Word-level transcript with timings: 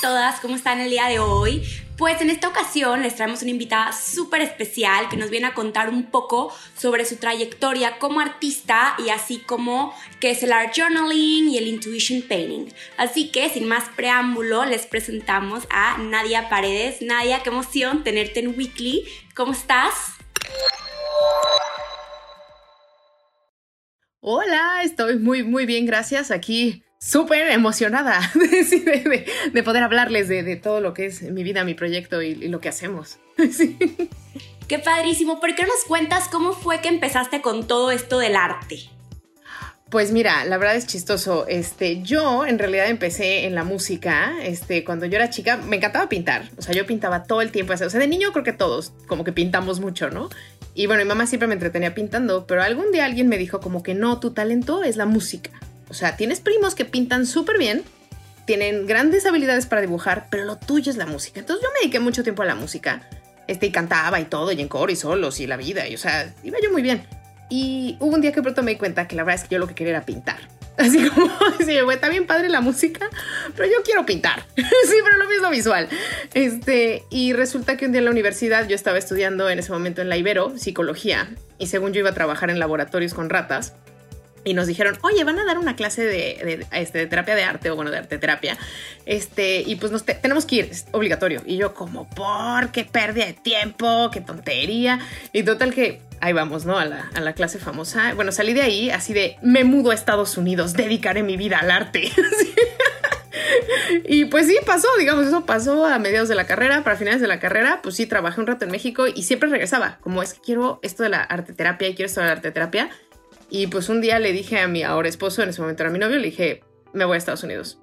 todas, 0.00 0.40
¿cómo 0.40 0.56
están 0.56 0.80
el 0.80 0.90
día 0.90 1.06
de 1.06 1.18
hoy? 1.18 1.62
Pues 1.98 2.20
en 2.22 2.30
esta 2.30 2.48
ocasión 2.48 3.02
les 3.02 3.16
traemos 3.16 3.42
una 3.42 3.50
invitada 3.50 3.92
súper 3.92 4.40
especial 4.40 5.08
que 5.10 5.18
nos 5.18 5.28
viene 5.28 5.48
a 5.48 5.54
contar 5.54 5.90
un 5.90 6.04
poco 6.04 6.50
sobre 6.74 7.04
su 7.04 7.16
trayectoria 7.16 7.98
como 7.98 8.20
artista 8.20 8.94
y 9.04 9.10
así 9.10 9.38
como 9.38 9.94
qué 10.18 10.30
es 10.30 10.42
el 10.42 10.52
art 10.52 10.72
journaling 10.74 11.50
y 11.50 11.58
el 11.58 11.66
intuition 11.66 12.22
painting. 12.22 12.72
Así 12.96 13.30
que 13.30 13.50
sin 13.50 13.68
más 13.68 13.90
preámbulo 13.94 14.64
les 14.64 14.86
presentamos 14.86 15.64
a 15.68 15.98
Nadia 15.98 16.48
Paredes. 16.48 17.02
Nadia, 17.02 17.42
qué 17.42 17.50
emoción 17.50 18.02
tenerte 18.02 18.40
en 18.40 18.56
Weekly. 18.56 19.04
¿Cómo 19.34 19.52
estás? 19.52 19.92
Hola, 24.20 24.82
estoy 24.82 25.18
muy, 25.18 25.42
muy 25.42 25.66
bien, 25.66 25.84
gracias. 25.84 26.30
Aquí 26.30 26.82
súper 27.00 27.50
emocionada 27.50 28.20
de, 28.34 29.26
de, 29.52 29.62
poder 29.62 29.82
hablarles 29.82 30.28
de, 30.28 30.56
todo 30.56 30.80
lo 30.80 30.94
que 30.94 31.06
es 31.06 31.22
mi 31.22 31.42
vida, 31.42 31.64
mi 31.64 31.74
proyecto 31.74 32.22
y, 32.22 32.34
lo 32.34 32.60
que 32.60 32.68
hacemos. 32.68 33.18
Qué 34.68 34.78
padrísimo. 34.78 35.40
¿Por 35.40 35.56
qué 35.56 35.64
nos 35.64 35.82
cuentas 35.88 36.28
cómo 36.28 36.52
fue 36.52 36.80
que 36.80 36.88
empezaste 36.88 37.40
con 37.40 37.66
todo 37.66 37.90
esto 37.90 38.20
del 38.20 38.36
arte? 38.36 38.78
Pues 39.90 40.12
mira, 40.12 40.44
la 40.44 40.58
verdad 40.58 40.76
es 40.76 40.86
chistoso. 40.86 41.44
Este, 41.48 42.02
yo 42.02 42.46
en 42.46 42.56
realidad 42.60 42.86
empecé 42.86 43.46
en 43.46 43.56
la 43.56 43.64
música. 43.64 44.32
Este, 44.40 44.84
cuando 44.84 45.06
yo 45.06 45.16
era 45.16 45.28
chica, 45.28 45.56
me 45.56 45.74
encantaba 45.74 46.08
pintar. 46.08 46.48
O 46.56 46.62
sea, 46.62 46.72
yo 46.72 46.86
pintaba 46.86 47.24
todo 47.24 47.40
el 47.40 47.50
tiempo. 47.50 47.72
O 47.72 47.76
sea, 47.76 47.88
de 47.88 48.06
niño 48.06 48.30
creo 48.30 48.44
que 48.44 48.52
todos 48.52 48.92
como 49.08 49.24
que 49.24 49.32
pintamos 49.32 49.80
mucho, 49.80 50.08
¿no? 50.08 50.28
Y 50.74 50.86
bueno, 50.86 51.02
mi 51.02 51.08
mamá 51.08 51.26
siempre 51.26 51.48
me 51.48 51.54
entretenía 51.54 51.92
pintando, 51.92 52.46
pero 52.46 52.62
algún 52.62 52.92
día 52.92 53.06
alguien 53.06 53.28
me 53.28 53.38
dijo 53.38 53.58
como 53.58 53.82
que 53.82 53.94
no, 53.94 54.20
tu 54.20 54.30
talento 54.30 54.84
es 54.84 54.96
la 54.96 55.06
música. 55.06 55.50
O 55.90 55.94
sea, 55.94 56.16
tienes 56.16 56.40
primos 56.40 56.74
que 56.74 56.84
pintan 56.84 57.26
súper 57.26 57.58
bien, 57.58 57.82
tienen 58.46 58.86
grandes 58.86 59.26
habilidades 59.26 59.66
para 59.66 59.82
dibujar, 59.82 60.28
pero 60.30 60.44
lo 60.44 60.56
tuyo 60.56 60.90
es 60.90 60.96
la 60.96 61.06
música. 61.06 61.40
Entonces 61.40 61.62
yo 61.62 61.70
me 61.72 61.80
dediqué 61.80 62.00
mucho 62.00 62.22
tiempo 62.22 62.42
a 62.42 62.46
la 62.46 62.54
música. 62.54 63.02
Este, 63.46 63.66
y 63.66 63.72
cantaba 63.72 64.20
y 64.20 64.26
todo, 64.26 64.52
y 64.52 64.60
en 64.60 64.68
coro 64.68 64.92
y 64.92 64.96
solos, 64.96 65.40
y 65.40 65.46
la 65.48 65.56
vida, 65.56 65.88
y 65.88 65.96
o 65.96 65.98
sea, 65.98 66.32
iba 66.44 66.58
yo 66.62 66.70
muy 66.70 66.82
bien. 66.82 67.04
Y 67.48 67.96
hubo 67.98 68.14
un 68.14 68.20
día 68.20 68.30
que 68.30 68.42
pronto 68.42 68.62
me 68.62 68.70
di 68.70 68.76
cuenta 68.76 69.08
que 69.08 69.16
la 69.16 69.24
verdad 69.24 69.42
es 69.42 69.48
que 69.48 69.56
yo 69.56 69.58
lo 69.58 69.66
que 69.66 69.74
quería 69.74 69.90
era 69.90 70.06
pintar. 70.06 70.38
Así 70.76 71.08
como, 71.08 71.28
sí, 71.66 71.76
está 71.76 72.08
bien 72.08 72.28
padre 72.28 72.48
la 72.48 72.60
música, 72.60 73.10
pero 73.56 73.68
yo 73.68 73.82
quiero 73.84 74.06
pintar. 74.06 74.46
sí, 74.56 74.94
pero 75.02 75.16
lo 75.16 75.28
mismo 75.28 75.50
visual. 75.50 75.88
Este, 76.32 77.02
y 77.10 77.32
resulta 77.32 77.76
que 77.76 77.86
un 77.86 77.92
día 77.92 77.98
en 77.98 78.04
la 78.04 78.12
universidad 78.12 78.68
yo 78.68 78.76
estaba 78.76 78.98
estudiando 78.98 79.50
en 79.50 79.58
ese 79.58 79.72
momento 79.72 80.00
en 80.00 80.08
la 80.08 80.16
Ibero, 80.16 80.56
psicología, 80.56 81.34
y 81.58 81.66
según 81.66 81.92
yo 81.92 81.98
iba 81.98 82.10
a 82.10 82.14
trabajar 82.14 82.50
en 82.50 82.60
laboratorios 82.60 83.14
con 83.14 83.30
ratas, 83.30 83.74
y 84.44 84.54
nos 84.54 84.66
dijeron, 84.66 84.98
oye, 85.02 85.22
van 85.24 85.38
a 85.38 85.44
dar 85.44 85.58
una 85.58 85.76
clase 85.76 86.02
de, 86.02 86.66
este, 86.72 87.06
terapia 87.06 87.34
de 87.34 87.44
arte 87.44 87.70
o 87.70 87.76
bueno, 87.76 87.90
de 87.90 87.98
arte 87.98 88.18
terapia. 88.18 88.56
Este, 89.06 89.60
y 89.60 89.76
pues 89.76 89.92
nos 89.92 90.04
tenemos 90.04 90.46
que 90.46 90.56
ir, 90.56 90.68
es 90.70 90.86
obligatorio. 90.92 91.42
Y 91.44 91.56
yo, 91.56 91.74
como, 91.74 92.08
¿por 92.08 92.70
qué 92.72 92.84
pérdida 92.84 93.26
de 93.26 93.34
tiempo? 93.34 94.10
¿Qué 94.10 94.20
tontería? 94.20 95.00
Y 95.32 95.42
total 95.42 95.74
que 95.74 96.00
ahí 96.20 96.32
vamos, 96.32 96.64
¿no? 96.64 96.78
A 96.78 96.84
la, 96.84 97.10
a 97.14 97.20
la 97.20 97.34
clase 97.34 97.58
famosa. 97.58 98.14
Bueno, 98.14 98.32
salí 98.32 98.54
de 98.54 98.62
ahí 98.62 98.90
así 98.90 99.12
de, 99.12 99.36
me 99.42 99.64
mudo 99.64 99.90
a 99.90 99.94
Estados 99.94 100.36
Unidos, 100.36 100.72
dedicaré 100.72 101.22
mi 101.22 101.36
vida 101.36 101.58
al 101.58 101.70
arte. 101.70 102.10
y 104.06 104.26
pues 104.26 104.46
sí, 104.46 104.56
pasó, 104.64 104.88
digamos, 104.98 105.26
eso 105.26 105.44
pasó 105.44 105.86
a 105.86 105.98
mediados 105.98 106.28
de 106.28 106.34
la 106.34 106.46
carrera, 106.46 106.82
para 106.82 106.96
finales 106.96 107.20
de 107.20 107.28
la 107.28 107.40
carrera, 107.40 107.80
pues 107.82 107.96
sí, 107.96 108.06
trabajé 108.06 108.40
un 108.40 108.46
rato 108.46 108.64
en 108.64 108.70
México 108.70 109.06
y 109.06 109.22
siempre 109.22 109.48
regresaba, 109.48 109.98
como 110.00 110.22
es 110.22 110.34
que 110.34 110.40
quiero 110.40 110.80
esto 110.82 111.02
de 111.02 111.10
la 111.10 111.22
arte 111.22 111.52
terapia 111.52 111.88
y 111.88 111.94
quiero 111.94 112.06
esto 112.06 112.20
de 112.20 112.26
la 112.26 112.32
arte 112.32 112.50
terapia 112.50 112.90
y 113.50 113.66
pues 113.66 113.88
un 113.88 114.00
día 114.00 114.18
le 114.18 114.32
dije 114.32 114.58
a 114.58 114.68
mi 114.68 114.82
ahora 114.82 115.08
esposo, 115.08 115.42
en 115.42 115.48
ese 115.48 115.60
momento 115.60 115.82
era 115.82 115.90
mi 115.90 115.98
novio, 115.98 116.18
le 116.18 116.26
dije, 116.26 116.62
me 116.92 117.04
voy 117.04 117.16
a 117.16 117.18
Estados 117.18 117.42
Unidos. 117.42 117.78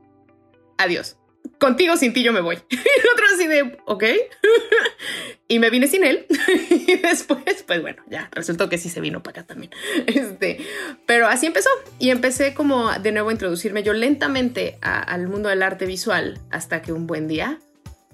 Adiós. 0.77 1.17
Contigo, 1.59 1.97
sin 1.97 2.13
ti, 2.13 2.23
yo 2.23 2.33
me 2.33 2.41
voy. 2.41 2.59
Y 2.69 2.75
el 2.75 3.07
otro 3.13 3.25
así 3.33 3.47
de, 3.47 3.77
ok. 3.85 4.03
y 5.47 5.59
me 5.59 5.69
vine 5.69 5.87
sin 5.87 6.03
él. 6.03 6.25
y 6.69 6.95
después, 6.97 7.63
pues 7.65 7.81
bueno, 7.81 8.03
ya 8.09 8.29
resultó 8.31 8.69
que 8.69 8.77
sí 8.77 8.89
se 8.89 9.01
vino 9.01 9.23
para 9.23 9.41
acá 9.41 9.47
también. 9.47 9.71
Este, 10.07 10.65
pero 11.05 11.27
así 11.27 11.45
empezó. 11.45 11.69
Y 11.99 12.09
empecé 12.09 12.53
como 12.53 12.91
de 12.91 13.11
nuevo 13.11 13.29
a 13.29 13.31
introducirme 13.31 13.83
yo 13.83 13.93
lentamente 13.93 14.77
al 14.81 15.27
mundo 15.27 15.49
del 15.49 15.63
arte 15.63 15.85
visual 15.85 16.39
hasta 16.51 16.81
que 16.81 16.91
un 16.91 17.07
buen 17.07 17.27
día 17.27 17.59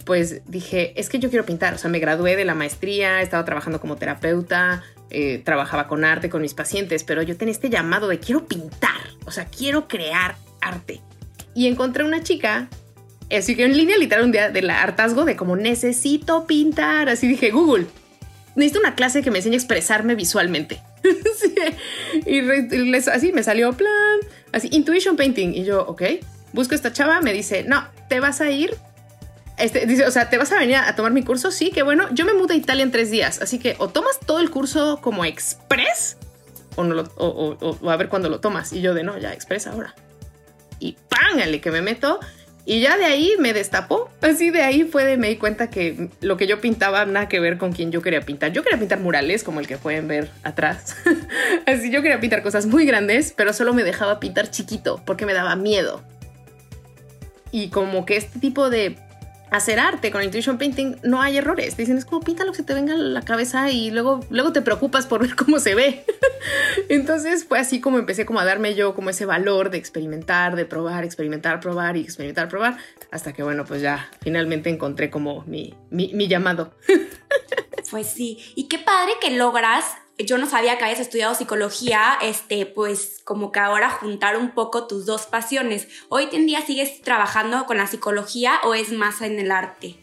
pues 0.05 0.41
dije, 0.45 0.99
es 0.99 1.09
que 1.09 1.19
yo 1.19 1.29
quiero 1.29 1.45
pintar, 1.45 1.73
o 1.73 1.77
sea, 1.77 1.89
me 1.89 1.99
gradué 1.99 2.35
de 2.35 2.43
la 2.43 2.55
maestría, 2.55 3.21
estaba 3.21 3.45
trabajando 3.45 3.79
como 3.79 3.95
terapeuta, 3.95 4.83
eh, 5.13 5.41
trabajaba 5.43 5.87
con 5.87 6.03
arte, 6.03 6.29
con 6.29 6.41
mis 6.41 6.55
pacientes, 6.55 7.03
pero 7.03 7.21
yo 7.21 7.37
tenía 7.37 7.51
este 7.51 7.69
llamado 7.69 8.07
de 8.07 8.19
quiero 8.19 8.45
pintar, 8.45 8.99
o 9.25 9.31
sea, 9.31 9.45
quiero 9.45 9.87
crear 9.87 10.35
arte. 10.59 11.01
Y 11.53 11.67
encontré 11.67 12.03
una 12.03 12.23
chica, 12.23 12.67
así 13.31 13.55
que 13.55 13.63
en 13.63 13.77
línea 13.77 13.95
literal 13.97 14.25
un 14.25 14.31
día 14.31 14.49
de 14.49 14.63
la 14.63 14.81
hartazgo 14.81 15.23
de 15.23 15.35
como 15.35 15.55
necesito 15.55 16.47
pintar, 16.47 17.09
así 17.09 17.27
dije, 17.27 17.51
Google, 17.51 17.85
necesito 18.55 18.79
una 18.79 18.95
clase 18.95 19.21
que 19.21 19.29
me 19.29 19.37
enseñe 19.37 19.53
a 19.53 19.57
expresarme 19.57 20.15
visualmente. 20.15 20.81
y 22.25 22.95
así 22.95 23.31
me 23.33 23.43
salió 23.43 23.71
plan, 23.73 24.19
así, 24.51 24.69
intuition 24.71 25.15
painting, 25.15 25.53
y 25.53 25.63
yo, 25.63 25.85
ok, 25.85 26.01
busco 26.53 26.73
esta 26.73 26.91
chava, 26.91 27.21
me 27.21 27.33
dice, 27.33 27.63
no, 27.63 27.87
te 28.09 28.19
vas 28.19 28.41
a 28.41 28.49
ir 28.49 28.75
este, 29.57 29.85
dice, 29.85 30.05
o 30.05 30.11
sea, 30.11 30.29
¿te 30.29 30.37
vas 30.37 30.51
a 30.51 30.57
venir 30.57 30.77
a 30.77 30.95
tomar 30.95 31.11
mi 31.11 31.23
curso? 31.23 31.51
Sí, 31.51 31.71
que 31.71 31.83
bueno. 31.83 32.07
Yo 32.11 32.25
me 32.25 32.33
mudé 32.33 32.55
a 32.55 32.57
Italia 32.57 32.83
en 32.83 32.91
tres 32.91 33.11
días, 33.11 33.41
así 33.41 33.59
que 33.59 33.75
o 33.79 33.89
tomas 33.89 34.19
todo 34.19 34.39
el 34.39 34.49
curso 34.49 34.99
como 35.01 35.25
express 35.25 36.17
o, 36.75 36.83
no 36.83 37.03
o, 37.17 37.89
a 37.89 37.97
ver 37.97 38.09
cuándo 38.09 38.29
lo 38.29 38.39
tomas. 38.39 38.73
Y 38.73 38.81
yo 38.81 38.93
de 38.93 39.03
no, 39.03 39.17
ya 39.17 39.33
express 39.33 39.67
ahora. 39.67 39.95
Y 40.79 40.97
pángale 41.09 41.61
que 41.61 41.71
me 41.71 41.81
meto. 41.81 42.19
Y 42.65 42.79
ya 42.79 42.97
de 42.97 43.05
ahí 43.05 43.33
me 43.39 43.53
destapó. 43.53 44.09
Así 44.21 44.49
de 44.49 44.63
ahí 44.63 44.85
fue 44.85 45.05
de 45.05 45.17
me 45.17 45.27
di 45.27 45.35
cuenta 45.35 45.69
que 45.69 46.09
lo 46.21 46.37
que 46.37 46.47
yo 46.47 46.61
pintaba 46.61 47.05
nada 47.05 47.27
que 47.27 47.39
ver 47.39 47.57
con 47.57 47.73
quien 47.73 47.91
yo 47.91 48.01
quería 48.01 48.21
pintar. 48.21 48.53
Yo 48.53 48.63
quería 48.63 48.79
pintar 48.79 49.01
murales, 49.01 49.43
como 49.43 49.59
el 49.59 49.67
que 49.67 49.77
pueden 49.77 50.07
ver 50.07 50.31
atrás. 50.43 50.95
Así 51.67 51.91
yo 51.91 52.01
quería 52.01 52.19
pintar 52.19 52.41
cosas 52.41 52.65
muy 52.65 52.85
grandes, 52.85 53.33
pero 53.35 53.53
solo 53.53 53.73
me 53.73 53.83
dejaba 53.83 54.19
pintar 54.19 54.49
chiquito 54.49 55.01
porque 55.05 55.25
me 55.25 55.33
daba 55.33 55.55
miedo. 55.55 56.01
Y 57.51 57.69
como 57.69 58.05
que 58.05 58.17
este 58.17 58.39
tipo 58.39 58.69
de 58.71 58.97
hacer 59.53 59.79
arte 59.79 60.11
con 60.11 60.23
Intuition 60.23 60.57
Painting 60.57 60.97
no 61.03 61.21
hay 61.21 61.37
errores. 61.37 61.77
Dicen, 61.77 61.97
es 61.97 62.05
como 62.05 62.21
pinta 62.21 62.43
lo 62.43 62.51
que 62.51 62.57
se 62.57 62.63
te 62.63 62.73
venga 62.73 62.93
a 62.93 62.97
la 62.97 63.21
cabeza 63.21 63.69
y 63.69 63.91
luego, 63.91 64.19
luego 64.29 64.51
te 64.51 64.61
preocupas 64.61 65.05
por 65.05 65.21
ver 65.21 65.35
cómo 65.37 65.59
se 65.59 65.75
ve. 65.75 66.05
Entonces 66.89 67.45
fue 67.45 67.59
así 67.59 67.79
como 67.79 67.99
empecé 67.99 68.25
como 68.25 68.39
a 68.39 68.45
darme 68.45 68.73
yo 68.73 68.95
como 68.95 69.11
ese 69.11 69.25
valor 69.25 69.69
de 69.69 69.77
experimentar, 69.77 70.55
de 70.55 70.65
probar, 70.65 71.03
experimentar, 71.03 71.59
probar 71.59 71.95
y 71.97 72.01
experimentar, 72.01 72.49
probar, 72.49 72.77
hasta 73.11 73.31
que 73.31 73.43
bueno, 73.43 73.63
pues 73.63 73.81
ya 73.81 74.09
finalmente 74.21 74.69
encontré 74.69 75.09
como 75.09 75.43
mi, 75.45 75.75
mi, 75.89 76.11
mi 76.13 76.27
llamado. 76.27 76.73
Pues 77.91 78.07
sí, 78.07 78.39
y 78.55 78.69
qué 78.69 78.79
padre 78.79 79.11
que 79.21 79.29
logras 79.31 79.85
yo 80.17 80.37
no 80.37 80.49
sabía 80.49 80.77
que 80.77 80.83
habías 80.83 80.99
estudiado 80.99 81.35
psicología, 81.35 82.17
este, 82.21 82.65
pues 82.65 83.21
como 83.23 83.51
que 83.51 83.59
ahora 83.59 83.89
juntar 83.89 84.37
un 84.37 84.51
poco 84.51 84.87
tus 84.87 85.05
dos 85.05 85.25
pasiones. 85.25 85.87
¿Hoy 86.09 86.29
en 86.31 86.45
día 86.45 86.61
sigues 86.61 87.01
trabajando 87.01 87.65
con 87.65 87.77
la 87.77 87.87
psicología 87.87 88.59
o 88.63 88.73
es 88.73 88.91
más 88.91 89.21
en 89.21 89.39
el 89.39 89.51
arte? 89.51 89.97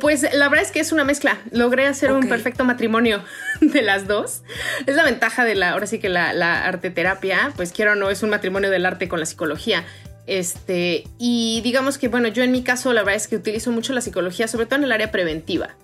Pues 0.00 0.22
la 0.22 0.48
verdad 0.48 0.64
es 0.64 0.72
que 0.72 0.80
es 0.80 0.90
una 0.90 1.04
mezcla. 1.04 1.38
Logré 1.52 1.86
hacer 1.86 2.12
un 2.12 2.28
perfecto 2.28 2.64
matrimonio 2.64 3.22
de 3.60 3.82
las 3.82 4.08
dos. 4.08 4.42
Es 4.86 4.96
la 4.96 5.04
ventaja 5.04 5.44
de 5.44 5.54
la, 5.54 5.70
ahora 5.70 5.86
sí 5.86 5.98
que 5.98 6.08
la, 6.08 6.32
la 6.32 6.64
arte 6.64 6.90
terapia, 6.90 7.52
pues 7.56 7.72
quiero 7.72 7.92
o 7.92 7.94
no, 7.94 8.10
es 8.10 8.22
un 8.22 8.30
matrimonio 8.30 8.70
del 8.70 8.84
arte 8.84 9.08
con 9.08 9.20
la 9.20 9.26
psicología. 9.26 9.84
Este, 10.26 11.04
y 11.18 11.60
digamos 11.62 11.98
que, 11.98 12.08
bueno, 12.08 12.28
yo 12.28 12.42
en 12.42 12.50
mi 12.50 12.64
caso 12.64 12.92
la 12.92 13.02
verdad 13.02 13.16
es 13.16 13.28
que 13.28 13.36
utilizo 13.36 13.70
mucho 13.70 13.92
la 13.92 14.00
psicología, 14.00 14.48
sobre 14.48 14.66
todo 14.66 14.76
en 14.78 14.84
el 14.84 14.92
área 14.92 15.12
preventiva. 15.12 15.76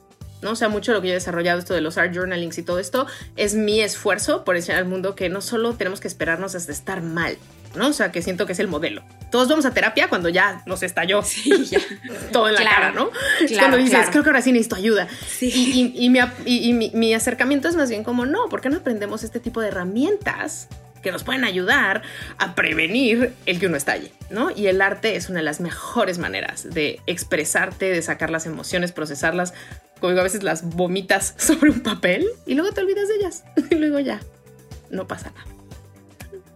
¿No? 0.43 0.51
O 0.51 0.57
sea, 0.57 0.69
mucho 0.69 0.93
lo 0.93 1.01
que 1.01 1.09
yo 1.09 1.13
he 1.13 1.17
desarrollado, 1.17 1.59
esto 1.59 1.75
de 1.75 1.81
los 1.81 1.97
art 1.97 2.13
journalings 2.15 2.59
y 2.59 2.63
todo 2.63 2.79
esto, 2.79 3.07
es 3.37 3.55
mi 3.55 3.81
esfuerzo 3.81 4.45
por 4.45 4.57
enseñar 4.57 4.79
al 4.79 4.87
mundo 4.87 5.15
que 5.15 5.29
no 5.29 5.41
solo 5.41 5.75
tenemos 5.75 6.01
que 6.01 6.09
esperarnos 6.09 6.55
hasta 6.55 6.73
estar 6.73 7.01
mal, 7.03 7.39
¿no? 7.75 7.89
O 7.89 7.93
sea, 7.93 8.13
que 8.13 8.21
siento 8.23 8.45
que 8.45 8.53
es 8.53 8.59
el 8.59 8.69
modelo. 8.69 9.03
Todos 9.31 9.49
vamos 9.49 9.65
a 9.65 9.73
terapia 9.73 10.09
cuando 10.09 10.29
ya 10.29 10.63
nos 10.67 10.83
estalló 10.83 11.23
sí, 11.23 11.65
ya. 11.65 11.81
todo 12.33 12.49
en 12.49 12.55
la 12.57 12.65
cara, 12.65 12.93
¿no? 12.93 13.11
cuando 13.59 13.77
dices, 13.77 14.09
creo 14.11 14.23
que 14.23 14.29
ahora 14.31 14.43
sí 14.43 14.53
necesito 14.53 14.77
ayuda. 14.77 15.09
Sí. 15.29 15.93
Y, 15.95 16.11
mi, 16.11 16.91
mi, 16.93 17.15
acercamiento 17.15 17.69
es 17.69 17.77
más 17.77 17.89
bien 17.89 18.05
como, 18.05 18.27
no, 18.27 18.49
¿por 18.49 18.61
qué 18.61 18.69
no 18.69 18.79
aprendemos 18.79 19.23
este 19.23 19.41
tipo 19.41 19.61
de 19.61 19.69
herramientas 19.69 20.69
que 21.03 21.13
nos 21.13 21.25
pueden 21.25 21.45
ayudar 21.45 22.03
a 22.39 22.55
prevenir 22.55 23.35
el 23.45 23.59
que 23.59 23.67
uno 23.67 23.77
estalle, 23.77 24.13
¿no? 24.31 24.51
Y 24.51 24.69
el 24.69 24.81
arte 24.81 25.17
es 25.17 25.29
una 25.29 25.41
de 25.41 25.45
las 25.45 25.61
mejores 25.61 26.19
maneras 26.19 26.73
de 26.73 27.01
expresarte, 27.07 27.91
de 27.91 28.01
sacar 28.03 28.31
las 28.31 28.47
emociones, 28.47 28.93
procesarlas, 28.93 29.53
como 30.03 30.19
a 30.19 30.23
veces 30.23 30.43
las 30.43 30.63
vomitas 30.77 31.35
sobre 31.39 31.71
un 31.71 31.81
papel 31.81 32.27
y 32.45 32.55
luego 32.55 32.73
te 32.73 32.83
olvidas 32.83 33.09
de 33.09 33.15
ellas. 33.17 33.45
Y 33.71 33.77
luego 33.77 34.01
ya, 34.01 34.21
no 34.91 35.09
pasa 35.09 35.31
nada. 35.31 35.47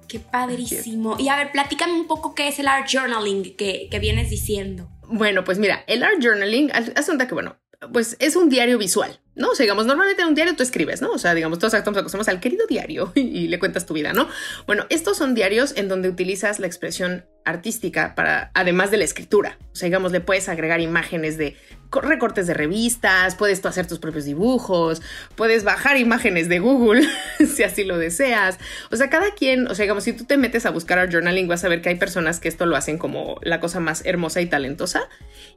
Qué 0.07 0.21
padrísimo. 0.21 1.17
Y 1.19 1.29
a 1.29 1.37
ver, 1.37 1.51
platícame 1.51 1.95
un 1.95 2.07
poco 2.07 2.35
qué 2.35 2.49
es 2.49 2.59
el 2.59 2.69
art 2.69 2.87
journaling 2.93 3.57
que, 3.57 3.89
que 3.91 3.99
vienes 3.99 4.29
diciendo. 4.29 4.91
Bueno, 5.09 5.45
pues 5.45 5.59
mira, 5.59 5.83
el 5.87 6.03
art 6.03 6.23
journaling, 6.23 6.71
hace 6.73 6.93
cuenta 7.07 7.27
que, 7.27 7.35
bueno, 7.35 7.57
pues 7.93 8.17
es 8.21 8.37
un 8.37 8.49
diario 8.49 8.79
visual, 8.79 9.21
¿no? 9.35 9.51
O 9.51 9.55
sea, 9.55 9.65
digamos, 9.65 9.87
normalmente 9.87 10.23
en 10.23 10.29
un 10.29 10.35
diario 10.35 10.57
tú 10.57 10.63
escribes, 10.63 11.03
¿no? 11.03 11.11
O 11.11 11.19
sea, 11.19 11.35
digamos, 11.35 11.59
todos 11.59 11.75
acostumbramos 11.75 12.29
al 12.29 12.41
querido 12.41 12.67
diario 12.67 13.13
y, 13.15 13.49
le 13.49 13.59
cuentas 13.59 13.87
tu 13.87 13.95
vida, 13.95 14.13
¿no? 14.13 14.29
Bueno, 14.67 14.87
estos 14.89 15.17
son 15.17 15.35
diarios 15.35 15.75
en 15.77 15.89
donde 15.89 16.09
utilizas 16.09 16.59
la 16.59 16.67
expresión 16.67 17.27
artística 17.45 18.15
para, 18.15 18.51
además 18.55 18.91
de 18.91 18.97
la 18.99 19.05
escritura. 19.05 19.59
O 19.73 19.77
sea, 19.77 19.87
digamos, 19.87 20.13
le 20.13 20.21
puedes 20.21 20.49
agregar 20.49 20.81
imágenes 20.81 21.37
de 21.39 21.57
recortes 21.91 22.47
de 22.47 22.55
revistas, 22.55 23.35
puedes 23.35 23.61
tú 23.61 23.69
hacer 23.69 23.87
tus 23.87 23.99
propios 23.99 24.25
dibujos, 24.25 25.03
puedes 25.35 25.65
bajar 25.65 25.97
imágenes 25.97 26.49
de 26.49 26.59
Google 26.59 27.07
si 27.55 27.63
así 27.63 27.85
lo 27.85 27.99
deseas. 27.99 28.59
O 28.91 28.97
sea, 28.97 29.11
cada 29.11 29.33
quien, 29.33 29.67
o 29.69 29.75
sea, 29.75 29.85
digamos, 29.85 30.05
si 30.05 30.13
tú 30.13 30.25
te 30.25 30.37
metes 30.37 30.67
a 30.67 30.71
buscar 30.71 30.99
art 30.99 31.13
journaling, 31.13 31.49
vas 31.49 31.65
a 31.65 31.69
ver 31.69 31.83
que 31.83 31.89
hay 31.89 31.97
personas 31.97 32.41
que 32.41 32.49
esto 32.49 32.67
lo 32.67 32.77
hacen 32.77 32.99
como 32.99 33.39
la 33.43 33.61
cosa 33.61 33.81
más 33.81 34.05
hermosa 34.05 34.41
y 34.41 34.47
talentosa. 34.47 35.09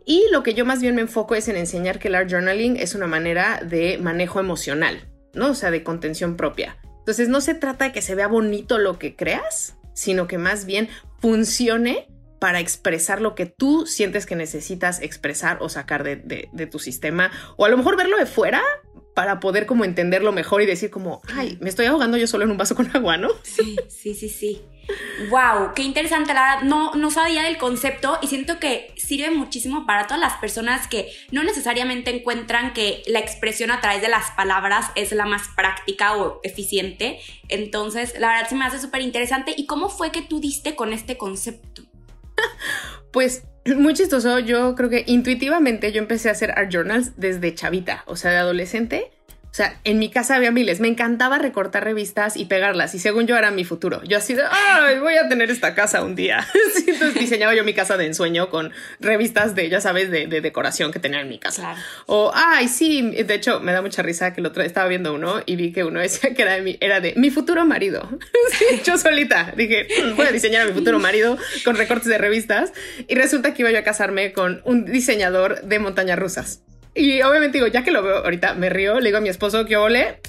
Y 0.05 0.25
lo 0.31 0.43
que 0.43 0.53
yo 0.53 0.65
más 0.65 0.81
bien 0.81 0.95
me 0.95 1.01
enfoco 1.01 1.35
es 1.35 1.47
en 1.47 1.55
enseñar 1.55 1.99
que 1.99 2.07
el 2.07 2.15
art 2.15 2.29
journaling 2.29 2.77
es 2.77 2.95
una 2.95 3.07
manera 3.07 3.61
de 3.63 3.97
manejo 3.97 4.39
emocional, 4.39 5.07
¿no? 5.33 5.51
O 5.51 5.55
sea, 5.55 5.71
de 5.71 5.83
contención 5.83 6.37
propia. 6.37 6.77
Entonces, 6.99 7.29
no 7.29 7.41
se 7.41 7.55
trata 7.55 7.85
de 7.85 7.91
que 7.91 8.01
se 8.01 8.15
vea 8.15 8.27
bonito 8.27 8.77
lo 8.77 8.99
que 8.99 9.15
creas, 9.15 9.77
sino 9.93 10.27
que 10.27 10.37
más 10.37 10.65
bien 10.65 10.89
funcione 11.19 12.07
para 12.39 12.59
expresar 12.59 13.21
lo 13.21 13.36
que 13.36 13.45
tú 13.45 13.86
sientes 13.86 14.25
que 14.25 14.36
necesitas 14.36 15.01
expresar 15.01 15.57
o 15.62 15.69
sacar 15.69 16.03
de, 16.03 16.68
tu 16.71 16.80
sistema, 16.80 17.31
o 17.57 17.65
a 17.65 17.69
lo 17.69 17.77
mejor 17.77 17.97
verlo 17.97 18.18
de 18.18 18.25
fuera 18.25 18.62
para 19.13 19.39
poder 19.39 19.65
como 19.65 19.83
entenderlo 19.83 20.31
mejor 20.31 20.62
y 20.62 20.65
decir 20.65 20.89
como, 20.89 21.21
ay, 21.36 21.57
me 21.59 21.69
estoy 21.69 21.88
ahogando 21.88 22.18
yo 22.18 22.27
solo 22.27 22.45
en 22.45 22.51
un 22.51 22.57
vaso 22.57 22.75
con 22.75 22.89
agua, 22.95 23.18
¿no? 23.18 23.30
Sí, 23.44 23.75
sí, 23.89 24.13
sí, 24.13 24.30
sí. 24.30 24.62
Wow, 25.30 25.74
qué 25.75 25.83
interesante, 25.83 26.33
la 26.33 26.56
verdad, 26.56 26.62
no, 26.63 26.95
no 26.95 27.12
sabía 27.12 27.44
del 27.44 27.57
concepto 27.57 28.18
y 28.21 28.27
siento 28.27 28.59
que 28.59 28.94
sirve 28.97 29.30
muchísimo 29.30 29.85
para 29.85 30.07
todas 30.07 30.19
las 30.19 30.38
personas 30.38 30.88
que 30.88 31.12
no 31.31 31.44
necesariamente 31.44 32.15
encuentran 32.15 32.74
que 32.74 33.03
la 33.06 33.19
expresión 33.19 33.71
a 33.71 33.81
través 33.81 34.01
de 34.01 34.09
las 34.09 34.31
palabras 34.31 34.88
es 34.95 35.12
la 35.12 35.25
más 35.25 35.50
práctica 35.56 36.15
o 36.15 36.39
eficiente. 36.44 37.19
Entonces, 37.50 38.15
la 38.19 38.30
verdad 38.30 38.50
se 38.50 38.56
me 38.56 38.65
hace 38.65 38.80
súper 38.80 39.01
interesante. 39.01 39.53
¿Y 39.56 39.65
cómo 39.65 39.89
fue 39.89 40.12
que 40.12 40.21
tú 40.21 40.39
diste 40.39 40.75
con 40.75 40.94
este 40.94 41.18
concepto? 41.18 41.78
pues 43.12 43.44
muy 43.65 43.94
chistoso, 43.94 44.39
yo 44.39 44.75
creo 44.75 44.89
que 44.89 45.03
intuitivamente 45.07 45.91
yo 45.91 46.00
empecé 46.01 46.30
a 46.30 46.33
hacer 46.33 46.51
art 46.51 46.71
journals 46.71 47.13
desde 47.18 47.53
chavita, 47.53 48.03
o 48.06 48.15
sea, 48.15 48.31
de 48.31 48.38
adolescente 48.38 49.12
o 49.51 49.53
sea, 49.53 49.79
en 49.83 49.97
mi 49.97 50.09
casa 50.09 50.35
había 50.35 50.51
miles. 50.51 50.79
Me 50.79 50.87
encantaba 50.87 51.39
recortar 51.39 51.83
revistas 51.83 52.37
y 52.37 52.45
pegarlas. 52.45 52.93
Y 52.93 52.99
según 52.99 53.25
yo 53.25 53.35
era 53.35 53.49
mi 53.49 53.65
futuro. 53.65 54.01
Yo 54.03 54.17
así 54.19 54.35
de, 54.35 54.43
ay, 54.43 54.99
voy 54.99 55.15
a 55.15 55.27
tener 55.27 55.49
esta 55.49 55.73
casa 55.73 56.03
un 56.03 56.15
día. 56.15 56.45
entonces 56.87 57.19
diseñaba 57.19 57.55
yo 57.55 57.63
mi 57.63 57.73
casa 57.73 57.97
de 57.97 58.05
ensueño 58.05 58.49
con 58.51 58.71
revistas 58.99 59.55
de, 59.55 59.67
ya 59.67 59.81
sabes, 59.81 60.11
de, 60.11 60.27
decoración 60.27 60.91
que 60.91 60.99
tenía 60.99 61.19
en 61.21 61.29
mi 61.29 61.39
casa. 61.39 61.75
O, 62.05 62.31
ay, 62.33 62.67
sí. 62.67 63.01
De 63.01 63.33
hecho, 63.33 63.59
me 63.59 63.71
da 63.71 63.81
mucha 63.81 64.03
risa 64.03 64.33
que 64.33 64.41
el 64.41 64.45
otro 64.45 64.61
estaba 64.61 64.87
viendo 64.87 65.15
uno 65.15 65.41
y 65.47 65.55
vi 65.55 65.71
que 65.71 65.83
uno 65.83 65.99
decía 66.09 66.35
que 66.35 66.43
era 66.43 66.53
de 66.53 66.61
mi, 66.61 66.77
era 66.79 66.99
de 66.99 67.15
mi 67.15 67.31
futuro 67.31 67.65
marido. 67.65 68.07
yo 68.85 68.99
solita 68.99 69.53
dije, 69.57 69.87
mm, 70.03 70.15
voy 70.15 70.27
a 70.27 70.31
diseñar 70.31 70.61
a 70.61 70.65
mi 70.65 70.73
futuro 70.73 70.99
marido 70.99 71.37
con 71.65 71.75
recortes 71.75 72.07
de 72.07 72.19
revistas. 72.19 72.71
Y 73.07 73.15
resulta 73.15 73.55
que 73.55 73.63
iba 73.63 73.71
yo 73.71 73.79
a 73.79 73.83
casarme 73.83 74.31
con 74.31 74.61
un 74.63 74.85
diseñador 74.85 75.63
de 75.63 75.79
montañas 75.79 76.19
rusas. 76.19 76.61
Y 76.99 77.21
obviamente 77.21 77.57
digo, 77.57 77.67
ya 77.67 77.81
que 77.81 77.91
lo 77.91 78.03
veo 78.03 78.17
ahorita, 78.17 78.55
me 78.55 78.69
río, 78.69 78.99
le 78.99 79.05
digo 79.05 79.19
a 79.19 79.21
mi 79.21 79.29
esposo 79.29 79.65
que 79.65 79.77
ole, 79.77 80.19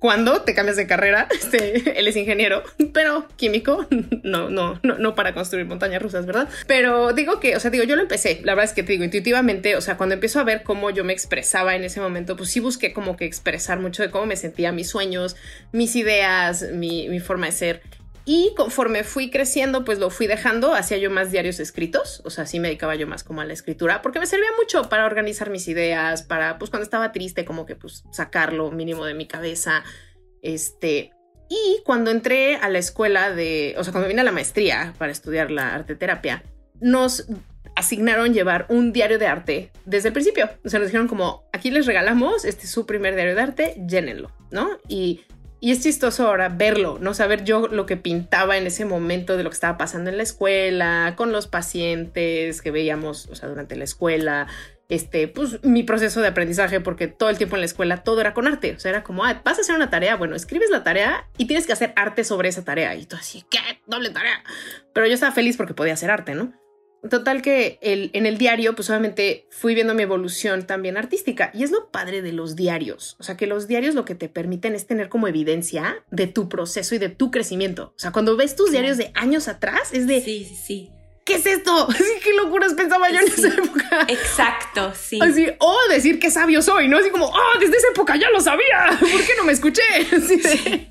cuando 0.00 0.42
te 0.42 0.54
cambias 0.54 0.76
de 0.76 0.88
carrera, 0.88 1.28
este, 1.30 2.00
él 2.00 2.08
es 2.08 2.16
ingeniero, 2.16 2.64
pero 2.92 3.28
químico, 3.36 3.86
no, 4.24 4.50
no, 4.50 4.80
no, 4.82 4.98
no 4.98 5.14
para 5.14 5.34
construir 5.34 5.66
montañas 5.66 6.02
rusas, 6.02 6.26
¿verdad? 6.26 6.48
Pero 6.66 7.12
digo 7.12 7.38
que, 7.38 7.54
o 7.54 7.60
sea, 7.60 7.70
digo, 7.70 7.84
yo 7.84 7.94
lo 7.94 8.02
empecé, 8.02 8.40
la 8.42 8.56
verdad 8.56 8.70
es 8.70 8.74
que 8.74 8.82
te 8.82 8.90
digo, 8.90 9.04
intuitivamente, 9.04 9.76
o 9.76 9.80
sea, 9.80 9.96
cuando 9.96 10.14
empiezo 10.14 10.40
a 10.40 10.44
ver 10.44 10.64
cómo 10.64 10.90
yo 10.90 11.04
me 11.04 11.12
expresaba 11.12 11.76
en 11.76 11.84
ese 11.84 12.00
momento, 12.00 12.36
pues 12.36 12.50
sí 12.50 12.58
busqué 12.58 12.92
como 12.92 13.16
que 13.16 13.24
expresar 13.24 13.78
mucho 13.78 14.02
de 14.02 14.10
cómo 14.10 14.26
me 14.26 14.34
sentía, 14.34 14.72
mis 14.72 14.88
sueños, 14.88 15.36
mis 15.70 15.94
ideas, 15.94 16.72
mi, 16.72 17.08
mi 17.08 17.20
forma 17.20 17.46
de 17.46 17.52
ser. 17.52 17.82
Y 18.28 18.52
conforme 18.56 19.04
fui 19.04 19.30
creciendo, 19.30 19.84
pues 19.84 20.00
lo 20.00 20.10
fui 20.10 20.26
dejando, 20.26 20.74
hacía 20.74 20.98
yo 20.98 21.12
más 21.12 21.30
diarios 21.30 21.60
escritos, 21.60 22.22
o 22.24 22.30
sea, 22.30 22.44
sí 22.44 22.58
me 22.58 22.66
dedicaba 22.66 22.96
yo 22.96 23.06
más 23.06 23.22
como 23.22 23.40
a 23.40 23.44
la 23.44 23.52
escritura, 23.52 24.02
porque 24.02 24.18
me 24.18 24.26
servía 24.26 24.50
mucho 24.58 24.88
para 24.88 25.06
organizar 25.06 25.48
mis 25.48 25.68
ideas, 25.68 26.24
para, 26.24 26.58
pues 26.58 26.70
cuando 26.70 26.82
estaba 26.82 27.12
triste, 27.12 27.44
como 27.44 27.66
que 27.66 27.76
pues 27.76 28.02
sacarlo 28.10 28.72
mínimo 28.72 29.04
de 29.04 29.14
mi 29.14 29.26
cabeza, 29.26 29.84
este... 30.42 31.12
Y 31.48 31.80
cuando 31.84 32.10
entré 32.10 32.56
a 32.56 32.68
la 32.68 32.78
escuela 32.78 33.30
de, 33.30 33.76
o 33.78 33.84
sea, 33.84 33.92
cuando 33.92 34.08
vine 34.08 34.22
a 34.22 34.24
la 34.24 34.32
maestría 34.32 34.92
para 34.98 35.12
estudiar 35.12 35.52
la 35.52 35.76
arte 35.76 35.94
terapia, 35.94 36.42
nos 36.80 37.28
asignaron 37.76 38.34
llevar 38.34 38.66
un 38.68 38.92
diario 38.92 39.18
de 39.20 39.28
arte 39.28 39.70
desde 39.84 40.08
el 40.08 40.12
principio. 40.12 40.50
O 40.64 40.68
sea, 40.68 40.80
nos 40.80 40.88
dijeron 40.88 41.06
como, 41.06 41.48
aquí 41.52 41.70
les 41.70 41.86
regalamos, 41.86 42.44
este 42.44 42.64
es 42.64 42.70
su 42.70 42.86
primer 42.86 43.14
diario 43.14 43.36
de 43.36 43.40
arte, 43.42 43.76
llénenlo, 43.86 44.32
¿no? 44.50 44.78
Y 44.88 45.20
y 45.60 45.72
es 45.72 45.82
chistoso 45.82 46.28
ahora 46.28 46.48
verlo, 46.48 46.98
¿no? 47.00 47.14
Saber 47.14 47.44
yo 47.44 47.68
lo 47.68 47.86
que 47.86 47.96
pintaba 47.96 48.56
en 48.56 48.66
ese 48.66 48.84
momento 48.84 49.36
de 49.36 49.42
lo 49.42 49.50
que 49.50 49.54
estaba 49.54 49.78
pasando 49.78 50.10
en 50.10 50.18
la 50.18 50.22
escuela, 50.22 51.14
con 51.16 51.32
los 51.32 51.46
pacientes 51.46 52.60
que 52.60 52.70
veíamos, 52.70 53.26
o 53.26 53.34
sea, 53.34 53.48
durante 53.48 53.76
la 53.76 53.84
escuela, 53.84 54.48
este, 54.88 55.28
pues 55.28 55.64
mi 55.64 55.82
proceso 55.82 56.20
de 56.20 56.28
aprendizaje, 56.28 56.80
porque 56.80 57.08
todo 57.08 57.30
el 57.30 57.38
tiempo 57.38 57.56
en 57.56 57.60
la 57.60 57.66
escuela 57.66 58.04
todo 58.04 58.20
era 58.20 58.34
con 58.34 58.46
arte. 58.46 58.74
O 58.74 58.78
sea, 58.78 58.90
era 58.90 59.02
como, 59.02 59.24
ah, 59.24 59.40
vas 59.44 59.58
a 59.58 59.62
hacer 59.62 59.74
una 59.74 59.90
tarea, 59.90 60.16
bueno, 60.16 60.36
escribes 60.36 60.70
la 60.70 60.84
tarea 60.84 61.28
y 61.38 61.46
tienes 61.46 61.66
que 61.66 61.72
hacer 61.72 61.92
arte 61.96 62.22
sobre 62.22 62.48
esa 62.48 62.64
tarea. 62.64 62.94
Y 62.94 63.06
tú 63.06 63.16
así, 63.16 63.44
¿qué? 63.50 63.58
Doble 63.86 64.10
tarea. 64.10 64.44
Pero 64.92 65.06
yo 65.06 65.14
estaba 65.14 65.32
feliz 65.32 65.56
porque 65.56 65.74
podía 65.74 65.94
hacer 65.94 66.10
arte, 66.10 66.34
¿no? 66.34 66.52
Total 67.08 67.42
que 67.42 67.78
el, 67.82 68.10
en 68.14 68.26
el 68.26 68.38
diario, 68.38 68.74
pues 68.74 68.90
obviamente 68.90 69.46
fui 69.50 69.74
viendo 69.74 69.94
mi 69.94 70.02
evolución 70.02 70.66
también 70.66 70.96
artística. 70.96 71.50
Y 71.54 71.62
es 71.62 71.70
lo 71.70 71.90
padre 71.90 72.22
de 72.22 72.32
los 72.32 72.56
diarios. 72.56 73.16
O 73.18 73.22
sea, 73.22 73.36
que 73.36 73.46
los 73.46 73.68
diarios 73.68 73.94
lo 73.94 74.04
que 74.04 74.14
te 74.14 74.28
permiten 74.28 74.74
es 74.74 74.86
tener 74.86 75.08
como 75.08 75.28
evidencia 75.28 76.04
de 76.10 76.26
tu 76.26 76.48
proceso 76.48 76.94
y 76.94 76.98
de 76.98 77.08
tu 77.08 77.30
crecimiento. 77.30 77.92
O 77.96 77.98
sea, 77.98 78.12
cuando 78.12 78.36
ves 78.36 78.56
tus 78.56 78.70
diarios 78.70 78.96
de 78.96 79.12
años 79.14 79.48
atrás, 79.48 79.92
es 79.92 80.06
de... 80.06 80.20
Sí, 80.20 80.44
sí, 80.44 80.56
sí. 80.56 80.95
¿Qué 81.26 81.34
es 81.34 81.44
esto? 81.44 81.86
Así, 81.90 82.04
¿Qué 82.22 82.32
locuras 82.32 82.72
pensaba 82.72 83.10
yo 83.10 83.20
en 83.20 83.28
esa 83.28 83.48
época? 83.48 84.06
Exacto, 84.08 84.94
sí. 84.94 85.18
Así, 85.20 85.46
o 85.58 85.76
decir 85.90 86.18
qué 86.18 86.30
sabio 86.30 86.62
soy, 86.62 86.88
¿no? 86.88 86.96
Así 86.96 87.10
como, 87.10 87.26
oh, 87.26 87.58
desde 87.60 87.76
esa 87.76 87.88
época 87.88 88.16
ya 88.16 88.30
lo 88.30 88.40
sabía, 88.40 88.86
¿por 88.98 89.08
qué 89.08 89.32
no 89.36 89.44
me 89.44 89.52
escuché? 89.52 89.82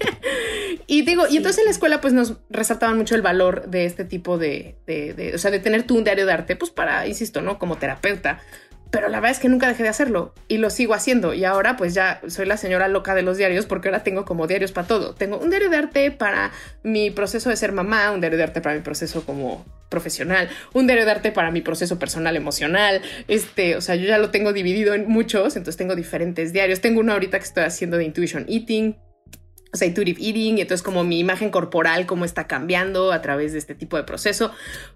Y 0.88 1.02
digo, 1.02 1.24
y 1.28 1.38
entonces 1.38 1.60
en 1.60 1.66
la 1.66 1.72
escuela 1.72 2.00
pues 2.00 2.14
nos 2.14 2.36
resaltaban 2.52 2.96
mucho 2.96 3.16
el 3.16 3.24
valor 3.24 3.68
de 3.68 3.86
este 3.86 4.06
tipo 4.06 4.38
de, 4.38 4.76
de, 4.86 5.32
o 5.34 5.38
sea, 5.40 5.50
de 5.50 5.60
tener 5.60 5.82
tú 5.82 5.98
un 5.98 6.04
diario 6.04 6.28
de 6.28 6.34
arte, 6.34 6.56
pues 6.56 6.70
para, 6.70 7.08
insisto, 7.08 7.42
¿no? 7.42 7.58
Como 7.58 7.78
terapeuta, 7.78 8.40
pero 8.92 9.10
la 9.10 9.20
verdad 9.20 9.32
es 9.32 9.40
que 9.40 9.50
nunca 9.50 9.68
dejé 9.68 9.84
de 9.84 9.90
hacerlo 9.90 10.34
y 10.48 10.58
lo 10.58 10.70
sigo 10.70 10.94
haciendo. 10.94 11.34
Y 11.34 11.44
ahora 11.44 11.76
pues 11.76 11.94
ya 11.94 12.22
soy 12.28 12.46
la 12.46 12.58
señora 12.58 12.88
loca 12.88 13.14
de 13.16 13.24
los 13.24 13.38
diarios 13.38 13.66
porque 13.66 13.90
ahora 13.90 14.04
tengo 14.04 14.26
como 14.26 14.48
diarios 14.48 14.72
para 14.72 14.88
todo. 14.88 15.16
Tengo 15.16 15.38
un 15.38 15.50
diario 15.50 15.70
de 15.70 15.78
arte 15.78 16.12
para 16.12 16.52
mi 16.84 17.12
proceso 17.12 17.50
de 17.50 17.58
ser 17.58 17.72
mamá, 17.72 18.12
un 18.12 18.22
diario 18.22 18.38
de 18.38 18.44
arte 18.44 18.62
para 18.62 18.76
mi 18.76 18.82
proceso 18.82 19.26
como 19.26 19.66
profesional, 19.90 20.50
un 20.74 20.88
diario 20.88 21.06
de 21.06 21.12
arte 21.12 21.32
para 21.32 21.52
mi 21.52 21.62
proceso 21.62 22.00
personal 22.00 22.36
emocional. 22.36 23.02
Este, 23.28 23.76
o 23.76 23.82
sea, 23.82 23.96
yo 23.96 24.06
ya 24.08 24.18
lo 24.18 24.30
tengo 24.32 24.54
dividido 24.54 24.94
en 24.94 25.08
muchos, 25.08 25.56
entonces 25.56 25.78
tengo 25.78 25.96
diferentes 25.96 26.54
diarios. 26.54 26.82
Tengo 26.82 27.02
uno 27.02 27.14
ahorita 27.14 27.40
que 27.40 27.46
estoy 27.46 27.64
haciendo 27.64 27.98
de 27.98 28.06
intuition 28.06 28.46
eating, 28.48 28.96
o 29.74 29.78
sea, 29.78 29.88
intuitive 29.88 30.22
eating, 30.22 30.58
y 30.58 30.62
entonces 30.62 30.84
como 30.84 31.04
mi 31.04 31.20
imagen 31.20 31.50
corporal, 31.50 32.06
cómo 32.06 32.24
está 32.24 32.48
cambiando 32.48 33.12
a 33.12 33.22
través 33.22 33.52
de 33.52 33.60
este 33.60 33.76
tipo 33.76 33.98
de 33.98 34.04
proceso. 34.04 34.52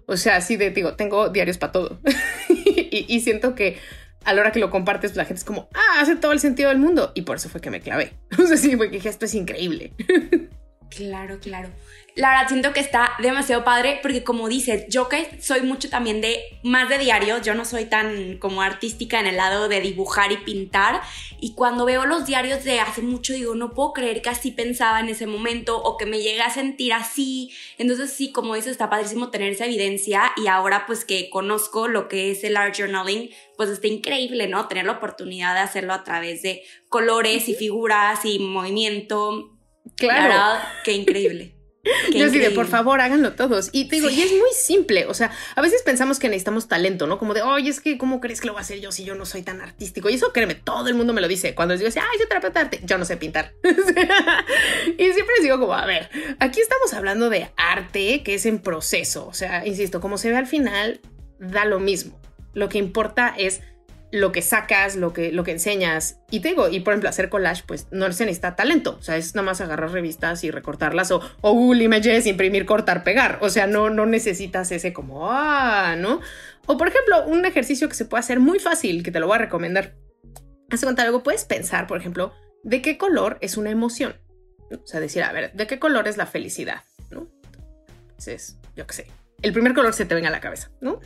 O 0.06 0.16
sea, 0.16 0.36
así 0.36 0.56
de, 0.56 0.70
digo, 0.70 0.94
tengo 0.94 1.28
diarios 1.28 1.58
para 1.58 1.72
todo. 1.72 2.00
y, 2.90 3.20
siento 3.20 3.54
que 3.54 3.78
a 4.24 4.34
la 4.34 4.42
hora 4.42 4.52
que 4.52 4.60
lo 4.60 4.70
compartes, 4.70 5.16
la 5.16 5.24
gente 5.24 5.38
es 5.38 5.44
como, 5.44 5.68
ah, 5.74 6.00
hace 6.00 6.16
todo 6.16 6.32
el 6.32 6.40
sentido 6.40 6.68
del 6.68 6.78
mundo. 6.78 7.12
Y 7.14 7.22
por 7.22 7.36
eso 7.36 7.48
fue 7.48 7.60
que 7.60 7.70
me 7.70 7.80
clavé. 7.80 8.12
O 8.38 8.46
sea, 8.46 8.56
sí, 8.56 8.76
porque 8.76 8.96
dije, 8.96 9.08
esto 9.08 9.24
es 9.24 9.34
increíble. 9.34 9.94
Claro, 10.90 11.38
claro 11.38 11.70
la 12.20 12.28
verdad 12.28 12.48
siento 12.48 12.72
que 12.74 12.80
está 12.80 13.12
demasiado 13.18 13.64
padre 13.64 13.98
porque 14.02 14.22
como 14.22 14.46
dices, 14.48 14.84
yo 14.88 15.08
que 15.08 15.40
soy 15.40 15.62
mucho 15.62 15.88
también 15.88 16.20
de 16.20 16.38
más 16.62 16.90
de 16.90 16.98
diarios, 16.98 17.40
yo 17.40 17.54
no 17.54 17.64
soy 17.64 17.86
tan 17.86 18.36
como 18.36 18.60
artística 18.60 19.18
en 19.18 19.26
el 19.26 19.38
lado 19.38 19.68
de 19.68 19.80
dibujar 19.80 20.30
y 20.30 20.36
pintar 20.36 21.00
y 21.40 21.54
cuando 21.54 21.86
veo 21.86 22.04
los 22.04 22.26
diarios 22.26 22.62
de 22.64 22.78
hace 22.78 23.00
mucho 23.00 23.32
digo, 23.32 23.54
no 23.54 23.72
puedo 23.72 23.94
creer 23.94 24.20
que 24.20 24.28
así 24.28 24.50
pensaba 24.50 25.00
en 25.00 25.08
ese 25.08 25.26
momento 25.26 25.82
o 25.82 25.96
que 25.96 26.04
me 26.04 26.20
llegue 26.20 26.42
a 26.42 26.50
sentir 26.50 26.92
así. 26.92 27.50
Entonces 27.78 28.12
sí, 28.12 28.32
como 28.32 28.54
dices, 28.54 28.72
está 28.72 28.90
padrísimo 28.90 29.30
tener 29.30 29.52
esa 29.52 29.64
evidencia 29.64 30.32
y 30.36 30.48
ahora 30.48 30.84
pues 30.86 31.06
que 31.06 31.30
conozco 31.30 31.88
lo 31.88 32.06
que 32.06 32.32
es 32.32 32.44
el 32.44 32.58
art 32.58 32.76
journaling, 32.76 33.30
pues 33.56 33.70
está 33.70 33.86
increíble, 33.86 34.46
¿no? 34.46 34.68
Tener 34.68 34.84
la 34.84 34.92
oportunidad 34.92 35.54
de 35.54 35.60
hacerlo 35.60 35.94
a 35.94 36.04
través 36.04 36.42
de 36.42 36.62
colores 36.90 37.48
y 37.48 37.54
figuras 37.54 38.26
y 38.26 38.38
movimiento. 38.38 39.56
Claro. 39.96 40.20
La 40.20 40.28
verdad, 40.28 40.68
qué 40.84 40.92
increíble. 40.92 41.59
Yo 42.12 42.28
sí 42.30 42.38
de 42.38 42.50
por 42.50 42.66
favor 42.66 43.00
háganlo 43.00 43.32
todos. 43.32 43.70
Y 43.72 43.86
te 43.86 43.96
digo, 43.96 44.10
y 44.10 44.20
es 44.20 44.32
muy 44.32 44.50
simple. 44.54 45.06
O 45.06 45.14
sea, 45.14 45.30
a 45.54 45.62
veces 45.62 45.82
pensamos 45.82 46.18
que 46.18 46.28
necesitamos 46.28 46.68
talento, 46.68 47.06
¿no? 47.06 47.18
Como 47.18 47.34
de, 47.34 47.42
oye, 47.42 47.70
es 47.70 47.80
que, 47.80 47.98
¿cómo 47.98 48.20
crees 48.20 48.40
que 48.40 48.46
lo 48.46 48.52
voy 48.52 48.60
a 48.60 48.62
hacer 48.62 48.80
yo 48.80 48.92
si 48.92 49.04
yo 49.04 49.14
no 49.14 49.26
soy 49.26 49.42
tan 49.42 49.60
artístico? 49.60 50.08
Y 50.10 50.14
eso, 50.14 50.32
créeme, 50.32 50.54
todo 50.54 50.88
el 50.88 50.94
mundo 50.94 51.12
me 51.12 51.20
lo 51.20 51.28
dice. 51.28 51.54
Cuando 51.54 51.74
les 51.74 51.80
digo, 51.80 51.92
ay, 51.96 52.18
yo 52.18 52.28
terapeuta 52.28 52.60
arte, 52.60 52.80
yo 52.84 52.98
no 52.98 53.04
sé 53.04 53.16
pintar. 53.16 53.52
y 53.62 55.04
siempre 55.12 55.34
les 55.36 55.42
digo, 55.42 55.58
como, 55.58 55.74
a 55.74 55.86
ver, 55.86 56.10
aquí 56.38 56.60
estamos 56.60 56.92
hablando 56.94 57.30
de 57.30 57.50
arte 57.56 58.22
que 58.22 58.34
es 58.34 58.46
en 58.46 58.58
proceso. 58.58 59.26
O 59.26 59.34
sea, 59.34 59.66
insisto, 59.66 60.00
como 60.00 60.18
se 60.18 60.30
ve 60.30 60.36
al 60.36 60.46
final, 60.46 61.00
da 61.38 61.64
lo 61.64 61.80
mismo. 61.80 62.20
Lo 62.52 62.68
que 62.68 62.78
importa 62.78 63.34
es 63.36 63.60
lo 64.12 64.32
que 64.32 64.42
sacas, 64.42 64.96
lo 64.96 65.12
que, 65.12 65.32
lo 65.32 65.44
que 65.44 65.52
enseñas. 65.52 66.18
Y 66.30 66.40
te 66.40 66.48
digo, 66.48 66.68
y 66.68 66.80
por 66.80 66.92
ejemplo, 66.92 67.08
hacer 67.08 67.28
collage, 67.28 67.62
pues 67.66 67.86
no 67.90 68.10
se 68.12 68.24
necesita 68.24 68.56
talento. 68.56 68.96
O 68.98 69.02
sea, 69.02 69.16
es 69.16 69.34
nada 69.34 69.46
más 69.46 69.60
agarrar 69.60 69.92
revistas 69.92 70.42
y 70.44 70.50
recortarlas 70.50 71.10
o, 71.10 71.20
o 71.40 71.52
Google 71.52 71.84
Images, 71.84 72.26
imprimir, 72.26 72.66
cortar, 72.66 73.04
pegar. 73.04 73.38
O 73.40 73.50
sea, 73.50 73.66
no, 73.66 73.90
no 73.90 74.06
necesitas 74.06 74.72
ese 74.72 74.92
como, 74.92 75.30
ah, 75.30 75.94
¿no? 75.96 76.20
O 76.66 76.76
por 76.76 76.88
ejemplo, 76.88 77.24
un 77.26 77.44
ejercicio 77.44 77.88
que 77.88 77.94
se 77.94 78.04
puede 78.04 78.20
hacer 78.20 78.40
muy 78.40 78.58
fácil, 78.58 79.02
que 79.02 79.10
te 79.10 79.20
lo 79.20 79.26
voy 79.26 79.36
a 79.36 79.38
recomendar. 79.38 79.94
Hace 80.70 80.86
contar 80.86 81.06
algo, 81.06 81.22
puedes 81.22 81.44
pensar, 81.44 81.86
por 81.86 81.98
ejemplo, 81.98 82.32
de 82.62 82.82
qué 82.82 82.98
color 82.98 83.38
es 83.40 83.56
una 83.56 83.70
emoción. 83.70 84.14
O 84.70 84.86
sea, 84.86 85.00
decir, 85.00 85.22
a 85.22 85.32
ver, 85.32 85.52
¿de 85.52 85.66
qué 85.66 85.78
color 85.78 86.06
es 86.06 86.16
la 86.16 86.26
felicidad? 86.26 86.84
¿No? 87.10 87.28
Entonces, 88.10 88.56
yo 88.76 88.86
qué 88.86 88.94
sé. 88.94 89.06
El 89.42 89.52
primer 89.52 89.74
color 89.74 89.94
se 89.94 90.04
te 90.04 90.14
venga 90.14 90.28
a 90.28 90.32
la 90.32 90.40
cabeza, 90.40 90.70
¿no? 90.80 91.00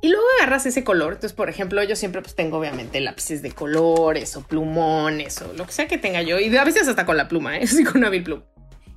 Y 0.00 0.08
luego 0.08 0.24
agarras 0.38 0.66
ese 0.66 0.84
color. 0.84 1.14
Entonces, 1.14 1.32
por 1.32 1.48
ejemplo, 1.48 1.82
yo 1.82 1.96
siempre 1.96 2.22
pues 2.22 2.34
tengo 2.34 2.58
obviamente 2.58 3.00
lápices 3.00 3.42
de 3.42 3.50
colores 3.50 4.36
o 4.36 4.42
plumones 4.42 5.42
o 5.42 5.52
lo 5.54 5.66
que 5.66 5.72
sea 5.72 5.88
que 5.88 5.98
tenga 5.98 6.22
yo. 6.22 6.38
Y 6.38 6.56
a 6.56 6.64
veces 6.64 6.86
hasta 6.86 7.04
con 7.04 7.16
la 7.16 7.28
pluma, 7.28 7.58
¿eh? 7.58 7.60
Así 7.64 7.84
con 7.84 7.98
una 7.98 8.10
plum. 8.22 8.42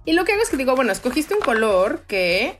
Y 0.06 0.14
lo 0.14 0.26
que 0.26 0.34
hago 0.34 0.42
es 0.42 0.50
que 0.50 0.58
digo, 0.58 0.76
bueno, 0.76 0.92
escogiste 0.92 1.34
un 1.34 1.42
color 1.42 2.04
que, 2.08 2.58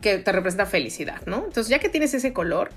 que 0.00 0.18
te 0.18 0.32
representa 0.32 0.66
felicidad, 0.66 1.22
¿no? 1.26 1.38
Entonces, 1.38 1.68
ya 1.68 1.78
que 1.78 1.88
tienes 1.88 2.14
ese 2.14 2.32
color 2.32 2.70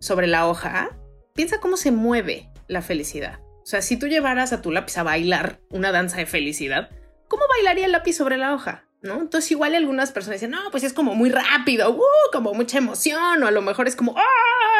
sobre 0.00 0.26
la 0.26 0.46
hoja, 0.46 0.90
piensa 1.34 1.60
cómo 1.60 1.76
se 1.76 1.92
mueve 1.92 2.48
la 2.68 2.82
felicidad. 2.82 3.40
O 3.62 3.66
sea, 3.66 3.80
si 3.80 3.96
tú 3.96 4.08
llevaras 4.08 4.52
a 4.52 4.60
tu 4.60 4.72
lápiz 4.72 4.98
a 4.98 5.04
bailar 5.04 5.60
una 5.70 5.92
danza 5.92 6.16
de 6.16 6.26
felicidad, 6.26 6.90
¿cómo 7.28 7.44
bailaría 7.48 7.86
el 7.86 7.92
lápiz 7.92 8.14
sobre 8.14 8.36
la 8.36 8.54
hoja? 8.54 8.84
¿No? 9.02 9.20
Entonces 9.20 9.50
igual 9.50 9.74
algunas 9.74 10.12
personas 10.12 10.40
dicen, 10.40 10.52
no, 10.52 10.70
pues 10.70 10.84
es 10.84 10.92
como 10.92 11.14
muy 11.14 11.30
rápido, 11.30 11.90
uh, 11.90 12.32
como 12.32 12.54
mucha 12.54 12.78
emoción, 12.78 13.42
o 13.42 13.46
a 13.46 13.50
lo 13.50 13.62
mejor 13.62 13.88
es 13.88 13.96
como, 13.96 14.14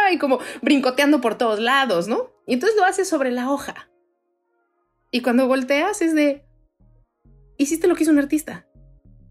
¡ay! 0.06 0.18
Como 0.18 0.38
brincoteando 0.62 1.20
por 1.20 1.36
todos 1.36 1.58
lados, 1.58 2.08
¿no? 2.08 2.30
Y 2.46 2.54
entonces 2.54 2.78
lo 2.78 2.84
haces 2.84 3.08
sobre 3.08 3.30
la 3.30 3.50
hoja. 3.50 3.90
Y 5.10 5.20
cuando 5.20 5.46
volteas 5.46 6.02
es 6.02 6.14
de, 6.14 6.44
hiciste 7.58 7.86
lo 7.86 7.94
que 7.94 8.04
hizo 8.04 8.12
un 8.12 8.18
artista. 8.18 8.66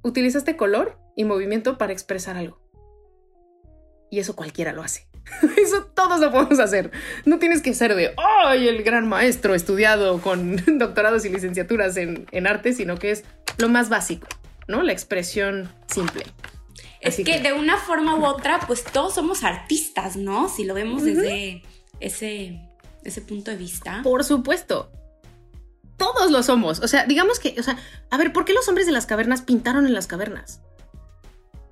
Utilizaste 0.03 0.57
color 0.57 0.99
y 1.15 1.23
movimiento 1.23 1.77
para 1.77 1.93
expresar 1.93 2.37
algo. 2.37 2.61
Y 4.09 4.19
eso 4.19 4.35
cualquiera 4.35 4.73
lo 4.73 4.83
hace. 4.83 5.07
Eso 5.57 5.85
todos 5.93 6.19
lo 6.19 6.31
podemos 6.31 6.59
hacer. 6.59 6.91
No 7.25 7.39
tienes 7.39 7.61
que 7.61 7.73
ser 7.73 7.95
de, 7.95 8.13
¡ay! 8.17 8.67
El 8.67 8.83
gran 8.83 9.07
maestro 9.07 9.53
estudiado 9.55 10.19
con 10.19 10.57
doctorados 10.79 11.23
y 11.25 11.29
licenciaturas 11.29 11.95
en, 11.95 12.25
en 12.31 12.47
arte, 12.47 12.73
sino 12.73 12.97
que 12.97 13.11
es 13.11 13.23
lo 13.57 13.69
más 13.69 13.87
básico. 13.87 14.27
¿No? 14.71 14.81
La 14.81 14.93
expresión 14.93 15.71
simple. 15.87 16.25
Es 17.01 17.17
que, 17.17 17.39
de 17.39 17.53
una 17.53 17.77
forma 17.77 18.15
u 18.15 18.25
otra, 18.25 18.59
pues 18.67 18.83
todos 18.83 19.15
somos 19.15 19.43
artistas, 19.43 20.15
¿no? 20.15 20.49
Si 20.49 20.63
lo 20.63 20.73
vemos 20.73 21.03
desde 21.03 21.63
ese, 21.99 22.59
ese 23.03 23.21
punto 23.21 23.51
de 23.51 23.57
vista. 23.57 24.01
Por 24.03 24.23
supuesto. 24.23 24.91
Todos 25.97 26.31
lo 26.31 26.43
somos. 26.43 26.79
O 26.79 26.87
sea, 26.87 27.05
digamos 27.05 27.39
que, 27.39 27.55
o 27.59 27.63
sea, 27.63 27.77
a 28.09 28.17
ver, 28.17 28.31
¿por 28.33 28.45
qué 28.45 28.53
los 28.53 28.67
hombres 28.67 28.85
de 28.85 28.91
las 28.91 29.05
cavernas 29.05 29.41
pintaron 29.41 29.85
en 29.85 29.93
las 29.93 30.07
cavernas? 30.07 30.61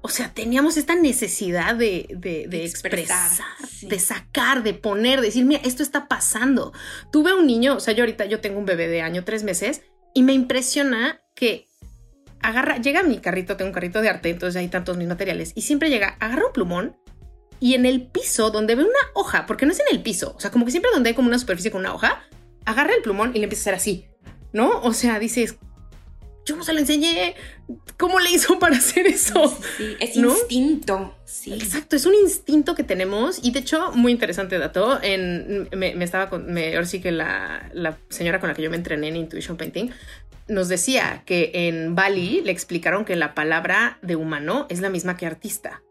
O 0.02 0.10
sea, 0.10 0.34
teníamos 0.34 0.78
esta 0.78 0.96
necesidad 0.96 1.76
de, 1.76 2.08
de, 2.10 2.66
expresar, 2.66 3.30
de 3.82 4.00
sacar, 4.00 4.64
de 4.64 4.74
poner, 4.74 5.20
de 5.20 5.28
decir, 5.28 5.46
mira, 5.46 5.62
esto 5.64 5.84
está 5.84 6.08
pasando. 6.08 6.74
Tuve 7.12 7.34
un 7.34 7.46
niño, 7.46 7.76
o 7.76 7.80
sea, 7.80 7.94
yo 7.94 8.04
ahorita 8.04 8.26
yo 8.26 8.40
tengo 8.40 8.60
un 8.60 8.66
bebé 8.66 8.88
de 8.88 9.02
año, 9.02 9.26
tres 9.26 9.44
meses, 9.44 9.82
y 10.14 10.24
me 10.24 10.34
impresiona 10.34 11.22
que 11.36 11.69
agarra, 12.42 12.78
llega 12.78 13.02
a 13.02 13.04
mi 13.04 13.20
carrito, 13.20 13.58
tengo 13.58 13.70
un 13.70 13.74
carrito 13.74 14.02
de 14.02 14.10
arte, 14.10 14.30
entonces 14.30 14.60
hay 14.60 14.68
tantos 14.68 14.98
mis 14.98 15.08
materiales, 15.08 15.52
y 15.56 15.62
siempre 15.62 15.90
llega, 15.90 16.18
agarra 16.20 16.48
un 16.48 16.54
plumón 16.54 16.96
y 17.60 17.74
en 17.74 17.86
el 17.86 18.08
piso 18.08 18.52
donde 18.52 18.76
ve 18.76 18.84
una 18.84 18.94
hoja, 19.14 19.46
porque 19.46 19.66
no 19.66 19.72
es 19.72 19.80
en 19.80 19.88
el 19.92 20.02
piso, 20.02 20.34
o 20.36 20.40
sea, 20.40 20.52
como 20.52 20.66
que 20.66 20.72
siempre 20.72 20.92
donde 20.94 21.10
hay 21.10 21.16
como 21.16 21.28
una 21.28 21.40
superficie 21.40 21.72
con 21.72 21.82
una 21.82 21.94
hoja, 21.94 22.24
agarra 22.66 22.94
el 22.96 23.02
plumón 23.02 23.32
y 23.34 23.40
le 23.40 23.46
empieza 23.46 23.62
a 23.62 23.64
hacer 23.64 23.76
así, 23.76 24.06
¿no? 24.54 24.82
O 24.82 24.94
sea, 24.94 25.20
dices, 25.20 25.58
yo 26.46 26.56
no 26.56 26.64
se 26.64 26.74
lo 26.74 26.80
enseñé, 26.80 27.36
¿cómo 27.98 28.20
le 28.20 28.32
hizo 28.32 28.58
para 28.60 28.78
hacer 28.78 29.08
eso? 29.08 29.56
Sí, 29.78 29.96
es 30.00 30.16
instinto, 30.16 31.16
sí. 31.26 31.54
Exacto, 31.54 31.96
es 31.96 32.06
un 32.06 32.16
instinto 32.16 32.76
que 32.76 32.84
tenemos 32.84 33.40
y 33.44 33.52
de 33.52 33.60
hecho, 33.60 33.92
muy 33.92 34.12
interesante 34.12 34.58
dato, 34.58 35.00
en, 35.04 35.68
me, 35.76 36.04
estaba 36.04 36.30
con, 36.30 36.52
me, 36.52 36.74
ahora 36.74 36.86
sí 36.86 37.02
que 37.02 37.12
la, 37.12 37.70
la 37.74 37.98
señora 38.10 38.40
con 38.40 38.50
la 38.50 38.56
que 38.56 38.62
yo 38.62 38.70
me 38.70 38.78
entrené 38.78 39.10
en 39.10 39.18
Intuition 39.18 39.58
Painting 39.58 39.92
nos 40.50 40.68
decía 40.68 41.24
que 41.26 41.52
en 41.54 41.96
Bali 41.96 42.42
le 42.42 42.52
explicaron 42.52 43.06
que 43.06 43.16
la 43.16 43.34
palabra 43.34 44.00
de 44.02 44.16
humano 44.16 44.66
es 44.70 44.82
la 44.82 44.90
misma 44.90 45.16
que 45.16 45.26
artista. 45.26 45.84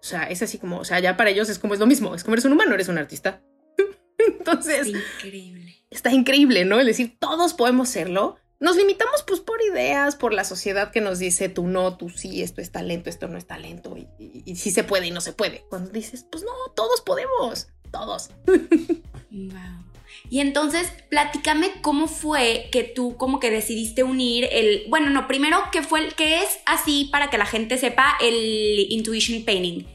O 0.00 0.02
sea, 0.02 0.24
es 0.24 0.42
así 0.42 0.58
como, 0.58 0.78
o 0.78 0.84
sea, 0.84 1.00
ya 1.00 1.16
para 1.16 1.30
ellos 1.30 1.48
es 1.48 1.58
como 1.58 1.74
es 1.74 1.80
lo 1.80 1.86
mismo, 1.86 2.14
es 2.14 2.22
como 2.22 2.34
eres 2.34 2.44
un 2.44 2.52
humano, 2.52 2.74
eres 2.74 2.88
un 2.88 2.98
artista. 2.98 3.42
Entonces, 4.18 4.86
increíble. 4.86 5.74
Está 5.90 6.12
increíble, 6.12 6.64
¿no? 6.64 6.78
Es 6.78 6.86
decir, 6.86 7.16
todos 7.18 7.54
podemos 7.54 7.88
serlo. 7.88 8.36
Nos 8.58 8.76
limitamos 8.76 9.22
pues 9.26 9.40
por 9.40 9.60
ideas, 9.62 10.16
por 10.16 10.32
la 10.32 10.44
sociedad 10.44 10.90
que 10.90 11.00
nos 11.00 11.18
dice 11.18 11.48
tú 11.48 11.66
no, 11.66 11.96
tú 11.96 12.08
sí, 12.08 12.42
esto 12.42 12.60
es 12.60 12.72
talento, 12.72 13.10
esto 13.10 13.28
no 13.28 13.36
es 13.36 13.46
talento, 13.46 13.96
y, 13.98 14.08
y, 14.18 14.56
sí 14.56 14.70
se 14.70 14.82
puede 14.82 15.08
y 15.08 15.10
no 15.10 15.20
se 15.20 15.34
puede. 15.34 15.64
Cuando 15.68 15.90
dices, 15.90 16.26
pues 16.30 16.42
no, 16.42 16.72
todos 16.74 17.02
podemos, 17.02 17.68
todos. 17.90 18.30
Wow. 19.28 19.85
Y 20.28 20.40
entonces, 20.40 20.92
platícame 21.08 21.72
cómo 21.82 22.08
fue 22.08 22.68
que 22.72 22.82
tú 22.82 23.16
como 23.16 23.40
que 23.40 23.50
decidiste 23.50 24.02
unir 24.02 24.48
el, 24.50 24.84
bueno, 24.88 25.10
no, 25.10 25.26
primero, 25.28 25.58
¿qué 25.72 25.82
fue 25.82 26.04
el 26.04 26.14
que 26.14 26.38
es 26.38 26.58
así 26.66 27.08
para 27.12 27.30
que 27.30 27.38
la 27.38 27.46
gente 27.46 27.78
sepa 27.78 28.16
el 28.20 28.86
intuition 28.90 29.44
painting? 29.44 29.86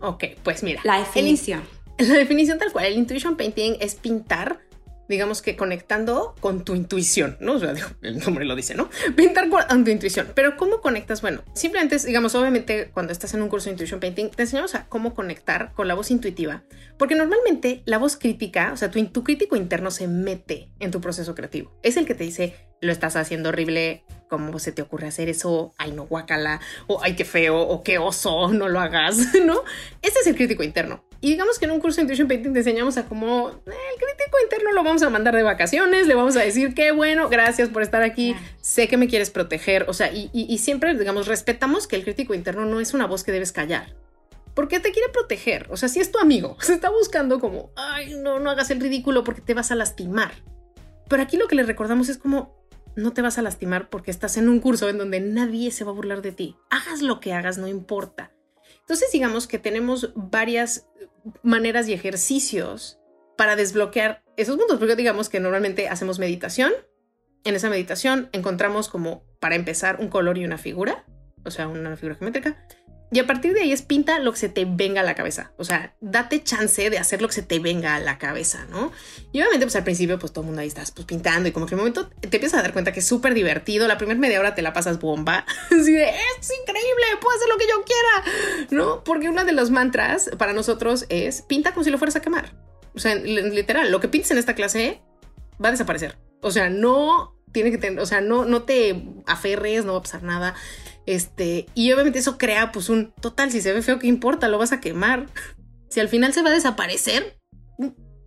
Ok, 0.00 0.24
pues 0.42 0.62
mira. 0.62 0.80
La 0.84 0.98
definición. 0.98 1.62
la 1.98 2.14
definición 2.14 2.58
tal 2.58 2.72
cual, 2.72 2.86
el 2.86 2.98
intuition 2.98 3.36
painting 3.36 3.76
es 3.80 3.94
pintar 3.94 4.60
digamos 5.08 5.42
que 5.42 5.56
conectando 5.56 6.34
con 6.40 6.64
tu 6.64 6.74
intuición, 6.74 7.36
¿no? 7.40 7.54
O 7.54 7.58
sea, 7.58 7.74
el 8.02 8.18
nombre 8.18 8.44
lo 8.44 8.54
dice, 8.54 8.74
¿no? 8.74 8.88
Pintar 9.16 9.48
con 9.48 9.84
tu 9.84 9.90
intuición. 9.90 10.28
Pero 10.34 10.56
¿cómo 10.56 10.80
conectas? 10.80 11.22
Bueno, 11.22 11.42
simplemente, 11.54 11.98
digamos, 12.06 12.34
obviamente 12.34 12.90
cuando 12.92 13.12
estás 13.12 13.34
en 13.34 13.42
un 13.42 13.48
curso 13.48 13.66
de 13.66 13.72
Intuition 13.72 14.00
Painting, 14.00 14.30
te 14.30 14.42
enseñamos 14.42 14.74
a 14.74 14.86
cómo 14.86 15.14
conectar 15.14 15.72
con 15.74 15.88
la 15.88 15.94
voz 15.94 16.10
intuitiva. 16.10 16.64
Porque 16.98 17.14
normalmente 17.14 17.82
la 17.84 17.98
voz 17.98 18.16
crítica, 18.16 18.72
o 18.72 18.76
sea, 18.76 18.90
tu, 18.90 19.24
crítico 19.24 19.56
interno 19.56 19.90
se 19.90 20.08
mete 20.08 20.70
en 20.78 20.90
tu 20.90 21.00
proceso 21.00 21.34
creativo. 21.34 21.72
Es 21.82 21.96
el 21.96 22.06
que 22.06 22.14
te 22.14 22.24
dice, 22.24 22.56
lo 22.80 22.92
estás 22.92 23.16
haciendo 23.16 23.50
horrible, 23.50 24.04
¿cómo 24.28 24.58
se 24.58 24.72
te 24.72 24.82
ocurre 24.82 25.08
hacer 25.08 25.28
eso? 25.28 25.72
Ay, 25.78 25.92
no, 25.92 26.06
guacala, 26.06 26.60
o 26.86 27.00
ay, 27.02 27.14
qué 27.16 27.24
feo, 27.24 27.60
o 27.60 27.82
qué 27.82 27.98
oso, 27.98 28.52
no 28.52 28.68
lo 28.68 28.80
hagas, 28.80 29.16
¿no? 29.44 29.62
Ese 30.02 30.20
es 30.20 30.26
el 30.26 30.36
crítico 30.36 30.62
interno. 30.62 31.07
Y 31.20 31.30
digamos 31.30 31.58
que 31.58 31.64
en 31.64 31.72
un 31.72 31.80
curso 31.80 31.96
de 31.96 32.02
Intuition 32.02 32.28
Painting 32.28 32.52
te 32.52 32.60
enseñamos 32.60 32.96
a 32.96 33.06
cómo 33.06 33.50
eh, 33.50 33.54
el 33.66 33.98
crítico 33.98 34.38
interno 34.42 34.72
lo 34.72 34.84
vamos 34.84 35.02
a 35.02 35.10
mandar 35.10 35.34
de 35.34 35.42
vacaciones, 35.42 36.06
le 36.06 36.14
vamos 36.14 36.36
a 36.36 36.40
decir 36.40 36.74
qué 36.74 36.92
bueno, 36.92 37.28
gracias 37.28 37.68
por 37.70 37.82
estar 37.82 38.02
aquí, 38.02 38.36
sé 38.60 38.86
que 38.86 38.96
me 38.96 39.08
quieres 39.08 39.30
proteger, 39.30 39.86
o 39.88 39.94
sea, 39.94 40.12
y, 40.12 40.30
y, 40.32 40.58
siempre, 40.58 40.96
digamos, 40.96 41.26
respetamos 41.26 41.88
que 41.88 41.96
el 41.96 42.04
crítico 42.04 42.34
interno 42.34 42.66
no 42.66 42.78
es 42.78 42.94
una 42.94 43.06
voz 43.06 43.24
que 43.24 43.32
debes 43.32 43.50
callar. 43.50 43.96
Porque 44.54 44.80
te 44.80 44.92
quiere 44.92 45.08
proteger, 45.12 45.66
o 45.70 45.76
sea, 45.76 45.88
si 45.88 45.98
es 45.98 46.12
tu 46.12 46.18
amigo, 46.18 46.56
se 46.60 46.74
está 46.74 46.88
buscando 46.90 47.40
como, 47.40 47.72
ay, 47.74 48.14
no, 48.14 48.38
no 48.38 48.50
hagas 48.50 48.70
el 48.70 48.80
ridículo 48.80 49.24
porque 49.24 49.40
te 49.40 49.54
vas 49.54 49.72
a 49.72 49.74
lastimar. 49.74 50.32
Pero 51.08 51.22
aquí 51.22 51.36
lo 51.36 51.48
que 51.48 51.56
le 51.56 51.64
recordamos 51.64 52.08
es 52.08 52.18
como, 52.18 52.56
no 52.94 53.12
te 53.12 53.22
vas 53.22 53.38
a 53.38 53.42
lastimar 53.42 53.88
porque 53.90 54.10
estás 54.10 54.36
en 54.36 54.48
un 54.48 54.60
curso 54.60 54.88
en 54.88 54.98
donde 54.98 55.20
nadie 55.20 55.72
se 55.72 55.84
va 55.84 55.90
a 55.90 55.94
burlar 55.94 56.22
de 56.22 56.32
ti. 56.32 56.56
Hagas 56.70 57.02
lo 57.02 57.18
que 57.18 57.32
hagas, 57.32 57.58
no 57.58 57.66
importa. 57.66 58.32
Entonces, 58.80 59.12
digamos 59.12 59.46
que 59.46 59.58
tenemos 59.58 60.12
varias 60.14 60.87
maneras 61.42 61.88
y 61.88 61.92
ejercicios 61.92 62.98
para 63.36 63.56
desbloquear 63.56 64.22
esos 64.36 64.56
puntos, 64.56 64.78
porque 64.78 64.96
digamos 64.96 65.28
que 65.28 65.40
normalmente 65.40 65.88
hacemos 65.88 66.18
meditación. 66.18 66.72
En 67.44 67.54
esa 67.54 67.70
meditación 67.70 68.28
encontramos 68.32 68.88
como, 68.88 69.24
para 69.40 69.54
empezar, 69.54 69.98
un 70.00 70.08
color 70.08 70.38
y 70.38 70.44
una 70.44 70.58
figura, 70.58 71.04
o 71.44 71.50
sea, 71.50 71.68
una 71.68 71.96
figura 71.96 72.16
geométrica. 72.16 72.56
Y 73.10 73.20
a 73.20 73.26
partir 73.26 73.54
de 73.54 73.62
ahí 73.62 73.72
es 73.72 73.80
pinta 73.80 74.18
lo 74.18 74.32
que 74.32 74.38
se 74.38 74.48
te 74.50 74.66
venga 74.66 75.00
a 75.00 75.04
la 75.04 75.14
cabeza. 75.14 75.52
O 75.56 75.64
sea, 75.64 75.94
date 76.00 76.42
chance 76.42 76.90
de 76.90 76.98
hacer 76.98 77.22
lo 77.22 77.28
que 77.28 77.34
se 77.34 77.42
te 77.42 77.58
venga 77.58 77.94
a 77.94 78.00
la 78.00 78.18
cabeza, 78.18 78.66
¿no? 78.70 78.92
Y 79.32 79.40
obviamente, 79.40 79.64
pues 79.64 79.76
al 79.76 79.84
principio, 79.84 80.18
pues 80.18 80.32
todo 80.32 80.42
el 80.42 80.46
mundo 80.46 80.60
ahí 80.60 80.68
estás 80.68 80.90
pues, 80.90 81.06
pintando 81.06 81.48
y 81.48 81.52
como 81.52 81.64
que 81.64 81.74
en 81.74 81.80
un 81.80 81.86
momento 81.88 82.10
te 82.20 82.36
empiezas 82.36 82.58
a 82.58 82.62
dar 82.62 82.74
cuenta 82.74 82.92
que 82.92 83.00
es 83.00 83.06
súper 83.06 83.32
divertido. 83.32 83.88
La 83.88 83.96
primera 83.96 84.20
media 84.20 84.38
hora 84.38 84.54
te 84.54 84.60
la 84.60 84.74
pasas 84.74 85.00
bomba. 85.00 85.46
Así 85.70 85.92
de, 85.92 86.10
es 86.10 86.52
increíble, 86.60 87.04
lo 87.48 87.56
que 87.56 87.66
yo 87.66 87.84
quiera, 87.84 88.66
¿no? 88.70 89.04
Porque 89.04 89.28
una 89.28 89.44
de 89.44 89.52
los 89.52 89.70
mantras 89.70 90.30
para 90.38 90.52
nosotros 90.52 91.06
es 91.08 91.42
pinta 91.42 91.72
como 91.72 91.84
si 91.84 91.90
lo 91.90 91.98
fueras 91.98 92.16
a 92.16 92.20
quemar. 92.20 92.54
O 92.94 92.98
sea, 92.98 93.14
literal, 93.14 93.90
lo 93.90 94.00
que 94.00 94.08
pintes 94.08 94.30
en 94.30 94.38
esta 94.38 94.54
clase 94.54 95.00
va 95.62 95.68
a 95.68 95.72
desaparecer. 95.72 96.18
O 96.40 96.50
sea, 96.50 96.70
no 96.70 97.36
tiene 97.52 97.70
que 97.70 97.78
tener, 97.78 98.00
o 98.00 98.06
sea, 98.06 98.20
no, 98.20 98.44
no 98.44 98.62
te 98.62 99.04
aferres, 99.26 99.84
no 99.84 99.92
va 99.92 99.98
a 99.98 100.02
pasar 100.02 100.22
nada. 100.22 100.54
Este, 101.06 101.66
y 101.74 101.92
obviamente 101.92 102.18
eso 102.18 102.38
crea 102.38 102.70
pues 102.72 102.88
un 102.88 103.12
total, 103.12 103.50
si 103.50 103.62
se 103.62 103.72
ve 103.72 103.82
feo, 103.82 103.98
¿qué 103.98 104.06
importa? 104.06 104.48
Lo 104.48 104.58
vas 104.58 104.72
a 104.72 104.80
quemar. 104.80 105.26
Si 105.90 106.00
al 106.00 106.10
final 106.10 106.34
se 106.34 106.42
va 106.42 106.50
a 106.50 106.52
desaparecer, 106.52 107.38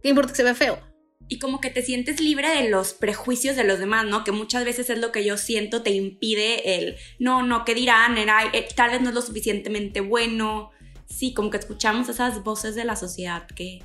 ¿qué 0.01 0.09
importa 0.09 0.31
que 0.31 0.37
se 0.37 0.43
vea 0.43 0.55
feo? 0.55 0.79
Y 1.27 1.39
como 1.39 1.61
que 1.61 1.69
te 1.69 1.81
sientes 1.81 2.19
libre 2.19 2.49
de 2.49 2.69
los 2.69 2.93
prejuicios 2.93 3.55
de 3.55 3.63
los 3.63 3.79
demás, 3.79 4.05
¿no? 4.05 4.23
Que 4.23 4.31
muchas 4.31 4.65
veces 4.65 4.89
es 4.89 4.97
lo 4.97 5.11
que 5.11 5.23
yo 5.23 5.37
siento, 5.37 5.81
te 5.81 5.91
impide 5.91 6.77
el, 6.77 6.97
no, 7.19 7.41
no, 7.43 7.63
¿qué 7.63 7.73
dirán? 7.73 8.17
Era, 8.17 8.43
eh, 8.53 8.67
tal 8.75 8.91
vez 8.91 9.01
no 9.01 9.09
es 9.09 9.15
lo 9.15 9.21
suficientemente 9.21 10.01
bueno. 10.01 10.71
Sí, 11.05 11.33
como 11.33 11.49
que 11.49 11.57
escuchamos 11.57 12.09
esas 12.09 12.43
voces 12.43 12.75
de 12.75 12.83
la 12.83 12.95
sociedad 12.95 13.47
que, 13.47 13.81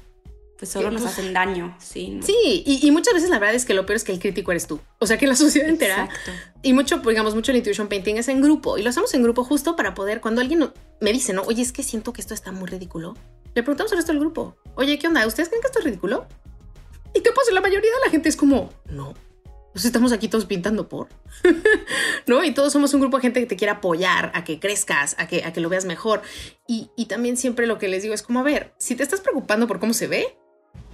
pues 0.59 0.71
solo 0.71 0.90
nos 0.90 1.05
hacen 1.05 1.35
daño, 1.35 1.76
sí. 1.78 2.19
Sí, 2.23 2.64
y, 2.64 2.90
muchas 2.90 3.12
veces 3.12 3.28
la 3.28 3.38
verdad 3.38 3.55
es 3.55 3.66
que 3.66 3.75
lo 3.75 3.85
peor 3.85 3.97
es 3.97 4.05
que 4.05 4.12
el 4.12 4.19
crítico 4.19 4.52
eres 4.52 4.66
tú. 4.66 4.81
O 4.99 5.07
sea, 5.07 5.19
que 5.19 5.26
la 5.26 5.37
sociedad 5.37 5.69
entera. 5.69 6.05
Exacto. 6.05 6.31
Y 6.62 6.73
mucho, 6.73 7.02
pues, 7.02 7.14
digamos, 7.14 7.35
mucho 7.35 7.52
el 7.52 7.59
intuition 7.59 7.88
painting 7.88 8.16
es 8.16 8.28
en 8.28 8.40
grupo. 8.40 8.78
Y 8.78 8.83
lo 8.83 8.88
hacemos 8.88 9.12
en 9.12 9.23
grupo 9.23 9.45
justo 9.45 9.76
para 9.76 9.93
poder, 9.93 10.21
cuando 10.23 10.40
alguien 10.40 10.71
me 11.00 11.12
dice, 11.12 11.35
no, 11.35 11.43
oye, 11.43 11.62
es 11.62 11.73
que 11.73 11.83
siento 11.83 12.12
que 12.14 12.23
esto 12.23 12.33
está 12.33 12.52
muy 12.52 12.69
ridículo, 12.69 13.14
le 13.55 13.62
preguntamos 13.62 13.93
al 13.93 13.99
resto 13.99 14.12
del 14.12 14.21
grupo, 14.21 14.57
oye, 14.76 14.99
¿qué 14.99 15.07
onda? 15.07 15.26
¿Ustedes 15.26 15.49
creen 15.49 15.62
que 15.62 15.66
esto 15.66 15.78
es 15.81 15.85
ridículo? 15.85 16.26
Y 17.16 17.20
pasa, 17.20 17.50
la 17.52 17.62
mayoría 17.62 17.90
de 17.90 18.04
la 18.04 18.11
gente 18.11 18.28
es 18.28 18.37
como, 18.37 18.70
no. 18.90 19.14
Pues 19.73 19.85
estamos 19.85 20.12
aquí 20.12 20.28
todos 20.28 20.44
pintando 20.44 20.88
por. 20.88 21.08
¿No? 22.26 22.44
Y 22.44 22.52
todos 22.52 22.73
somos 22.73 22.92
un 22.94 23.00
grupo 23.00 23.16
de 23.16 23.23
gente 23.23 23.40
que 23.40 23.46
te 23.46 23.56
quiere 23.56 23.73
apoyar 23.73 24.32
a 24.35 24.44
que 24.44 24.61
crezcas, 24.61 25.16
a 25.18 25.26
que, 25.26 25.44
a 25.44 25.52
que 25.52 25.61
lo 25.61 25.68
veas 25.68 25.87
mejor. 25.87 26.23
Y, 26.66 26.90
y 26.96 27.06
también 27.06 27.37
siempre 27.37 27.66
lo 27.66 27.78
que 27.78 27.88
les 27.88 28.02
digo 28.02 28.14
es 28.14 28.23
como, 28.23 28.40
a 28.40 28.42
ver, 28.42 28.75
si 28.78 28.96
te 28.96 29.02
estás 29.02 29.20
preocupando 29.20 29.66
por 29.66 29.80
cómo 29.80 29.94
se 29.94 30.08
ve, 30.08 30.38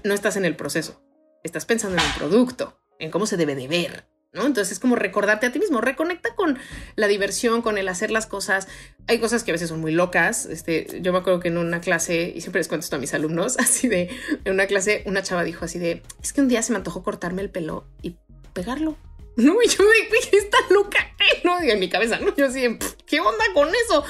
no 0.05 0.15
estás 0.15 0.37
en 0.37 0.45
el 0.45 0.57
proceso. 0.57 1.03
Estás 1.43 1.65
pensando 1.65 1.99
en 1.99 2.05
el 2.05 2.15
producto, 2.17 2.79
en 3.01 3.11
cómo 3.11 3.27
se 3.27 3.37
debe 3.37 3.57
de 3.57 3.67
ver, 3.67 4.07
¿no? 4.33 4.47
Entonces 4.47 4.73
es 4.73 4.79
como 4.79 4.97
recordarte 4.97 5.47
a 5.47 5.53
ti 5.53 5.59
mismo, 5.59 5.81
reconecta 5.81 6.35
con 6.35 6.59
la 6.97 7.07
diversión, 7.07 7.63
con 7.63 7.79
el 7.79 7.89
hacer 7.89 8.11
las 8.11 8.27
cosas. 8.27 8.69
Hay 9.07 9.19
cosas 9.19 9.45
que 9.45 9.51
a 9.51 9.55
veces 9.55 9.69
son 9.69 9.81
muy 9.81 9.93
locas. 9.93 10.47
Este, 10.47 11.01
yo 11.03 11.13
me 11.13 11.19
acuerdo 11.19 11.41
que 11.41 11.49
en 11.49 11.59
una 11.59 11.81
clase, 11.81 12.33
y 12.35 12.41
siempre 12.41 12.61
les 12.61 12.69
cuento 12.69 12.85
esto 12.85 12.97
a 12.97 12.99
mis 12.99 13.15
alumnos, 13.15 13.57
así 13.61 13.89
de, 13.89 14.09
en 14.45 14.53
una 14.53 14.67
clase, 14.67 15.03
una 15.07 15.23
chava 15.23 15.45
dijo 15.45 15.65
así 15.65 15.79
de, 15.79 16.03
es 16.23 16.33
que 16.33 16.41
un 16.41 16.49
día 16.49 16.63
se 16.63 16.73
me 16.73 16.79
antojó 16.79 17.03
cortarme 17.03 17.43
el 17.43 17.51
pelo 17.51 17.87
y 18.03 18.17
pegarlo. 18.53 18.97
No, 19.35 19.63
y 19.63 19.69
yo 19.69 19.83
me 19.83 20.39
está 20.39 20.59
loca, 20.69 20.99
no, 21.43 21.59
en 21.59 21.81
mi 21.81 21.89
cabeza, 21.89 22.19
¿no? 22.19 22.37
Yo 22.37 22.47
así 22.47 22.61
de, 22.61 22.79
¿qué 23.07 23.21
onda 23.21 23.45
con 23.55 23.69
eso? 23.69 24.05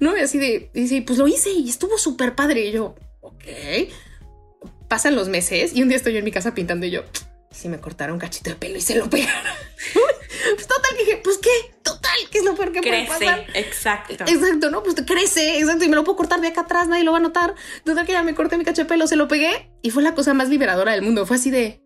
No, 0.00 0.16
y 0.16 0.20
así 0.20 0.38
de, 0.38 0.70
y 0.74 0.80
dice, 0.80 1.02
pues 1.06 1.16
lo 1.16 1.28
hice 1.28 1.50
y 1.50 1.68
estuvo 1.68 1.96
súper 1.96 2.34
padre. 2.34 2.62
Y 2.62 2.72
yo, 2.72 2.96
ok 3.20 3.44
pasan 4.88 5.16
los 5.16 5.28
meses 5.28 5.74
y 5.74 5.82
un 5.82 5.88
día 5.88 5.96
estoy 5.96 6.12
yo 6.12 6.18
en 6.20 6.24
mi 6.24 6.30
casa 6.30 6.54
pintando 6.54 6.86
y 6.86 6.90
yo, 6.90 7.02
si 7.54 7.68
me 7.68 7.80
cortara 7.80 8.12
un 8.12 8.18
cachito 8.18 8.50
de 8.50 8.56
pelo 8.56 8.76
y 8.76 8.80
se 8.80 8.96
lo 8.96 9.08
pegara. 9.10 9.54
pues 10.54 10.66
total, 10.66 10.96
dije, 10.98 11.20
pues 11.22 11.38
qué, 11.38 11.74
total, 11.82 12.18
¿qué 12.30 12.38
es 12.38 12.44
lo 12.44 12.54
peor 12.54 12.72
que 12.72 12.80
puede 12.80 13.06
pasar? 13.06 13.46
Exacto. 13.54 14.24
Exacto, 14.26 14.70
¿no? 14.70 14.82
Pues 14.82 14.96
crece, 15.06 15.58
exacto, 15.58 15.84
y 15.84 15.88
me 15.88 15.96
lo 15.96 16.04
puedo 16.04 16.16
cortar 16.16 16.40
de 16.40 16.48
acá 16.48 16.62
atrás, 16.62 16.88
nadie 16.88 17.04
lo 17.04 17.12
va 17.12 17.18
a 17.18 17.22
notar. 17.22 17.54
Total 17.84 18.04
que 18.04 18.12
ya 18.12 18.22
me 18.22 18.34
corté 18.34 18.58
mi 18.58 18.64
cacho 18.64 18.82
de 18.82 18.88
pelo, 18.88 19.06
se 19.06 19.16
lo 19.16 19.28
pegué 19.28 19.70
y 19.82 19.90
fue 19.90 20.02
la 20.02 20.14
cosa 20.14 20.34
más 20.34 20.48
liberadora 20.48 20.92
del 20.92 21.02
mundo. 21.02 21.26
Fue 21.26 21.36
así 21.36 21.50
de, 21.50 21.80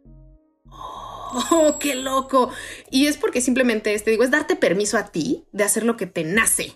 oh, 1.50 1.78
qué 1.78 1.94
loco. 1.94 2.50
Y 2.90 3.06
es 3.06 3.16
porque 3.16 3.40
simplemente, 3.40 3.90
te 3.90 3.94
este, 3.94 4.10
digo, 4.10 4.24
es 4.24 4.30
darte 4.30 4.56
permiso 4.56 4.96
a 4.96 5.08
ti 5.08 5.44
de 5.52 5.64
hacer 5.64 5.84
lo 5.84 5.96
que 5.96 6.06
te 6.06 6.24
nace, 6.24 6.72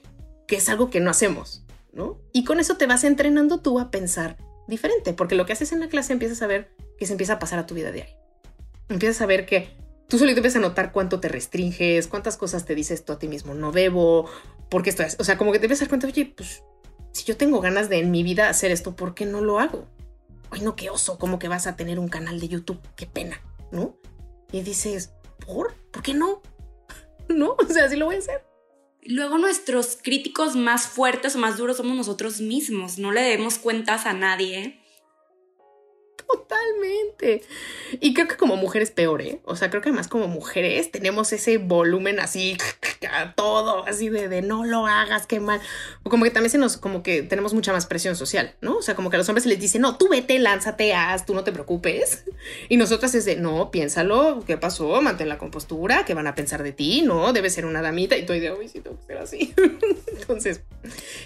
que 0.46 0.56
es 0.56 0.68
algo 0.68 0.90
que 0.90 1.00
no 1.00 1.10
hacemos, 1.10 1.64
¿no? 1.92 2.20
Y 2.32 2.44
con 2.44 2.60
eso 2.60 2.76
te 2.76 2.86
vas 2.86 3.04
entrenando 3.04 3.60
tú 3.60 3.80
a 3.80 3.90
pensar 3.90 4.36
diferente, 4.68 5.12
porque 5.12 5.34
lo 5.34 5.46
que 5.46 5.52
haces 5.52 5.72
en 5.72 5.80
la 5.80 5.88
clase 5.88 6.12
empiezas 6.12 6.42
a 6.42 6.46
ver 6.46 6.74
que 6.98 7.06
se 7.06 7.12
empieza 7.12 7.34
a 7.34 7.38
pasar 7.38 7.58
a 7.58 7.66
tu 7.66 7.74
vida 7.74 7.90
diaria. 7.90 8.21
Empiezas 8.88 9.20
a 9.22 9.26
ver 9.26 9.46
que 9.46 9.76
tú 10.08 10.18
solito 10.18 10.40
empiezas 10.40 10.62
a 10.62 10.68
notar 10.68 10.92
cuánto 10.92 11.20
te 11.20 11.28
restringes, 11.28 12.06
cuántas 12.06 12.36
cosas 12.36 12.66
te 12.66 12.74
dices 12.74 13.04
tú 13.04 13.14
a 13.14 13.18
ti 13.18 13.28
mismo, 13.28 13.54
no 13.54 13.72
debo, 13.72 14.28
porque 14.68 14.90
esto 14.90 15.02
es, 15.02 15.16
o 15.18 15.24
sea, 15.24 15.38
como 15.38 15.52
que 15.52 15.58
te 15.58 15.66
empiezas 15.66 15.82
a 15.82 15.84
dar 15.86 15.88
cuenta, 15.88 16.06
oye, 16.06 16.34
pues 16.36 16.62
si 17.12 17.24
yo 17.24 17.36
tengo 17.36 17.60
ganas 17.60 17.88
de 17.88 17.98
en 17.98 18.10
mi 18.10 18.22
vida 18.22 18.48
hacer 18.48 18.72
esto, 18.72 18.94
¿por 18.94 19.14
qué 19.14 19.24
no 19.24 19.40
lo 19.40 19.58
hago? 19.58 19.86
Ay, 20.50 20.60
no, 20.60 20.76
qué 20.76 20.90
oso, 20.90 21.18
como 21.18 21.38
que 21.38 21.48
vas 21.48 21.66
a 21.66 21.76
tener 21.76 21.98
un 21.98 22.08
canal 22.08 22.40
de 22.40 22.48
YouTube, 22.48 22.80
qué 22.94 23.06
pena, 23.06 23.40
¿no? 23.70 23.96
Y 24.52 24.60
dices, 24.60 25.14
¿por? 25.46 25.74
¿Por 25.90 26.02
qué 26.02 26.12
no? 26.12 26.42
¿No? 27.28 27.56
O 27.58 27.66
sea, 27.66 27.88
sí 27.88 27.96
lo 27.96 28.06
voy 28.06 28.16
a 28.16 28.18
hacer. 28.18 28.44
Luego 29.04 29.38
nuestros 29.38 29.98
críticos 30.00 30.56
más 30.56 30.86
fuertes 30.86 31.34
o 31.34 31.38
más 31.38 31.56
duros 31.56 31.78
somos 31.78 31.96
nosotros 31.96 32.40
mismos, 32.40 32.98
no 32.98 33.12
le 33.12 33.22
debemos 33.22 33.58
cuentas 33.58 34.06
a 34.06 34.12
nadie. 34.12 34.81
Y 38.00 38.14
creo 38.14 38.26
que 38.26 38.36
como 38.36 38.56
mujeres 38.56 38.90
peor, 38.90 39.22
¿eh? 39.22 39.40
O 39.44 39.54
sea, 39.54 39.70
creo 39.70 39.82
que 39.82 39.90
además 39.90 40.08
como 40.08 40.26
mujeres 40.28 40.90
tenemos 40.90 41.32
ese 41.32 41.58
volumen 41.58 42.18
así, 42.18 42.56
a 43.10 43.34
todo, 43.34 43.86
así 43.86 44.08
de, 44.08 44.42
no 44.42 44.64
lo 44.64 44.86
hagas, 44.86 45.26
qué 45.26 45.40
mal. 45.40 45.60
O 46.02 46.10
como 46.10 46.24
que 46.24 46.30
también 46.30 46.50
se 46.50 46.58
nos, 46.58 46.76
como 46.76 47.02
que 47.02 47.22
tenemos 47.22 47.54
mucha 47.54 47.72
más 47.72 47.86
presión 47.86 48.16
social, 48.16 48.54
¿no? 48.60 48.78
O 48.78 48.82
sea, 48.82 48.94
como 48.94 49.10
que 49.10 49.16
a 49.16 49.18
los 49.18 49.28
hombres 49.28 49.44
se 49.44 49.48
les 49.48 49.60
dice, 49.60 49.78
no, 49.78 49.96
tú 49.96 50.08
vete, 50.08 50.38
lánzate, 50.38 50.94
haz, 50.94 51.26
tú 51.26 51.34
no 51.34 51.44
te 51.44 51.52
preocupes. 51.52 52.24
Y 52.68 52.76
nosotras 52.76 53.14
es 53.14 53.24
de, 53.24 53.36
no, 53.36 53.70
piénsalo, 53.70 54.42
¿qué 54.46 54.56
pasó? 54.56 55.00
Mantén 55.00 55.28
la 55.28 55.38
compostura, 55.38 56.04
¿qué 56.04 56.14
van 56.14 56.26
a 56.26 56.34
pensar 56.34 56.62
de 56.62 56.72
ti? 56.72 57.02
No, 57.02 57.32
debes 57.32 57.54
ser 57.54 57.66
una 57.66 57.82
damita. 57.82 58.16
Y 58.16 58.26
tú 58.26 58.32
de, 58.32 58.52
uy, 58.52 58.68
sí, 58.68 58.80
tengo 58.80 58.98
que 58.98 59.06
ser 59.06 59.18
así. 59.18 59.54
Entonces, 60.18 60.62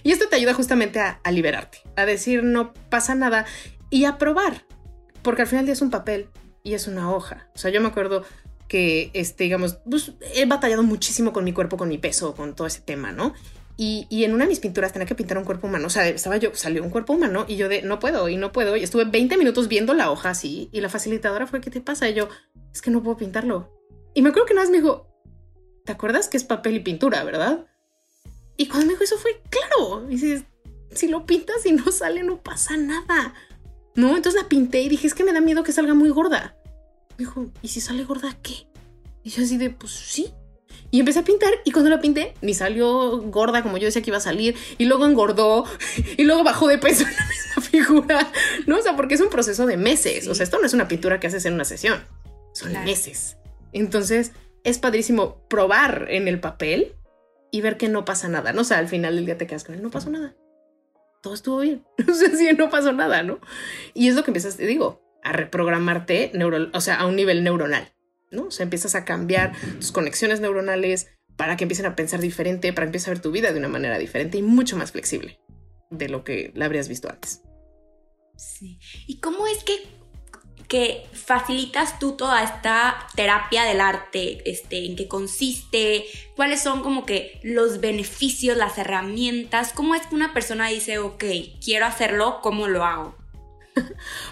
y 0.02 0.12
esto 0.12 0.28
te 0.28 0.36
ayuda 0.36 0.54
justamente 0.54 1.00
a 1.00 1.30
liberarte, 1.30 1.78
a 1.96 2.04
decir, 2.04 2.42
no 2.42 2.74
pasa 2.90 3.14
nada 3.14 3.46
y 3.88 4.04
a 4.04 4.18
probar 4.18 4.64
porque 5.26 5.42
al 5.42 5.48
final 5.48 5.68
es 5.68 5.82
un 5.82 5.90
papel 5.90 6.28
y 6.62 6.74
es 6.74 6.86
una 6.86 7.12
hoja. 7.12 7.48
O 7.52 7.58
sea, 7.58 7.72
yo 7.72 7.80
me 7.80 7.88
acuerdo 7.88 8.22
que, 8.68 9.10
este, 9.12 9.42
digamos, 9.42 9.80
pues, 9.90 10.12
he 10.36 10.46
batallado 10.46 10.84
muchísimo 10.84 11.32
con 11.32 11.42
mi 11.42 11.52
cuerpo, 11.52 11.76
con 11.76 11.88
mi 11.88 11.98
peso, 11.98 12.36
con 12.36 12.54
todo 12.54 12.68
ese 12.68 12.80
tema, 12.80 13.10
¿no? 13.10 13.34
Y, 13.76 14.06
y, 14.08 14.22
en 14.22 14.34
una 14.34 14.44
de 14.44 14.50
mis 14.50 14.60
pinturas 14.60 14.92
tenía 14.92 15.04
que 15.04 15.16
pintar 15.16 15.36
un 15.36 15.44
cuerpo 15.44 15.66
humano. 15.66 15.88
O 15.88 15.90
sea, 15.90 16.06
estaba 16.06 16.36
yo, 16.36 16.54
salió 16.54 16.80
un 16.84 16.90
cuerpo 16.90 17.12
humano 17.12 17.44
y 17.48 17.56
yo 17.56 17.68
de 17.68 17.82
no 17.82 17.98
puedo 17.98 18.28
y 18.28 18.36
no 18.36 18.52
puedo. 18.52 18.76
Y 18.76 18.84
estuve 18.84 19.04
20 19.04 19.36
minutos 19.36 19.66
viendo 19.66 19.94
la 19.94 20.12
hoja 20.12 20.30
así. 20.30 20.68
Y 20.70 20.80
la 20.80 20.88
facilitadora 20.88 21.48
fue, 21.48 21.60
¿qué 21.60 21.70
te 21.72 21.80
pasa? 21.80 22.08
Y 22.08 22.14
yo, 22.14 22.28
es 22.72 22.80
que 22.80 22.92
no 22.92 23.02
puedo 23.02 23.16
pintarlo. 23.16 23.76
Y 24.14 24.22
me 24.22 24.28
acuerdo 24.28 24.46
que 24.46 24.54
nada 24.54 24.66
más 24.66 24.70
me 24.70 24.76
dijo, 24.76 25.08
¿te 25.84 25.90
acuerdas 25.90 26.28
que 26.28 26.36
es 26.36 26.44
papel 26.44 26.76
y 26.76 26.80
pintura, 26.80 27.24
verdad? 27.24 27.66
Y 28.56 28.68
cuando 28.68 28.86
me 28.86 28.92
dijo 28.92 29.02
eso 29.02 29.18
fue, 29.18 29.42
claro. 29.50 30.08
Y 30.08 30.18
si, 30.18 30.44
si 30.92 31.08
lo 31.08 31.26
pintas 31.26 31.66
y 31.66 31.72
no 31.72 31.90
sale, 31.90 32.22
no 32.22 32.40
pasa 32.40 32.76
nada. 32.76 33.34
No, 33.96 34.14
entonces 34.14 34.40
la 34.40 34.48
pinté 34.48 34.82
y 34.82 34.88
dije, 34.88 35.06
es 35.06 35.14
que 35.14 35.24
me 35.24 35.32
da 35.32 35.40
miedo 35.40 35.62
que 35.62 35.72
salga 35.72 35.94
muy 35.94 36.10
gorda. 36.10 36.54
Me 37.12 37.24
dijo, 37.24 37.50
¿y 37.62 37.68
si 37.68 37.80
sale 37.80 38.04
gorda 38.04 38.36
qué? 38.42 38.68
Y 39.24 39.30
yo 39.30 39.42
así 39.42 39.56
de, 39.56 39.70
pues 39.70 39.92
sí. 39.92 40.32
Y 40.90 41.00
empecé 41.00 41.20
a 41.20 41.24
pintar 41.24 41.52
y 41.64 41.72
cuando 41.72 41.90
la 41.90 42.00
pinté, 42.00 42.34
ni 42.42 42.54
salió 42.54 43.18
gorda 43.22 43.62
como 43.62 43.78
yo 43.78 43.86
decía 43.86 44.02
que 44.02 44.10
iba 44.10 44.18
a 44.18 44.20
salir, 44.20 44.54
y 44.76 44.84
luego 44.84 45.06
engordó, 45.06 45.64
y 46.16 46.24
luego 46.24 46.44
bajó 46.44 46.68
de 46.68 46.78
peso 46.78 47.04
en 47.04 47.16
la 47.16 47.26
misma 47.26 47.62
figura. 47.62 48.32
No, 48.66 48.78
o 48.78 48.82
sea, 48.82 48.94
porque 48.96 49.14
es 49.14 49.20
un 49.20 49.30
proceso 49.30 49.66
de 49.66 49.78
meses. 49.78 50.28
O 50.28 50.34
sea, 50.34 50.44
esto 50.44 50.58
no 50.58 50.66
es 50.66 50.74
una 50.74 50.88
pintura 50.88 51.18
que 51.18 51.26
haces 51.26 51.46
en 51.46 51.54
una 51.54 51.64
sesión, 51.64 52.04
son 52.52 52.72
meses. 52.84 53.38
Entonces, 53.72 54.32
es 54.62 54.78
padrísimo 54.78 55.46
probar 55.48 56.06
en 56.10 56.28
el 56.28 56.38
papel 56.38 56.94
y 57.50 57.62
ver 57.62 57.78
que 57.78 57.88
no 57.88 58.04
pasa 58.04 58.28
nada. 58.28 58.52
No 58.52 58.60
o 58.60 58.64
sea, 58.64 58.78
al 58.78 58.88
final 58.88 59.16
del 59.16 59.24
día 59.24 59.38
te 59.38 59.46
quedas 59.46 59.64
con 59.64 59.74
él, 59.74 59.82
no 59.82 59.90
pasó 59.90 60.10
nada 60.10 60.34
todo 61.22 61.34
estuvo 61.34 61.60
bien. 61.60 61.84
O 62.08 62.14
sea, 62.14 62.30
sí, 62.30 62.48
no 62.56 62.70
pasó 62.70 62.92
nada, 62.92 63.22
¿no? 63.22 63.40
Y 63.94 64.08
es 64.08 64.14
lo 64.14 64.24
que 64.24 64.30
empiezas, 64.30 64.56
te 64.56 64.66
digo, 64.66 65.02
a 65.22 65.32
reprogramarte, 65.32 66.30
neuro, 66.34 66.68
o 66.72 66.80
sea, 66.80 66.96
a 66.96 67.06
un 67.06 67.16
nivel 67.16 67.42
neuronal, 67.42 67.92
¿no? 68.30 68.44
O 68.44 68.50
sea, 68.50 68.64
empiezas 68.64 68.94
a 68.94 69.04
cambiar 69.04 69.52
tus 69.80 69.92
conexiones 69.92 70.40
neuronales 70.40 71.08
para 71.36 71.56
que 71.56 71.64
empiecen 71.64 71.86
a 71.86 71.96
pensar 71.96 72.20
diferente, 72.20 72.72
para 72.72 72.86
que 72.86 72.88
empieces 72.88 73.08
a 73.08 73.10
ver 73.12 73.20
tu 73.20 73.30
vida 73.30 73.52
de 73.52 73.58
una 73.58 73.68
manera 73.68 73.98
diferente 73.98 74.38
y 74.38 74.42
mucho 74.42 74.76
más 74.76 74.92
flexible 74.92 75.40
de 75.90 76.08
lo 76.08 76.24
que 76.24 76.52
la 76.54 76.64
habrías 76.66 76.88
visto 76.88 77.08
antes. 77.08 77.42
Sí. 78.36 78.78
¿Y 79.06 79.20
cómo 79.20 79.46
es 79.46 79.64
que 79.64 79.95
que 80.68 81.06
facilitas 81.12 81.98
tú 81.98 82.12
toda 82.12 82.42
esta 82.42 83.06
terapia 83.14 83.64
del 83.64 83.80
arte, 83.80 84.42
este, 84.50 84.84
en 84.84 84.96
qué 84.96 85.08
consiste, 85.08 86.04
cuáles 86.34 86.60
son 86.60 86.82
como 86.82 87.06
que 87.06 87.40
los 87.42 87.80
beneficios, 87.80 88.56
las 88.56 88.78
herramientas, 88.78 89.72
cómo 89.72 89.94
es 89.94 90.06
que 90.06 90.14
una 90.14 90.32
persona 90.34 90.68
dice, 90.68 90.98
ok, 90.98 91.24
quiero 91.64 91.86
hacerlo, 91.86 92.40
¿cómo 92.42 92.68
lo 92.68 92.84
hago? 92.84 93.16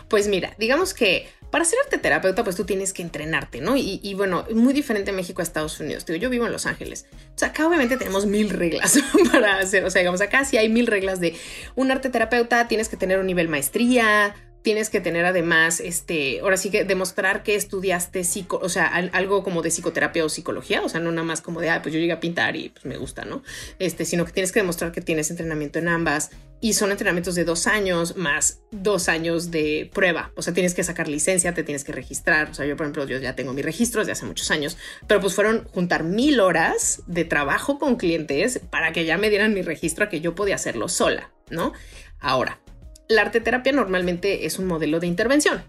Pues 0.08 0.28
mira, 0.28 0.54
digamos 0.58 0.94
que 0.94 1.28
para 1.54 1.64
ser 1.64 1.78
arte 1.84 1.98
terapeuta, 1.98 2.42
pues 2.42 2.56
tú 2.56 2.64
tienes 2.64 2.92
que 2.92 3.00
entrenarte, 3.00 3.60
¿no? 3.60 3.76
Y, 3.76 4.12
bueno, 4.14 4.44
muy 4.52 4.72
diferente 4.72 5.12
México 5.12 5.40
a 5.40 5.44
Estados 5.44 5.78
Unidos. 5.78 6.04
Digo, 6.04 6.18
yo 6.18 6.28
vivo 6.28 6.46
en 6.46 6.50
Los 6.50 6.66
Ángeles. 6.66 7.06
O 7.12 7.38
sea, 7.38 7.50
acá 7.50 7.68
obviamente 7.68 7.96
tenemos 7.96 8.26
mil 8.26 8.50
reglas 8.50 8.98
para 9.32 9.58
hacer. 9.58 9.84
O 9.84 9.90
sea, 9.90 10.00
digamos, 10.00 10.20
acá 10.20 10.44
sí 10.44 10.56
hay 10.56 10.68
mil 10.68 10.88
reglas 10.88 11.20
de 11.20 11.36
un 11.76 11.92
arte 11.92 12.10
terapeuta, 12.10 12.66
tienes 12.66 12.88
que 12.88 12.96
tener 12.96 13.20
un 13.20 13.26
nivel 13.26 13.48
maestría, 13.48 14.34
tienes 14.64 14.88
que 14.88 15.02
tener 15.02 15.26
además, 15.26 15.78
este, 15.78 16.40
ahora 16.40 16.56
sí 16.56 16.70
que 16.70 16.84
demostrar 16.84 17.42
que 17.42 17.54
estudiaste 17.54 18.24
psico, 18.24 18.58
o 18.62 18.70
sea, 18.70 18.86
algo 18.86 19.44
como 19.44 19.60
de 19.60 19.70
psicoterapia 19.70 20.24
o 20.24 20.30
psicología, 20.30 20.80
o 20.80 20.88
sea, 20.88 21.00
no 21.00 21.12
nada 21.12 21.26
más 21.26 21.42
como 21.42 21.60
de, 21.60 21.68
ah, 21.68 21.82
pues 21.82 21.92
yo 21.92 22.00
llegué 22.00 22.12
a 22.12 22.18
pintar 22.18 22.56
y 22.56 22.70
pues 22.70 22.86
me 22.86 22.96
gusta, 22.96 23.26
¿no? 23.26 23.42
Este, 23.78 24.06
sino 24.06 24.24
que 24.24 24.32
tienes 24.32 24.52
que 24.52 24.60
demostrar 24.60 24.90
que 24.90 25.02
tienes 25.02 25.30
entrenamiento 25.30 25.78
en 25.78 25.88
ambas 25.88 26.30
y 26.62 26.72
son 26.72 26.92
entrenamientos 26.92 27.34
de 27.34 27.44
dos 27.44 27.66
años 27.66 28.16
más 28.16 28.62
dos 28.70 29.10
años 29.10 29.50
de 29.50 29.90
prueba, 29.92 30.32
o 30.34 30.40
sea, 30.40 30.54
tienes 30.54 30.72
que 30.72 30.82
sacar 30.82 31.08
licencia, 31.08 31.52
te 31.52 31.62
tienes 31.62 31.84
que 31.84 31.92
registrar, 31.92 32.48
o 32.48 32.54
sea, 32.54 32.64
yo 32.64 32.74
por 32.74 32.86
ejemplo, 32.86 33.06
yo 33.06 33.18
ya 33.18 33.36
tengo 33.36 33.52
mi 33.52 33.60
registro 33.60 34.00
desde 34.00 34.12
hace 34.12 34.24
muchos 34.24 34.50
años, 34.50 34.78
pero 35.06 35.20
pues 35.20 35.34
fueron 35.34 35.64
juntar 35.74 36.04
mil 36.04 36.40
horas 36.40 37.02
de 37.06 37.26
trabajo 37.26 37.78
con 37.78 37.96
clientes 37.96 38.62
para 38.70 38.92
que 38.92 39.04
ya 39.04 39.18
me 39.18 39.28
dieran 39.28 39.52
mi 39.52 39.60
registro 39.60 40.06
a 40.06 40.08
que 40.08 40.22
yo 40.22 40.34
podía 40.34 40.54
hacerlo 40.54 40.88
sola, 40.88 41.30
¿no? 41.50 41.74
Ahora, 42.18 42.60
la 43.08 43.22
arteterapia 43.22 43.72
normalmente 43.72 44.46
es 44.46 44.58
un 44.58 44.66
modelo 44.66 45.00
de 45.00 45.06
intervención. 45.06 45.62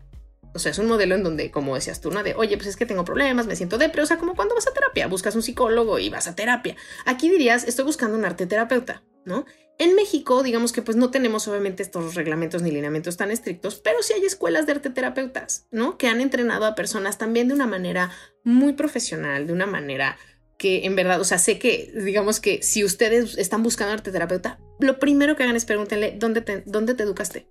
O 0.54 0.60
sea, 0.60 0.72
es 0.72 0.80
un 0.80 0.88
modelo 0.88 1.16
en 1.16 1.24
donde, 1.24 1.52
como 1.52 1.76
decías 1.76 2.00
tú, 2.00 2.12
de, 2.12 2.34
oye, 2.36 2.56
pues 2.56 2.68
es 2.70 2.78
que 2.78 2.86
tengo 2.86 3.04
problemas, 3.04 3.46
me 3.46 3.58
siento 3.58 3.78
depre, 3.78 4.02
o 4.02 4.06
sea, 4.06 4.18
como 4.18 4.36
cuando 4.36 4.56
vas 4.56 4.68
a 4.68 4.74
terapia, 4.74 5.08
buscas 5.08 5.36
un 5.36 5.44
psicólogo 5.44 6.00
y 6.00 6.10
vas 6.10 6.28
a 6.28 6.36
terapia. 6.36 6.78
Aquí 7.06 7.30
dirías, 7.30 7.66
estoy 7.66 7.84
buscando 7.84 8.18
un 8.18 8.24
arte 8.24 8.48
terapeuta, 8.48 9.04
¿no? 9.26 9.46
En 9.78 9.96
México, 9.96 10.42
digamos 10.44 10.72
que 10.72 10.82
pues 10.82 10.96
no 10.96 11.12
tenemos 11.12 11.50
obviamente 11.50 11.84
estos 11.84 12.16
reglamentos 12.16 12.62
ni 12.62 12.72
lineamientos 12.72 13.18
tan 13.18 13.32
estrictos, 13.32 13.76
pero 13.76 14.02
sí 14.02 14.14
hay 14.14 14.24
escuelas 14.24 14.66
de 14.66 14.72
arte 14.72 14.90
terapeutas, 14.90 15.68
¿no? 15.72 15.98
Que 15.98 16.08
han 16.08 16.22
entrenado 16.22 16.66
a 16.66 16.76
personas 16.76 17.18
también 17.18 17.50
de 17.50 17.56
una 17.56 17.68
manera 17.68 18.12
muy 18.46 18.72
profesional, 18.72 19.48
de 19.48 19.52
una 19.52 19.66
manera 19.66 20.18
que 20.58 20.86
en 20.86 20.96
verdad, 20.96 21.20
o 21.20 21.24
sea, 21.24 21.38
sé 21.38 21.60
que, 21.60 21.92
digamos 21.96 22.40
que 22.40 22.62
si 22.64 22.84
ustedes 22.84 23.38
están 23.38 23.64
buscando 23.64 23.94
arte 23.94 24.12
terapeuta, 24.12 24.60
lo 24.80 25.00
primero 25.00 25.36
que 25.36 25.44
hagan 25.44 25.56
es 25.56 25.66
pregúntenle 25.66 26.16
dónde 26.18 26.42
te, 26.42 26.64
dónde 26.66 26.96
te 26.96 27.04
educaste, 27.04 27.48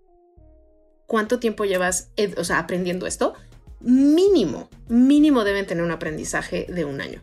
cuánto 1.07 1.39
tiempo 1.39 1.65
llevas, 1.65 2.11
o 2.37 2.45
sea, 2.45 2.59
aprendiendo 2.59 3.07
esto. 3.07 3.35
Mínimo, 3.81 4.71
mínimo 4.89 5.45
deben 5.45 5.67
tener 5.67 5.85
un 5.85 5.91
aprendizaje 5.91 6.67
de 6.69 6.85
un 6.87 7.01
año 7.03 7.23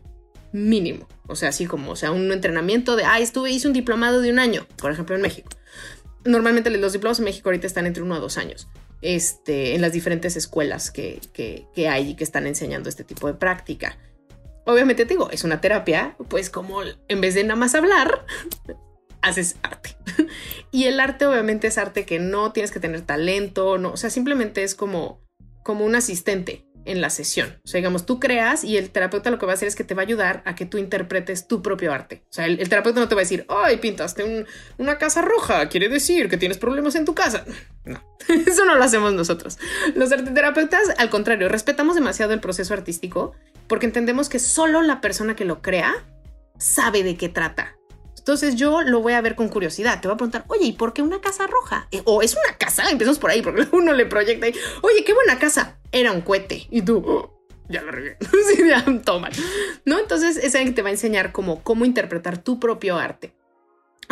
mínimo. 0.52 1.08
O 1.26 1.34
sea, 1.34 1.48
así 1.48 1.66
como, 1.66 1.92
o 1.92 1.96
sea, 1.96 2.12
un 2.12 2.30
entrenamiento 2.30 2.94
de, 2.94 3.04
ah, 3.04 3.18
estuve, 3.18 3.50
hice 3.50 3.66
un 3.66 3.72
diplomado 3.72 4.20
de 4.20 4.30
un 4.30 4.38
año, 4.38 4.66
por 4.76 4.92
ejemplo, 4.92 5.16
en 5.16 5.22
México. 5.22 5.50
Normalmente 6.24 6.70
los 6.70 6.92
diplomas 6.92 7.18
en 7.18 7.24
México 7.24 7.48
ahorita 7.48 7.66
están 7.66 7.86
entre 7.86 8.02
uno 8.02 8.14
a 8.14 8.20
dos 8.20 8.38
años. 8.38 8.68
Este, 9.00 9.74
en 9.74 9.80
las 9.80 9.92
diferentes 9.92 10.36
escuelas 10.36 10.92
que, 10.92 11.20
que, 11.32 11.88
hay 11.88 12.10
y 12.10 12.14
que 12.14 12.22
están 12.22 12.46
enseñando 12.46 12.88
este 12.88 13.02
tipo 13.02 13.26
de 13.26 13.34
práctica. 13.34 13.98
Obviamente 14.64 15.04
te 15.04 15.14
digo, 15.14 15.30
es 15.30 15.44
una 15.44 15.60
terapia, 15.60 16.16
pues 16.28 16.50
como 16.50 16.82
en 16.82 17.20
vez 17.20 17.34
de 17.34 17.44
nada 17.44 17.56
más 17.56 17.74
hablar, 17.74 18.24
haces 19.20 19.56
arte. 19.62 19.96
y 20.70 20.84
el 20.84 21.00
arte 21.00 21.26
obviamente 21.26 21.68
es 21.68 21.78
arte 21.78 22.04
que 22.04 22.18
no 22.18 22.52
tienes 22.52 22.70
que 22.70 22.80
tener 22.80 23.00
talento, 23.02 23.78
no, 23.78 23.92
o 23.92 23.96
sea, 23.96 24.10
simplemente 24.10 24.62
es 24.62 24.74
como, 24.74 25.20
como 25.62 25.84
un 25.84 25.94
asistente 25.94 26.66
en 26.84 27.00
la 27.00 27.10
sesión. 27.10 27.60
O 27.64 27.68
sea, 27.68 27.78
digamos, 27.78 28.06
tú 28.06 28.18
creas 28.18 28.64
y 28.64 28.76
el 28.76 28.90
terapeuta 28.90 29.30
lo 29.30 29.38
que 29.38 29.46
va 29.46 29.52
a 29.52 29.54
hacer 29.54 29.68
es 29.68 29.76
que 29.76 29.84
te 29.84 29.94
va 29.94 30.02
a 30.02 30.04
ayudar 30.04 30.42
a 30.44 30.54
que 30.54 30.66
tú 30.66 30.78
interpretes 30.78 31.46
tu 31.46 31.62
propio 31.62 31.92
arte. 31.92 32.22
O 32.24 32.32
sea, 32.32 32.46
el, 32.46 32.68
terapeuta 32.68 33.00
no 33.00 33.08
te 33.08 33.14
va 33.14 33.20
a 33.20 33.24
decir, 33.24 33.46
ay, 33.48 33.76
pintaste 33.76 34.46
una 34.78 34.98
casa 34.98 35.22
roja, 35.22 35.68
quiere 35.68 35.88
decir 35.88 36.28
que 36.28 36.36
tienes 36.36 36.58
problemas 36.58 36.94
en 36.94 37.04
tu 37.04 37.14
casa. 37.14 37.44
No, 37.84 38.00
eso 38.46 38.64
no 38.64 38.76
lo 38.76 38.84
hacemos 38.84 39.12
nosotros. 39.12 39.58
Los 39.96 40.08
terapeutas, 40.10 40.82
al 40.98 41.10
contrario, 41.10 41.48
respetamos 41.48 41.96
demasiado 41.96 42.32
el 42.32 42.38
proceso 42.38 42.74
artístico 42.74 43.34
porque 43.72 43.86
entendemos 43.86 44.28
que 44.28 44.38
solo 44.38 44.82
la 44.82 45.00
persona 45.00 45.34
que 45.34 45.46
lo 45.46 45.62
crea 45.62 45.94
sabe 46.58 47.02
de 47.02 47.16
qué 47.16 47.30
trata. 47.30 47.78
Entonces 48.18 48.54
yo 48.54 48.82
lo 48.82 49.00
voy 49.00 49.14
a 49.14 49.22
ver 49.22 49.34
con 49.34 49.48
curiosidad. 49.48 49.98
Te 49.98 50.08
voy 50.08 50.14
a 50.14 50.18
preguntar, 50.18 50.44
oye, 50.48 50.66
¿y 50.66 50.72
por 50.72 50.92
qué 50.92 51.00
una 51.00 51.22
casa 51.22 51.46
roja? 51.46 51.88
Eh, 51.90 52.02
o 52.04 52.20
es 52.20 52.34
una 52.34 52.58
casa, 52.58 52.90
empezamos 52.90 53.18
por 53.18 53.30
ahí, 53.30 53.40
porque 53.40 53.66
uno 53.72 53.94
le 53.94 54.04
proyecta 54.04 54.44
ahí, 54.44 54.54
oye, 54.82 55.04
qué 55.04 55.14
buena 55.14 55.38
casa. 55.38 55.78
Era 55.90 56.12
un 56.12 56.20
cohete. 56.20 56.66
Y 56.70 56.82
tú, 56.82 56.98
oh, 56.98 57.46
ya 57.70 57.80
lo 57.80 57.92
regué. 57.92 58.18
toma. 59.06 59.30
¿No? 59.86 59.98
Entonces 59.98 60.36
es 60.36 60.54
alguien 60.54 60.74
que 60.74 60.76
te 60.76 60.82
va 60.82 60.90
a 60.90 60.92
enseñar 60.92 61.32
cómo, 61.32 61.62
cómo 61.62 61.86
interpretar 61.86 62.36
tu 62.36 62.60
propio 62.60 62.98
arte. 62.98 63.32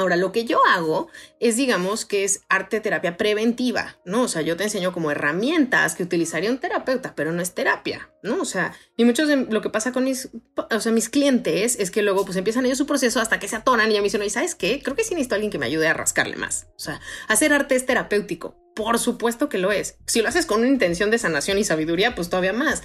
Ahora, 0.01 0.17
lo 0.17 0.33
que 0.33 0.45
yo 0.45 0.65
hago 0.67 1.09
es, 1.41 1.57
digamos, 1.57 2.05
que 2.05 2.25
es 2.25 2.43
arte 2.49 2.81
terapia 2.81 3.17
preventiva, 3.17 3.99
¿no? 4.05 4.23
O 4.23 4.29
sea, 4.29 4.43
yo 4.43 4.57
te 4.57 4.65
enseño 4.65 4.93
como 4.93 5.11
herramientas 5.11 5.95
que 5.95 6.03
utilizaría 6.03 6.51
un 6.51 6.59
terapeuta, 6.59 7.15
pero 7.15 7.33
no 7.33 7.43
es 7.43 7.55
terapia, 7.55 8.11
¿no? 8.23 8.41
O 8.41 8.45
sea, 8.45 8.73
y 8.97 9.05
muchos 9.05 9.29
de 9.29 9.37
lo 9.37 9.61
que 9.61 9.71
pasa 9.71 9.93
con 9.93 10.05
mis, 10.05 10.31
o 10.57 10.81
sea, 10.81 10.93
mis 10.93 11.09
clientes 11.09 11.79
es 11.79 11.91
que 11.91 12.03
luego 12.03 12.25
pues 12.25 12.37
empiezan 12.37 12.65
ellos 12.67 12.79
su 12.79 12.87
proceso 12.87 13.21
hasta 13.21 13.39
que 13.39 13.49
se 13.49 13.57
atonan 13.57 13.91
y 13.91 13.95
ya 13.95 14.01
me 14.01 14.05
dicen, 14.05 14.23
¿y 14.23 14.31
sabes 14.31 14.55
qué? 14.55 14.81
Creo 14.83 14.97
que 14.97 15.05
sí 15.05 15.15
necesito 15.15 15.35
alguien 15.35 15.51
que 15.51 15.59
me 15.59 15.67
ayude 15.67 15.87
a 15.87 15.95
rascarle 15.95 16.37
más. 16.37 16.67
O 16.77 16.81
sea, 16.81 17.01
hacer 17.29 17.53
arte 17.53 17.75
es 17.75 17.85
terapéutico. 17.85 18.57
Por 18.75 18.99
supuesto 18.99 19.49
que 19.49 19.59
lo 19.59 19.73
es. 19.73 19.99
Si 20.07 20.23
lo 20.23 20.29
haces 20.29 20.47
con 20.47 20.61
una 20.61 20.69
intención 20.69 21.11
de 21.11 21.19
sanación 21.19 21.59
y 21.59 21.65
sabiduría, 21.65 22.15
pues 22.15 22.31
todavía 22.31 22.53
más 22.53 22.83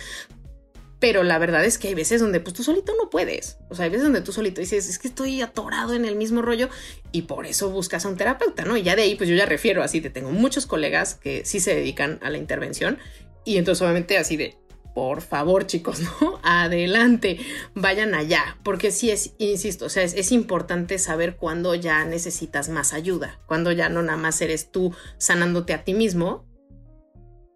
pero 1.06 1.22
la 1.22 1.38
verdad 1.38 1.63
es 1.63 1.78
que 1.78 1.89
hay 1.89 1.94
veces 1.94 2.20
donde 2.20 2.39
pues 2.39 2.56
tú 2.56 2.63
solito 2.63 2.91
no 2.98 3.12
puedes. 3.12 3.60
O 3.70 3.76
sea, 3.76 3.86
hay 3.86 3.91
veces 3.91 4.06
donde 4.06 4.22
tú 4.22 4.32
solito 4.32 4.60
dices, 4.60 4.89
es 4.89 4.98
que 4.98 5.08
estoy 5.08 5.39
atorado 5.44 5.94
en 5.94 6.04
el 6.04 6.15
mismo 6.15 6.41
rollo 6.41 6.68
y 7.12 7.22
por 7.22 7.46
eso 7.46 7.70
buscas 7.70 8.08
a 8.08 8.10
un 8.10 8.18
terapeuta, 8.18 8.65
¿no? 8.65 8.76
Y 8.76 8.82
ya 8.82 8.96
de 8.96 9.04
ahí 9.04 9.13
pues 9.13 9.30
yo 9.30 9.36
ya 9.36 9.46
refiero 9.46 9.84
así, 9.84 10.02
te 10.02 10.10
tengo 10.10 10.32
muchos 10.32 10.65
colegas 10.65 11.13
que 11.13 11.46
sí 11.46 11.60
se 11.60 11.76
dedican 11.76 12.18
a 12.24 12.32
la 12.32 12.39
intervención 12.39 12.98
y 13.44 13.58
entonces 13.58 13.84
obviamente 13.84 14.18
así 14.18 14.36
de, 14.36 14.58
por 14.96 15.22
favor 15.22 15.68
chicos, 15.68 16.00
¿no? 16.22 16.39
Adelante, 16.41 17.38
vayan 17.76 18.15
allá, 18.15 18.58
porque 18.63 18.89
sí 18.89 19.12
es, 19.12 19.36
insisto, 19.38 19.86
o 19.86 19.89
sea, 19.89 20.02
es, 20.02 20.15
es 20.15 20.32
importante 20.32 20.98
saber 20.98 21.36
cuándo 21.36 21.76
ya 21.76 22.04
necesitas 22.06 22.68
más 22.68 22.94
ayuda, 22.94 23.39
cuando 23.46 23.72
ya 23.72 23.89
no 23.89 24.02
nada 24.02 24.18
más 24.18 24.41
eres 24.41 24.72
tú 24.72 24.91
sanándote 25.20 25.76
a 25.76 25.84
ti 25.84 25.94
mismo, 25.94 26.48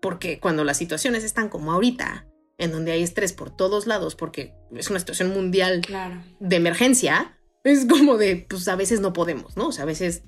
porque 0.03 0.39
cuando 0.39 0.63
las 0.63 0.77
situaciones 0.77 1.23
están 1.23 1.49
como 1.49 1.71
ahorita, 1.71 2.28
en 2.59 2.71
donde 2.71 2.91
hay 2.91 3.01
estrés 3.01 3.33
por 3.33 3.49
todos 3.49 3.87
lados, 3.87 4.15
porque 4.15 4.53
es 4.75 4.89
una 4.89 4.99
situación 4.99 5.29
mundial 5.29 5.81
de 6.39 6.55
emergencia, 6.55 7.37
es 7.63 7.85
como 7.85 8.17
de, 8.17 8.45
pues 8.47 8.67
a 8.67 8.75
veces 8.75 8.99
no 8.99 9.13
podemos, 9.13 9.57
¿no? 9.57 9.69
O 9.69 9.71
sea, 9.71 9.83
a 9.83 9.87
veces 9.87 10.23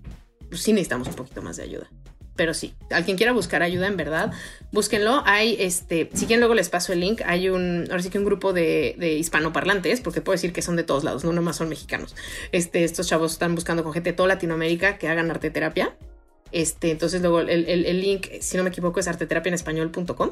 pues, 0.50 0.62
sí 0.62 0.74
necesitamos 0.74 1.10
un 1.10 1.16
poquito 1.16 1.42
más 1.42 1.58
de 1.58 1.64
ayuda. 1.64 1.92
Pero 2.38 2.54
sí, 2.54 2.74
al 2.90 3.04
quien 3.04 3.18
quiera 3.18 3.34
buscar 3.34 3.62
ayuda, 3.62 3.88
en 3.88 3.98
verdad, 3.98 4.32
búsquenlo. 4.72 5.22
Hay, 5.26 5.58
este, 5.60 6.10
si 6.14 6.26
quieren 6.26 6.40
luego 6.40 6.56
les 6.56 6.70
paso 6.70 6.94
el 6.94 7.02
link, 7.02 7.22
hay 7.26 7.50
un, 7.50 7.86
ahora 7.92 8.02
sí 8.02 8.10
que 8.10 8.18
un 8.18 8.26
grupo 8.26 8.54
de, 8.54 8.96
de 8.98 9.14
hispanoparlantes, 9.14 10.00
porque 10.00 10.22
puedo 10.22 10.36
decir 10.36 10.54
que 10.54 10.62
son 10.62 10.78
de 10.78 10.84
todos 10.84 11.04
lados, 11.04 11.26
no 11.26 11.34
nomás 11.34 11.58
son 11.58 11.68
mexicanos. 11.68 12.16
Este, 12.54 12.86
estos 12.86 13.08
chavos 13.08 13.34
están 13.34 13.54
buscando 13.54 13.84
con 13.84 13.92
gente 13.92 14.12
de 14.12 14.16
toda 14.16 14.30
Latinoamérica 14.30 14.98
que 14.98 15.10
hagan 15.10 15.30
arte 15.30 15.52
terapia. 15.52 15.98
Este, 16.54 16.92
entonces 16.92 17.22
luego 17.22 17.42
el, 17.42 17.50
el 17.50 18.02
link, 18.02 18.28
si 18.40 18.56
no 18.56 18.64
me 18.64 18.70
equivoco, 18.70 19.02
es 19.02 19.08
arteterapiaenespañol.com 19.08 20.32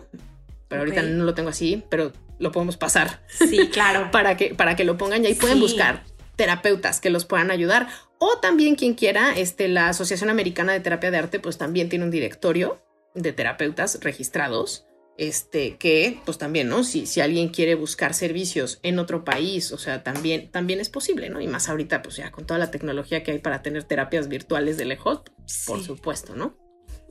pero 0.70 0.84
ahorita 0.84 1.02
no 1.02 1.26
lo 1.26 1.34
tengo 1.34 1.50
así, 1.50 1.84
pero 1.90 2.14
lo 2.38 2.52
podemos 2.54 2.78
pasar. 2.78 3.22
Sí, 3.28 3.68
claro. 3.70 4.10
para, 4.12 4.38
que, 4.38 4.56
para 4.56 4.78
que 4.78 4.86
lo 4.86 4.98
pongan 4.98 5.24
y 5.24 5.28
ahí 5.28 5.34
pueden 5.34 5.60
buscar 5.60 6.04
terapeutas 6.38 7.02
que 7.02 7.10
los 7.10 7.26
puedan 7.26 7.52
ayudar. 7.52 7.90
O 8.20 8.38
también 8.38 8.76
quien 8.76 8.94
quiera, 8.94 9.34
este, 9.36 9.68
la 9.68 9.90
Asociación 9.90 10.30
Americana 10.30 10.72
de 10.72 10.80
Terapia 10.80 11.12
de 11.12 11.18
Arte, 11.18 11.40
pues 11.40 11.58
también 11.58 11.90
tiene 11.90 12.06
un 12.06 12.12
directorio 12.12 12.82
de 13.14 13.34
terapeutas 13.34 14.00
registrados. 14.02 14.86
Este, 15.18 15.76
que 15.76 16.22
pues 16.24 16.38
también, 16.38 16.70
¿no? 16.70 16.86
Si, 16.86 17.06
si 17.06 17.20
alguien 17.20 17.50
quiere 17.50 17.76
buscar 17.76 18.14
servicios 18.14 18.80
en 18.84 19.00
otro 19.00 19.26
país, 19.26 19.74
o 19.74 19.78
sea, 19.78 20.02
también, 20.02 20.50
también 20.50 20.80
es 20.80 20.88
posible, 20.88 21.30
¿no? 21.30 21.42
Y 21.42 21.48
más 21.48 21.68
ahorita, 21.68 22.02
pues 22.02 22.16
ya 22.16 22.32
con 22.32 22.46
toda 22.46 22.58
la 22.58 22.72
tecnología 22.72 23.22
que 23.22 23.32
hay 23.32 23.40
para 23.40 23.62
tener 23.62 23.84
terapias 23.84 24.30
virtuales 24.30 24.78
de 24.78 24.86
lejos, 24.86 25.24
por 25.66 25.84
supuesto, 25.84 26.36
¿no? 26.36 26.56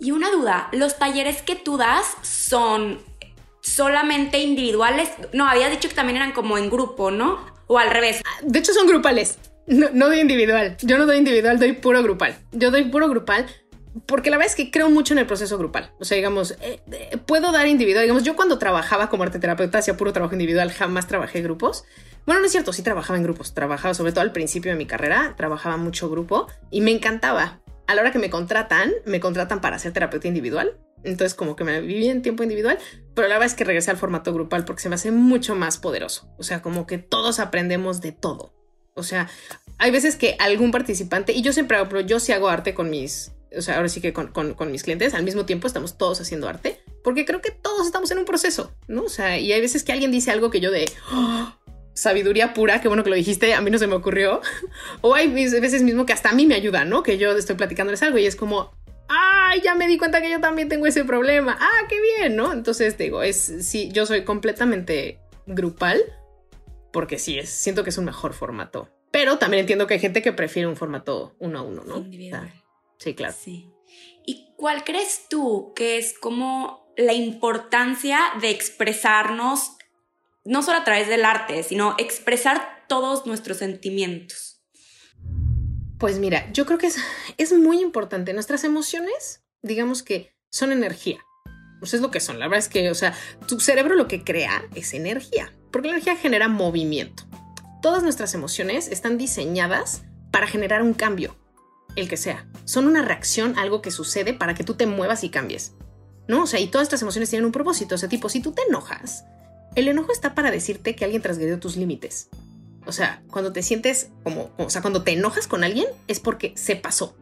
Y 0.00 0.12
una 0.12 0.30
duda, 0.30 0.70
¿los 0.72 0.96
talleres 0.96 1.42
que 1.42 1.54
tú 1.54 1.76
das 1.76 2.06
son 2.22 2.98
solamente 3.68 4.38
individuales. 4.38 5.10
No, 5.32 5.48
había 5.48 5.68
dicho 5.68 5.88
que 5.88 5.94
también 5.94 6.16
eran 6.16 6.32
como 6.32 6.58
en 6.58 6.70
grupo, 6.70 7.10
¿no? 7.10 7.38
O 7.66 7.78
al 7.78 7.90
revés. 7.90 8.22
De 8.42 8.58
hecho, 8.58 8.72
son 8.72 8.86
grupales. 8.86 9.38
No, 9.66 10.06
doy 10.06 10.20
individual. 10.20 10.76
Yo 10.80 10.96
no 10.96 11.06
doy 11.06 11.18
individual, 11.18 11.58
doy 11.58 11.72
puro 11.72 12.02
grupal. 12.02 12.36
Yo 12.52 12.70
doy 12.70 12.84
puro 12.84 13.08
grupal 13.08 13.46
porque 14.06 14.30
la 14.30 14.36
verdad 14.36 14.50
es 14.50 14.56
que 14.56 14.70
creo 14.70 14.90
mucho 14.90 15.14
en 15.14 15.18
el 15.18 15.26
proceso 15.26 15.58
grupal. 15.58 15.90
O 15.98 16.04
sea, 16.04 16.16
digamos, 16.16 16.52
eh, 16.60 16.80
eh, 16.90 17.18
puedo 17.18 17.52
dar 17.52 17.66
individual. 17.66 18.04
Digamos, 18.04 18.22
yo 18.22 18.36
cuando 18.36 18.58
trabajaba 18.58 19.10
como 19.10 19.24
arte 19.24 19.38
terapeuta 19.38 19.78
hacía 19.78 19.96
puro 19.96 20.12
trabajo 20.12 20.34
individual, 20.34 20.70
jamás 20.70 21.06
trabajé 21.06 21.42
grupos. 21.42 21.84
Bueno, 22.24 22.40
no 22.40 22.46
es 22.46 22.52
cierto, 22.52 22.72
sí 22.72 22.82
trabajaba 22.82 23.16
en 23.16 23.24
grupos. 23.24 23.54
Trabajaba 23.54 23.94
sobre 23.94 24.12
todo 24.12 24.22
al 24.22 24.32
principio 24.32 24.70
de 24.70 24.78
mi 24.78 24.86
carrera, 24.86 25.34
trabajaba 25.36 25.76
mucho 25.76 26.08
grupo 26.08 26.46
y 26.70 26.80
me 26.80 26.90
encantaba. 26.90 27.60
A 27.86 27.94
la 27.94 28.02
hora 28.02 28.12
que 28.12 28.18
me 28.18 28.30
contratan, 28.30 28.92
me 29.06 29.20
contratan 29.20 29.60
para 29.60 29.78
ser 29.78 29.92
terapeuta 29.92 30.28
individual 30.28 30.76
entonces 31.08 31.34
como 31.34 31.56
que 31.56 31.64
me 31.64 31.80
viví 31.80 32.08
en 32.08 32.22
tiempo 32.22 32.42
individual, 32.42 32.78
pero 33.14 33.28
la 33.28 33.34
verdad 33.34 33.46
es 33.46 33.54
que 33.54 33.64
regresé 33.64 33.90
al 33.90 33.96
formato 33.96 34.32
grupal 34.32 34.64
porque 34.64 34.82
se 34.82 34.88
me 34.88 34.94
hace 34.94 35.10
mucho 35.10 35.54
más 35.54 35.78
poderoso. 35.78 36.28
O 36.38 36.42
sea, 36.42 36.62
como 36.62 36.86
que 36.86 36.98
todos 36.98 37.40
aprendemos 37.40 38.00
de 38.00 38.12
todo. 38.12 38.54
O 38.94 39.02
sea, 39.02 39.28
hay 39.78 39.90
veces 39.90 40.16
que 40.16 40.36
algún 40.38 40.70
participante, 40.70 41.32
y 41.32 41.42
yo 41.42 41.52
siempre 41.52 41.76
hago, 41.76 41.88
pero 41.88 42.00
yo 42.00 42.20
sí 42.20 42.32
hago 42.32 42.48
arte 42.48 42.74
con 42.74 42.90
mis, 42.90 43.32
o 43.56 43.62
sea, 43.62 43.76
ahora 43.76 43.88
sí 43.88 44.00
que 44.00 44.12
con, 44.12 44.54
mis 44.70 44.82
clientes, 44.82 45.14
al 45.14 45.22
mismo 45.22 45.46
tiempo 45.46 45.66
estamos 45.66 45.96
todos 45.96 46.20
haciendo 46.20 46.48
arte, 46.48 46.80
porque 47.04 47.24
creo 47.24 47.40
que 47.40 47.52
todos 47.52 47.86
estamos 47.86 48.10
en 48.10 48.18
un 48.18 48.24
proceso, 48.24 48.72
¿no? 48.88 49.04
O 49.04 49.08
sea, 49.08 49.38
y 49.38 49.52
hay 49.52 49.60
veces 49.60 49.84
que 49.84 49.92
alguien 49.92 50.10
dice 50.10 50.30
algo 50.30 50.50
que 50.50 50.60
yo 50.60 50.70
de... 50.70 50.90
¡Oh! 51.12 51.54
sabiduría 51.98 52.54
pura, 52.54 52.80
qué 52.80 52.86
bueno 52.86 53.02
que 53.02 53.10
lo 53.10 53.16
dijiste, 53.16 53.54
a 53.54 53.60
mí 53.60 53.70
no 53.70 53.78
se 53.78 53.88
me 53.88 53.94
ocurrió. 53.94 54.40
O 55.00 55.14
hay 55.14 55.28
veces 55.28 55.82
mismo 55.82 56.06
que 56.06 56.12
hasta 56.12 56.30
a 56.30 56.32
mí 56.32 56.46
me 56.46 56.54
ayuda, 56.54 56.84
¿no? 56.84 57.02
Que 57.02 57.18
yo 57.18 57.36
estoy 57.36 57.56
platicándoles 57.56 58.02
algo 58.02 58.18
y 58.18 58.26
es 58.26 58.36
como, 58.36 58.72
¡ay! 59.08 59.60
Ya 59.62 59.74
me 59.74 59.86
di 59.88 59.98
cuenta 59.98 60.20
que 60.20 60.30
yo 60.30 60.40
también 60.40 60.68
tengo 60.68 60.86
ese 60.86 61.04
problema. 61.04 61.56
¡Ah, 61.60 61.86
qué 61.88 62.00
bien! 62.00 62.36
¿No? 62.36 62.52
Entonces 62.52 62.96
digo, 62.98 63.22
es, 63.22 63.36
sí, 63.60 63.90
yo 63.92 64.06
soy 64.06 64.24
completamente 64.24 65.18
grupal 65.46 66.02
porque 66.92 67.18
sí, 67.18 67.38
es, 67.38 67.50
siento 67.50 67.84
que 67.84 67.90
es 67.90 67.98
un 67.98 68.04
mejor 68.04 68.34
formato. 68.34 68.88
Pero 69.10 69.38
también 69.38 69.60
entiendo 69.60 69.86
que 69.86 69.94
hay 69.94 70.00
gente 70.00 70.22
que 70.22 70.32
prefiere 70.32 70.68
un 70.68 70.76
formato 70.76 71.34
uno 71.38 71.60
a 71.60 71.62
uno, 71.62 71.84
¿no? 71.84 71.98
Individual. 71.98 72.52
sí, 72.98 73.14
claro. 73.14 73.34
Sí. 73.38 73.70
¿Y 74.26 74.52
cuál 74.56 74.84
crees 74.84 75.26
tú 75.30 75.72
que 75.74 75.98
es 75.98 76.18
como 76.18 76.92
la 76.96 77.14
importancia 77.14 78.18
de 78.40 78.50
expresarnos, 78.50 79.76
no 80.44 80.62
solo 80.62 80.78
a 80.78 80.84
través 80.84 81.08
del 81.08 81.24
arte, 81.24 81.62
sino 81.62 81.94
expresar 81.98 82.84
todos 82.88 83.26
nuestros 83.26 83.58
sentimientos? 83.58 84.57
Pues 85.98 86.20
mira, 86.20 86.50
yo 86.52 86.64
creo 86.64 86.78
que 86.78 86.86
es, 86.86 86.96
es 87.38 87.52
muy 87.52 87.80
importante. 87.80 88.32
Nuestras 88.32 88.64
emociones, 88.64 89.42
digamos 89.62 90.02
que 90.02 90.32
son 90.50 90.72
energía. 90.72 91.18
Pues 91.80 91.94
es 91.94 92.00
lo 92.00 92.10
que 92.10 92.20
son. 92.20 92.38
La 92.38 92.46
verdad 92.46 92.64
es 92.64 92.68
que, 92.68 92.90
o 92.90 92.94
sea, 92.94 93.14
tu 93.46 93.60
cerebro 93.60 93.94
lo 93.94 94.08
que 94.08 94.24
crea 94.24 94.64
es 94.74 94.94
energía, 94.94 95.52
porque 95.70 95.88
la 95.88 95.94
energía 95.94 96.16
genera 96.16 96.48
movimiento. 96.48 97.24
Todas 97.82 98.02
nuestras 98.02 98.34
emociones 98.34 98.88
están 98.88 99.18
diseñadas 99.18 100.02
para 100.32 100.46
generar 100.46 100.82
un 100.82 100.94
cambio. 100.94 101.36
el 101.96 102.08
que 102.08 102.16
sea. 102.16 102.46
Son 102.64 102.86
una 102.86 103.02
reacción 103.02 103.58
a 103.58 103.62
algo 103.62 103.82
que 103.82 103.90
sucede 103.90 104.32
para 104.32 104.54
que 104.54 104.62
tú 104.62 104.74
te 104.74 104.86
muevas 104.86 105.24
y 105.24 105.30
cambies. 105.30 105.72
¿No? 106.28 106.44
O 106.44 106.46
sea, 106.46 106.60
y 106.60 106.68
todas 106.68 106.86
estas 106.86 107.02
emociones 107.02 107.30
tienen 107.30 107.46
un 107.46 107.52
propósito. 107.52 107.96
O 107.96 107.98
sea, 107.98 108.08
tipo, 108.08 108.28
si 108.28 108.40
tú 108.40 108.52
te 108.52 108.62
enojas, 108.68 109.24
el 109.74 109.88
enojo 109.88 110.12
está 110.12 110.34
para 110.34 110.52
decirte 110.52 110.94
que 110.94 111.04
alguien 111.04 111.22
transgredió 111.22 111.58
tus 111.58 111.76
límites. 111.76 112.28
O 112.88 112.92
sea, 112.92 113.22
cuando 113.30 113.52
te 113.52 113.62
sientes 113.62 114.10
como, 114.24 114.50
o 114.56 114.70
sea, 114.70 114.80
cuando 114.80 115.02
te 115.02 115.12
enojas 115.12 115.46
con 115.46 115.62
alguien 115.62 115.86
es 116.06 116.20
porque 116.20 116.54
se 116.56 116.74
pasó. 116.74 117.14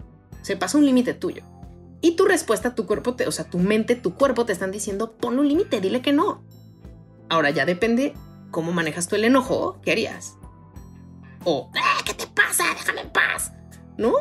Se 0.42 0.56
pasó 0.56 0.78
un 0.78 0.86
límite 0.86 1.12
tuyo. 1.12 1.42
Y 2.00 2.14
tu 2.14 2.24
respuesta, 2.24 2.76
tu 2.76 2.86
cuerpo, 2.86 3.16
te, 3.16 3.26
o 3.26 3.32
sea, 3.32 3.50
tu 3.50 3.58
mente, 3.58 3.96
tu 3.96 4.14
cuerpo 4.14 4.46
te 4.46 4.52
están 4.52 4.70
diciendo, 4.70 5.16
pon 5.16 5.40
un 5.40 5.48
límite, 5.48 5.80
dile 5.80 6.02
que 6.02 6.12
no. 6.12 6.44
Ahora 7.28 7.50
ya 7.50 7.66
depende 7.66 8.14
cómo 8.52 8.70
manejas 8.70 9.08
tú 9.08 9.16
el 9.16 9.24
enojo, 9.24 9.80
¿qué 9.82 9.90
harías? 9.90 10.36
O, 11.42 11.68
¡Eh, 11.74 11.80
¿qué 12.04 12.14
te 12.14 12.28
pasa? 12.28 12.62
Déjame 12.72 13.00
en 13.00 13.10
paz. 13.10 13.50
¿No? 13.98 14.12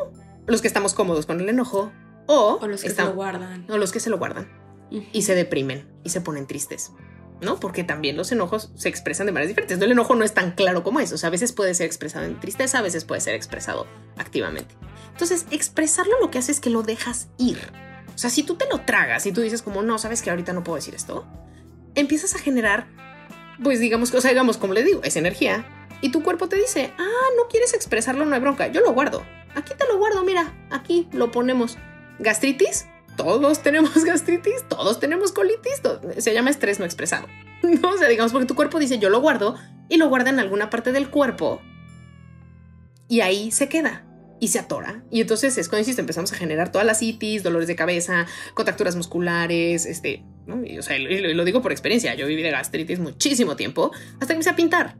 Los 0.46 0.60
que 0.60 0.66
estamos 0.66 0.94
cómodos 0.94 1.26
con 1.26 1.40
el 1.40 1.48
enojo. 1.48 1.92
O, 2.26 2.58
los 2.66 2.82
que 2.82 2.90
se 2.90 3.04
lo 3.04 3.14
guardan. 3.14 3.66
O 3.70 3.76
los 3.76 3.92
que 3.92 4.00
se 4.00 4.10
lo 4.10 4.18
guardan. 4.18 4.48
Y 4.90 5.22
se 5.22 5.36
deprimen 5.36 5.86
y 6.02 6.10
se 6.10 6.20
ponen 6.20 6.48
tristes. 6.48 6.90
¿No? 7.40 7.60
Porque 7.60 7.84
también 7.84 8.16
los 8.16 8.32
enojos 8.32 8.70
se 8.74 8.88
expresan 8.88 9.26
de 9.26 9.32
maneras 9.32 9.48
diferentes. 9.48 9.80
el 9.80 9.92
enojo 9.92 10.14
no 10.14 10.24
es 10.24 10.34
tan 10.34 10.52
claro 10.52 10.82
como 10.82 11.00
eso. 11.00 11.14
O 11.14 11.18
sea, 11.18 11.28
a 11.28 11.30
veces 11.30 11.52
puede 11.52 11.74
ser 11.74 11.86
expresado 11.86 12.24
en 12.24 12.40
tristeza, 12.40 12.78
a 12.78 12.82
veces 12.82 13.04
puede 13.04 13.20
ser 13.20 13.34
expresado 13.34 13.86
activamente. 14.16 14.74
Entonces, 15.12 15.46
expresarlo 15.50 16.20
lo 16.20 16.30
que 16.30 16.38
hace 16.38 16.52
es 16.52 16.60
que 16.60 16.70
lo 16.70 16.82
dejas 16.82 17.28
ir. 17.38 17.58
O 18.14 18.18
sea, 18.18 18.30
si 18.30 18.42
tú 18.42 18.56
te 18.56 18.66
lo 18.70 18.80
tragas 18.80 19.26
y 19.26 19.32
tú 19.32 19.42
dices 19.42 19.62
como, 19.62 19.82
no, 19.82 19.98
sabes 19.98 20.22
que 20.22 20.30
ahorita 20.30 20.52
no 20.52 20.64
puedo 20.64 20.76
decir 20.76 20.94
esto, 20.94 21.26
empiezas 21.94 22.34
a 22.34 22.38
generar, 22.38 22.86
pues 23.62 23.80
digamos, 23.80 24.12
o 24.14 24.20
sea, 24.20 24.30
digamos, 24.30 24.56
como 24.56 24.72
le 24.72 24.82
digo, 24.82 25.00
es 25.02 25.16
energía. 25.16 25.66
Y 26.00 26.10
tu 26.10 26.22
cuerpo 26.22 26.48
te 26.48 26.56
dice, 26.56 26.92
ah, 26.98 27.28
no 27.36 27.48
quieres 27.48 27.74
expresarlo, 27.74 28.24
no 28.24 28.34
hay 28.34 28.40
bronca, 28.40 28.68
yo 28.68 28.80
lo 28.80 28.92
guardo. 28.92 29.22
Aquí 29.54 29.72
te 29.76 29.86
lo 29.86 29.98
guardo, 29.98 30.22
mira, 30.24 30.52
aquí 30.70 31.08
lo 31.12 31.30
ponemos. 31.30 31.78
Gastritis, 32.18 32.86
todos 33.16 33.62
tenemos 33.62 33.92
gastritis, 34.04 34.64
todos 34.68 35.00
tenemos 35.00 35.32
colitis, 35.32 35.82
se 36.18 36.34
llama 36.34 36.50
estrés 36.50 36.78
no 36.78 36.84
expresado. 36.84 37.26
¿no? 37.62 37.90
O 37.90 38.08
digamos, 38.08 38.32
porque 38.32 38.46
tu 38.46 38.54
cuerpo 38.54 38.78
dice 38.78 38.98
yo 38.98 39.10
lo 39.10 39.20
guardo 39.20 39.56
y 39.88 39.96
lo 39.96 40.08
guarda 40.08 40.30
en 40.30 40.40
alguna 40.40 40.70
parte 40.70 40.92
del 40.92 41.10
cuerpo 41.10 41.60
y 43.08 43.20
ahí 43.20 43.50
se 43.50 43.68
queda 43.68 44.04
y 44.40 44.48
se 44.48 44.58
atora. 44.58 45.04
Y 45.10 45.20
entonces 45.20 45.56
es 45.58 45.68
cuando 45.68 45.80
insisto, 45.80 46.00
empezamos 46.00 46.32
a 46.32 46.36
generar 46.36 46.70
todas 46.70 46.86
las 46.86 47.02
itis, 47.02 47.42
dolores 47.42 47.68
de 47.68 47.76
cabeza, 47.76 48.26
contracturas 48.54 48.96
musculares, 48.96 49.86
este, 49.86 50.24
¿no? 50.46 50.64
y, 50.64 50.78
o 50.78 50.82
sea, 50.82 50.98
lo, 50.98 51.44
digo 51.44 51.62
por 51.62 51.72
experiencia, 51.72 52.14
yo 52.14 52.26
viví 52.26 52.42
de 52.42 52.50
gastritis 52.50 52.98
muchísimo 52.98 53.56
tiempo 53.56 53.92
hasta 54.14 54.26
que 54.26 54.32
empecé 54.34 54.50
a 54.50 54.56
pintar. 54.56 54.96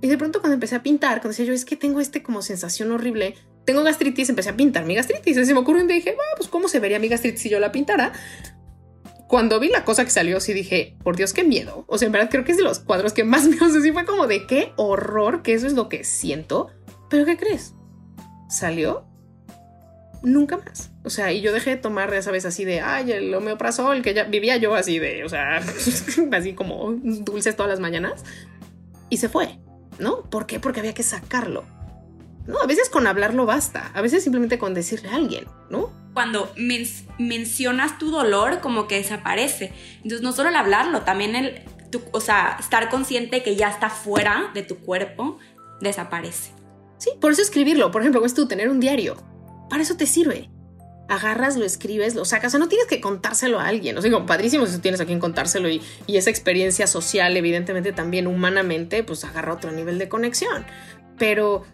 Y 0.00 0.06
de 0.06 0.16
pronto 0.16 0.40
cuando 0.40 0.54
empecé 0.54 0.76
a 0.76 0.82
pintar, 0.82 1.20
cuando 1.20 1.30
decía 1.30 1.44
yo, 1.44 1.52
es 1.52 1.64
que 1.64 1.76
tengo 1.76 2.00
este 2.00 2.22
como 2.22 2.40
sensación 2.42 2.92
horrible, 2.92 3.34
tengo 3.68 3.82
gastritis, 3.82 4.30
empecé 4.30 4.48
a 4.48 4.56
pintar 4.56 4.86
mi 4.86 4.94
gastritis. 4.94 5.36
Y 5.36 5.44
se 5.44 5.52
me 5.52 5.60
ocurrió 5.60 5.84
y 5.84 5.86
dije, 5.86 6.16
ah, 6.18 6.34
pues 6.38 6.48
cómo 6.48 6.68
se 6.68 6.80
vería 6.80 6.98
mi 6.98 7.08
gastritis 7.08 7.42
si 7.42 7.50
yo 7.50 7.60
la 7.60 7.70
pintara. 7.70 8.14
Cuando 9.28 9.60
vi 9.60 9.68
la 9.68 9.84
cosa 9.84 10.04
que 10.04 10.10
salió, 10.10 10.40
sí 10.40 10.54
dije, 10.54 10.96
por 11.04 11.16
Dios, 11.16 11.34
qué 11.34 11.44
miedo. 11.44 11.84
O 11.86 11.98
sea, 11.98 12.06
en 12.06 12.12
verdad 12.12 12.30
creo 12.30 12.44
que 12.44 12.52
es 12.52 12.56
de 12.56 12.64
los 12.64 12.78
cuadros 12.78 13.12
que 13.12 13.24
más 13.24 13.44
me. 13.46 13.58
Sí 13.58 13.92
fue 13.92 14.06
como 14.06 14.26
de 14.26 14.46
qué 14.46 14.72
horror, 14.76 15.42
que 15.42 15.52
eso 15.52 15.66
es 15.66 15.74
lo 15.74 15.90
que 15.90 16.02
siento. 16.02 16.68
Pero 17.10 17.26
¿qué 17.26 17.36
crees? 17.36 17.74
Salió 18.48 19.04
nunca 20.22 20.56
más. 20.56 20.90
O 21.04 21.10
sea, 21.10 21.30
y 21.34 21.42
yo 21.42 21.52
dejé 21.52 21.68
de 21.68 21.76
tomar, 21.76 22.14
esa 22.14 22.30
vez 22.30 22.46
así 22.46 22.64
de, 22.64 22.80
ay, 22.80 23.12
el 23.12 23.34
homeoprazol, 23.34 24.00
que 24.00 24.14
ya 24.14 24.24
vivía 24.24 24.56
yo 24.56 24.74
así 24.76 24.98
de, 24.98 25.24
o 25.24 25.28
sea, 25.28 25.60
así 26.32 26.54
como 26.54 26.94
dulces 26.94 27.54
todas 27.54 27.68
las 27.68 27.80
mañanas. 27.80 28.24
Y 29.10 29.18
se 29.18 29.28
fue, 29.28 29.58
¿no? 29.98 30.22
¿Por 30.22 30.46
qué? 30.46 30.58
Porque 30.58 30.80
había 30.80 30.94
que 30.94 31.02
sacarlo. 31.02 31.66
No, 32.48 32.58
a 32.62 32.66
veces 32.66 32.88
con 32.88 33.06
hablarlo 33.06 33.44
basta, 33.44 33.90
a 33.92 34.00
veces 34.00 34.24
simplemente 34.24 34.58
con 34.58 34.72
decirle 34.72 35.10
a 35.10 35.16
alguien, 35.16 35.44
¿no? 35.68 35.92
Cuando 36.14 36.50
mencionas 37.18 37.98
tu 37.98 38.10
dolor, 38.10 38.60
como 38.60 38.88
que 38.88 38.96
desaparece. 38.96 39.74
Entonces, 39.96 40.22
no 40.22 40.32
solo 40.32 40.48
el 40.48 40.56
hablarlo, 40.56 41.02
también 41.02 41.36
el, 41.36 41.62
o 42.10 42.20
sea, 42.22 42.56
estar 42.58 42.88
consciente 42.88 43.42
que 43.42 43.54
ya 43.54 43.68
está 43.68 43.90
fuera 43.90 44.50
de 44.54 44.62
tu 44.62 44.78
cuerpo, 44.78 45.38
desaparece. 45.82 46.52
Sí, 46.96 47.10
por 47.20 47.32
eso 47.32 47.42
escribirlo. 47.42 47.90
Por 47.90 48.00
ejemplo, 48.00 48.24
es 48.24 48.32
tú 48.32 48.48
tener 48.48 48.70
un 48.70 48.80
diario. 48.80 49.16
Para 49.68 49.82
eso 49.82 49.98
te 49.98 50.06
sirve. 50.06 50.48
Agarras, 51.10 51.58
lo 51.58 51.66
escribes, 51.66 52.14
lo 52.14 52.24
sacas. 52.24 52.48
O 52.48 52.50
sea, 52.52 52.60
no 52.60 52.68
tienes 52.68 52.86
que 52.86 53.02
contárselo 53.02 53.60
a 53.60 53.68
alguien. 53.68 53.98
O 53.98 54.00
sea, 54.00 54.10
como 54.10 54.24
padrísimo 54.24 54.64
si 54.64 54.76
tú 54.76 54.80
tienes 54.80 55.02
a 55.02 55.04
quien 55.04 55.20
contárselo 55.20 55.68
y, 55.68 55.82
y 56.06 56.16
esa 56.16 56.30
experiencia 56.30 56.86
social, 56.86 57.36
evidentemente 57.36 57.92
también 57.92 58.26
humanamente, 58.26 59.04
pues 59.04 59.22
agarra 59.24 59.52
otro 59.52 59.70
nivel 59.70 59.98
de 59.98 60.08
conexión. 60.08 60.64
Pero 61.18 61.64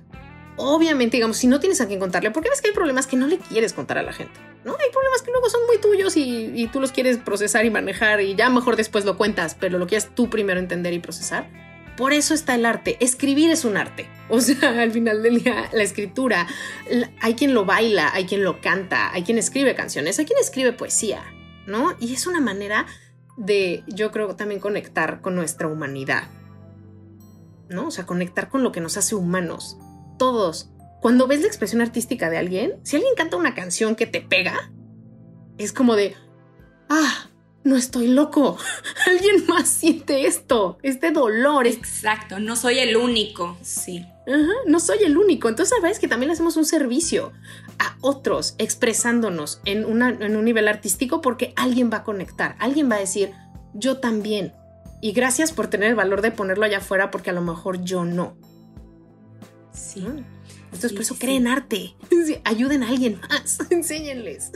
obviamente, 0.57 1.17
digamos, 1.17 1.37
si 1.37 1.47
no 1.47 1.61
tienes 1.61 1.81
a 1.81 1.87
quien 1.87 1.99
contarle, 1.99 2.31
porque 2.31 2.49
ves 2.49 2.61
que 2.61 2.69
hay 2.69 2.75
problemas 2.75 3.07
que 3.07 3.17
no 3.17 3.27
le 3.27 3.39
quieres 3.39 3.73
contar 3.73 3.99
a 3.99 4.03
la 4.03 4.13
gente, 4.13 4.39
¿no? 4.65 4.73
Hay 4.73 4.91
problemas 4.91 5.23
que 5.23 5.31
luego 5.31 5.49
son 5.49 5.67
muy 5.67 5.79
tuyos 5.79 6.17
y, 6.17 6.69
tú 6.73 6.81
los 6.81 6.93
quieres 6.93 7.19
procesar 7.19 7.65
y 7.65 7.71
manejar 7.71 8.21
y 8.21 8.35
ya 8.35 8.51
mejor 8.51 8.77
después 8.77 9.05
lo 9.05 9.17
cuentas, 9.17 9.57
pero 9.59 9.79
lo 9.79 9.87
quieres 9.87 10.15
tú 10.15 10.31
primero 10.31 10.61
entender 10.61 10.93
y 10.93 10.99
procesar. 10.99 11.49
Por 11.97 12.13
eso 12.13 12.35
está 12.35 12.57
el 12.57 12.67
arte. 12.67 12.97
Escribir 12.99 13.51
es 13.51 13.65
un 13.65 13.77
arte. 13.77 14.09
O 14.31 14.41
sea, 14.41 14.81
al 14.81 14.91
final 14.91 15.23
del 15.23 15.43
día, 15.43 15.69
la 15.73 15.83
escritura, 15.83 16.47
hay 17.21 17.35
quien 17.35 17.53
lo 17.53 17.67
baila, 17.67 18.11
hay 18.15 18.25
quien 18.25 18.43
lo 18.43 18.61
canta, 18.61 19.13
hay 19.13 19.23
quien 19.23 19.37
escribe 19.37 19.75
canciones, 19.75 20.19
hay 20.19 20.25
quien 20.25 20.39
escribe 20.39 20.73
poesía, 20.73 21.23
¿no? 21.67 21.95
Y 22.01 22.15
es 22.15 22.27
una 22.27 22.41
manera 22.41 22.87
de, 23.37 23.85
yo 23.87 24.11
creo, 24.11 24.35
también 24.35 24.61
conectar 24.61 25.21
con 25.21 25.35
nuestra 25.35 25.69
humanidad, 25.69 26.25
¿no? 27.69 27.89
O 27.89 27.91
sea, 27.91 28.07
conectar 28.07 28.49
con 28.49 28.63
lo 28.63 28.73
que 28.73 28.81
nos 28.81 28.97
hace 28.97 29.15
humanos 29.15 29.77
todos. 30.19 30.71
Cuando 31.01 31.27
ves 31.27 31.41
la 31.41 31.49
expresión 31.49 31.83
artística 31.83 32.31
de 32.31 32.39
alguien, 32.39 32.75
si 32.83 32.97
alguien 32.97 33.15
canta 33.15 33.37
una 33.37 33.55
canción 33.55 33.95
que 33.95 34.07
te 34.07 34.21
pega, 34.21 34.73
es 35.59 35.73
como 35.73 35.97
de, 35.97 36.15
ah, 36.89 37.29
no 37.65 37.77
estoy 37.77 38.09
loco. 38.09 38.59
Alguien 39.07 39.47
más 39.47 39.69
siente 39.69 40.27
esto, 40.27 40.79
este 40.83 41.11
dolor. 41.11 41.67
Exacto, 41.67 42.39
no 42.39 42.57
soy 42.57 42.79
el 42.79 42.97
único, 42.97 43.57
sí. 43.63 44.07
no 44.67 44.81
soy 44.81 44.99
el 45.05 45.17
único. 45.17 45.49
Entonces, 45.49 45.77
sabes 45.81 45.99
que 45.99 46.09
también 46.09 46.29
le 46.29 46.35
hacemos 46.35 46.57
un 46.57 46.67
servicio 46.67 47.33
a 47.79 47.97
otros 48.01 48.55
expresándonos 48.59 49.61
en, 49.65 49.85
en 50.03 50.37
un 50.37 50.45
nivel 50.45 50.69
artístico 50.69 51.21
porque 51.21 51.53
alguien 51.57 51.91
va 51.93 51.99
a 51.99 52.05
conectar, 52.05 52.55
alguien 52.61 52.91
va 52.91 52.97
a 52.97 53.01
decir, 53.01 53.33
yo 53.73 53.99
también. 53.99 54.53
Y 55.01 55.13
gracias 55.13 55.53
por 55.53 55.67
tener 55.67 55.91
el 55.91 55.95
valor 55.97 56.23
de 56.23 56.31
ponerlo 56.31 56.65
allá 56.65 56.79
afuera 56.79 57.11
porque 57.11 57.31
a 57.31 57.35
lo 57.35 57.43
mejor 57.43 57.83
yo 57.83 58.05
no. 58.05 58.37
Sí. 59.75 60.07
Entonces, 60.65 60.93
por 60.93 61.03
eso 61.03 61.17
creen 61.19 61.47
arte. 61.47 61.95
ayuden 62.45 62.83
a 62.83 62.89
alguien 62.89 63.21
más. 63.29 63.59
Enséñenles. 63.71 64.53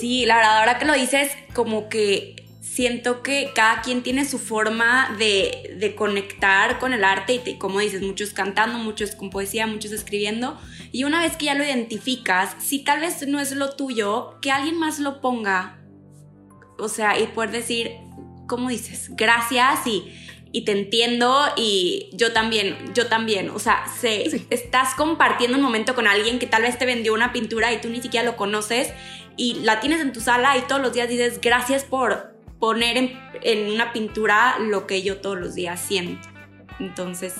Sí, 0.00 0.26
la 0.26 0.36
verdad, 0.36 0.58
ahora 0.58 0.78
que 0.78 0.84
lo 0.84 0.94
dices, 0.94 1.30
como 1.52 1.88
que 1.88 2.44
siento 2.74 3.22
que 3.22 3.52
cada 3.54 3.82
quien 3.82 4.02
tiene 4.02 4.24
su 4.24 4.38
forma 4.38 5.14
de, 5.18 5.94
conectar 5.96 6.78
con 6.80 6.92
el 6.92 7.04
arte 7.04 7.40
y 7.44 7.58
como 7.58 7.78
dices, 7.78 8.02
muchos 8.02 8.32
cantando, 8.32 8.78
muchos 8.78 9.14
con 9.14 9.30
poesía, 9.30 9.66
muchos 9.66 9.92
escribiendo. 9.92 10.58
Y 10.90 11.04
una 11.04 11.22
vez 11.22 11.36
que 11.36 11.46
ya 11.46 11.54
lo 11.54 11.64
identificas, 11.64 12.56
si 12.58 12.82
tal 12.82 13.00
vez 13.00 13.26
no 13.28 13.38
es 13.38 13.52
lo 13.52 13.76
tuyo, 13.76 14.38
que 14.40 14.50
alguien 14.50 14.78
más 14.78 14.98
lo 14.98 15.20
ponga. 15.20 15.78
O 16.78 16.88
sea, 16.88 17.18
y 17.20 17.26
poder 17.28 17.52
decir, 17.52 17.92
¿cómo 18.48 18.68
dices? 18.70 19.10
Gracias 19.14 19.86
y 19.86 20.12
y 20.54 20.62
te 20.62 20.70
entiendo 20.70 21.36
y 21.56 22.10
yo 22.12 22.32
también, 22.32 22.76
yo 22.94 23.08
también. 23.08 23.50
O 23.50 23.58
sea, 23.58 23.86
se, 24.00 24.40
estás 24.50 24.94
compartiendo 24.94 25.56
un 25.56 25.64
momento 25.64 25.96
con 25.96 26.06
alguien 26.06 26.38
que 26.38 26.46
tal 26.46 26.62
vez 26.62 26.78
te 26.78 26.86
vendió 26.86 27.12
una 27.12 27.32
pintura 27.32 27.72
y 27.72 27.80
tú 27.80 27.88
ni 27.88 28.00
siquiera 28.00 28.24
lo 28.24 28.36
conoces 28.36 28.92
y 29.36 29.54
la 29.64 29.80
tienes 29.80 30.00
en 30.00 30.12
tu 30.12 30.20
sala 30.20 30.56
y 30.56 30.60
todos 30.62 30.80
los 30.80 30.92
días 30.92 31.08
dices 31.08 31.40
gracias 31.40 31.82
por 31.82 32.36
poner 32.60 32.96
en, 32.96 33.20
en 33.42 33.72
una 33.72 33.92
pintura 33.92 34.60
lo 34.60 34.86
que 34.86 35.02
yo 35.02 35.16
todos 35.16 35.36
los 35.36 35.56
días 35.56 35.80
siento. 35.80 36.28
Entonces, 36.78 37.34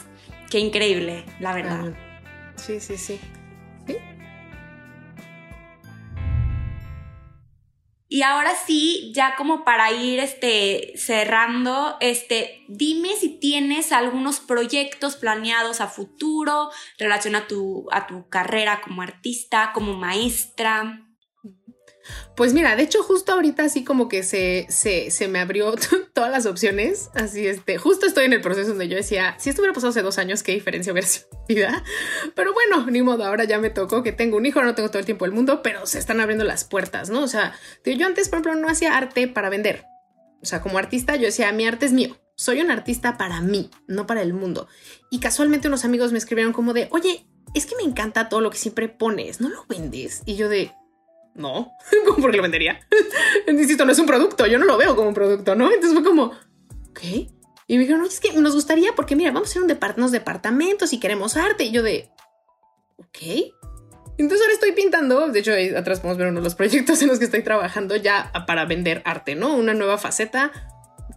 qué 0.51 0.59
increíble, 0.59 1.25
la 1.39 1.55
verdad. 1.55 1.95
Sí, 2.57 2.81
sí, 2.81 2.99
sí. 2.99 3.21
Y 8.09 8.23
ahora 8.23 8.53
sí, 8.67 9.13
ya 9.15 9.35
como 9.35 9.65
para 9.65 9.91
ir 9.91 10.21
este, 10.21 10.93
cerrando, 10.97 11.97
este, 12.01 12.65
dime 12.69 13.17
si 13.17 13.29
tienes 13.29 13.93
algunos 13.93 14.41
proyectos 14.41 15.17
planeados 15.17 15.81
a 15.81 15.89
futuro, 15.89 16.71
relación 16.99 17.35
a 17.35 17.47
tu, 17.47 17.87
a 17.91 18.07
tu 18.07 18.29
carrera 18.29 18.83
como 18.83 19.03
artista, 19.03 19.73
como 19.73 19.95
maestra. 19.95 21.04
Pues 22.37 22.53
mira, 22.53 22.77
de 22.77 22.83
hecho 22.83 23.03
justo 23.03 23.33
ahorita 23.33 23.65
así 23.65 23.85
como 23.85 24.09
que 24.09 24.23
se, 24.23 24.67
se, 24.69 25.29
me 25.29 25.39
abrió 25.39 25.75
todas 26.13 26.31
las 26.31 26.47
opciones, 26.47 27.11
así 27.15 27.47
este, 27.47 27.79
justo 27.79 28.07
estoy 28.07 28.25
en 28.25 28.33
el 28.33 28.41
proceso 28.41 28.71
donde 28.71 28.89
yo 28.89 28.97
decía, 28.97 29.37
si 29.39 29.51
esto 29.51 29.63
hubiera 29.63 29.75
pasado 29.75 29.91
hace 29.91 30.03
dos 30.03 30.19
años, 30.19 30.43
qué 30.43 30.53
diferencia 30.53 30.93
hubiera 30.93 31.09
sido 31.09 31.29
vida, 31.49 31.85
pero 32.35 32.53
bueno, 32.53 32.87
ni 32.91 33.03
modo, 33.03 33.25
ahora 33.25 33.45
ya 33.45 33.59
me 33.59 33.71
tocó 33.71 34.03
que 34.03 34.13
tengo 34.13 34.37
un 34.37 34.47
hijo, 34.47 34.63
no 34.63 34.75
tengo 34.75 34.89
todo 34.89 34.99
el 34.99 35.07
tiempo 35.07 35.25
del 35.25 35.35
mundo, 35.35 35.63
pero 35.63 35.87
se 35.87 35.99
están 35.99 36.21
abriendo 36.21 36.45
las 36.45 36.65
puertas, 36.65 37.11
¿no? 37.11 37.23
O 37.23 37.29
sea, 37.29 37.55
yo 37.85 38.07
antes, 38.07 38.29
por 38.29 38.41
ejemplo, 38.41 38.61
no 38.61 38.69
hacía 38.69 38.97
arte 38.97 39.29
para 39.29 39.49
vender, 39.49 39.85
o 40.43 40.47
sea, 40.47 40.61
como 40.61 40.79
artista 40.79 41.17
yo 41.17 41.27
decía, 41.27 41.53
mi 41.53 41.67
arte 41.67 41.87
es 41.87 41.93
mío, 41.93 42.19
soy 42.37 42.61
un 42.61 42.71
artista 42.71 43.17
para 43.17 43.41
mí, 43.41 43.71
no 43.87 44.07
para 44.07 44.23
el 44.23 44.35
mundo, 44.35 44.69
y 45.11 45.21
casualmente 45.21 45.69
unos 45.69 45.85
amigos 45.85 46.13
me 46.13 46.19
escribieron 46.19 46.53
como 46.53 46.73
de, 46.73 46.89
oye, 46.91 47.27
es 47.55 47.67
que 47.67 47.77
me 47.77 47.85
encanta 47.85 48.29
todo 48.29 48.41
lo 48.41 48.51
que 48.51 48.59
siempre 48.59 48.89
pones, 48.89 49.41
¿no 49.41 49.49
lo 49.49 49.65
vendes? 49.69 50.23
Y 50.27 50.35
yo 50.35 50.49
de, 50.49 50.73
no, 51.35 51.73
¿por 52.21 52.31
qué 52.31 52.37
lo 52.37 52.43
vendería? 52.43 52.81
Insisto, 53.49 53.85
no 53.85 53.93
es 53.93 53.99
un 53.99 54.07
producto, 54.07 54.47
yo 54.47 54.59
no 54.59 54.65
lo 54.65 54.77
veo 54.77 54.95
como 54.95 55.09
un 55.09 55.15
producto, 55.15 55.55
¿no? 55.55 55.71
Entonces 55.71 55.93
fue 55.93 56.05
como, 56.05 56.33
ok. 56.91 57.01
Y 57.67 57.77
me 57.77 57.81
dijeron, 57.81 58.03
no, 58.03 58.07
es 58.07 58.21
que 58.21 58.33
nos 58.35 58.55
gustaría 58.55 58.95
porque 58.95 59.17
mira, 59.17 59.31
vamos 59.33 59.49
a 59.49 59.51
hacer 59.51 59.63
un 59.63 59.79
unos 59.97 60.13
departamentos 60.13 60.93
y 60.93 61.01
queremos 61.01 61.37
arte. 61.37 61.65
Y 61.65 61.71
yo 61.71 61.83
de, 61.83 62.11
ok. 62.97 63.53
Entonces 64.17 64.43
ahora 64.43 64.55
estoy 64.55 64.73
pintando, 64.73 65.29
de 65.29 65.41
hecho 65.41 65.53
atrás 65.77 66.01
podemos 66.01 66.19
ver 66.19 66.29
uno 66.29 66.41
de 66.41 66.45
los 66.45 66.55
proyectos 66.55 67.03
en 67.03 67.09
los 67.09 67.19
que 67.19 67.25
estoy 67.25 67.43
trabajando 67.43 67.97
ya 67.97 68.31
para 68.47 68.65
vender 68.65 69.03
arte, 69.05 69.35
¿no? 69.35 69.57
Una 69.57 69.75
nueva 69.75 69.99
faceta 69.99 70.53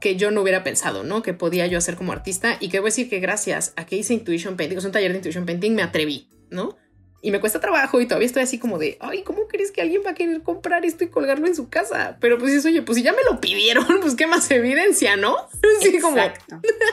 que 0.01 0.15
yo 0.15 0.31
no 0.31 0.41
hubiera 0.41 0.63
pensado, 0.63 1.03
¿no? 1.03 1.21
Que 1.21 1.33
podía 1.33 1.67
yo 1.67 1.77
hacer 1.77 1.95
como 1.95 2.11
artista 2.11 2.57
y 2.59 2.69
que 2.69 2.79
voy 2.79 2.87
a 2.87 2.91
decir 2.91 3.09
que 3.09 3.19
gracias 3.19 3.73
a 3.75 3.85
que 3.85 3.97
hice 3.97 4.13
Intuition 4.13 4.57
Painting, 4.57 4.77
es 4.77 4.85
un 4.85 4.91
taller 4.91 5.11
de 5.11 5.17
Intuition 5.17 5.45
Painting, 5.45 5.75
me 5.75 5.83
atreví, 5.83 6.29
¿no? 6.49 6.75
Y 7.27 7.31
me 7.31 7.41
cuesta 7.41 7.59
trabajo 7.59 7.99
y 7.99 8.05
todavía 8.05 8.25
estoy 8.25 8.43
así 8.43 8.57
como 8.57 8.77
de, 8.77 8.97
ay, 9.01 9.21
¿cómo 9.23 9.49
crees 9.49 9.73
que 9.73 9.81
alguien 9.81 10.01
va 10.05 10.11
a 10.11 10.13
querer 10.13 10.43
comprar 10.43 10.85
esto 10.85 11.03
y 11.03 11.09
colgarlo 11.09 11.45
en 11.45 11.57
su 11.57 11.67
casa? 11.67 12.15
Pero 12.21 12.37
pues 12.37 12.53
eso, 12.53 12.69
oye, 12.69 12.83
pues 12.83 12.97
si 12.97 13.03
ya 13.03 13.11
me 13.11 13.21
lo 13.29 13.41
pidieron, 13.41 13.85
pues 14.01 14.15
qué 14.15 14.27
más 14.27 14.49
evidencia, 14.49 15.17
¿no? 15.17 15.35
Sí, 15.81 15.99
como... 15.99 16.15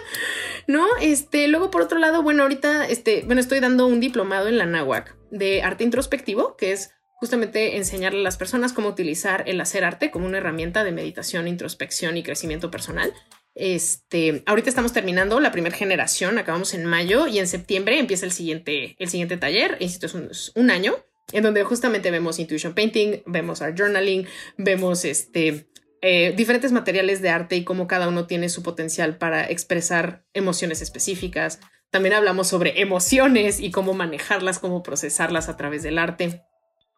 no, 0.67 0.89
este, 1.01 1.47
luego 1.47 1.71
por 1.71 1.83
otro 1.83 2.01
lado, 2.01 2.25
bueno, 2.25 2.43
ahorita, 2.43 2.85
este, 2.89 3.23
bueno, 3.27 3.41
estoy 3.41 3.61
dando 3.61 3.87
un 3.87 4.01
diplomado 4.01 4.49
en 4.49 4.59
la 4.59 4.67
NAWAC 4.67 5.15
de 5.31 5.63
arte 5.63 5.85
introspectivo, 5.85 6.57
que 6.57 6.73
es 6.73 6.91
justamente 7.21 7.77
enseñarle 7.77 8.19
a 8.19 8.25
las 8.25 8.37
personas 8.37 8.73
cómo 8.73 8.89
utilizar 8.89 9.45
el 9.47 9.61
hacer 9.61 9.85
arte 9.85 10.11
como 10.11 10.27
una 10.27 10.39
herramienta 10.39 10.83
de 10.83 10.91
meditación, 10.91 11.47
introspección 11.47 12.17
y 12.17 12.25
crecimiento 12.25 12.73
personal. 12.73 13.15
Este, 13.55 14.43
ahorita 14.47 14.69
estamos 14.69 14.93
terminando 14.93 15.39
la 15.39 15.53
primera 15.53 15.77
generación, 15.77 16.39
acabamos 16.39 16.75
en 16.75 16.85
mayo 16.87 17.29
y 17.29 17.39
en 17.39 17.47
septiembre 17.47 17.99
empieza 17.99 18.27
el 18.27 18.33
siguiente, 18.33 18.97
el 18.99 19.09
siguiente 19.09 19.37
taller, 19.37 19.77
insisto, 19.79 20.07
es 20.07 20.53
un, 20.57 20.71
año, 20.71 20.97
en 21.33 21.45
donde 21.45 21.63
justamente 21.63 22.11
vemos 22.11 22.41
intuition 22.41 22.75
painting, 22.75 23.23
vemos 23.27 23.63
art 23.63 23.79
journaling, 23.79 24.27
vemos 24.57 25.05
este, 25.05 25.69
eh, 26.03 26.35
diferentes 26.37 26.73
materiales 26.73 27.23
de 27.23 27.29
arte 27.29 27.55
y 27.55 27.63
cómo 27.63 27.87
cada 27.87 28.09
uno 28.09 28.27
tiene 28.27 28.49
su 28.49 28.65
potencial 28.65 29.19
para 29.19 29.49
expresar 29.49 30.25
emociones 30.35 30.83
específicas. 30.83 31.61
También 31.91 32.15
hablamos 32.15 32.49
sobre 32.49 32.81
emociones 32.81 33.61
y 33.61 33.71
cómo 33.71 33.95
manejarlas, 33.95 34.59
cómo 34.59 34.83
procesarlas 34.83 35.49
a 35.49 35.57
través 35.57 35.85
del 35.85 35.99
arte. 35.99 36.43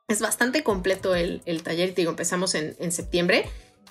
Es 0.08 0.20
bastante 0.20 0.62
completo 0.62 1.14
el, 1.14 1.42
taller, 1.62 1.94
digo, 1.94 2.10
empezamos 2.10 2.54
en, 2.54 2.76
en 2.78 2.92
septiembre 2.92 3.44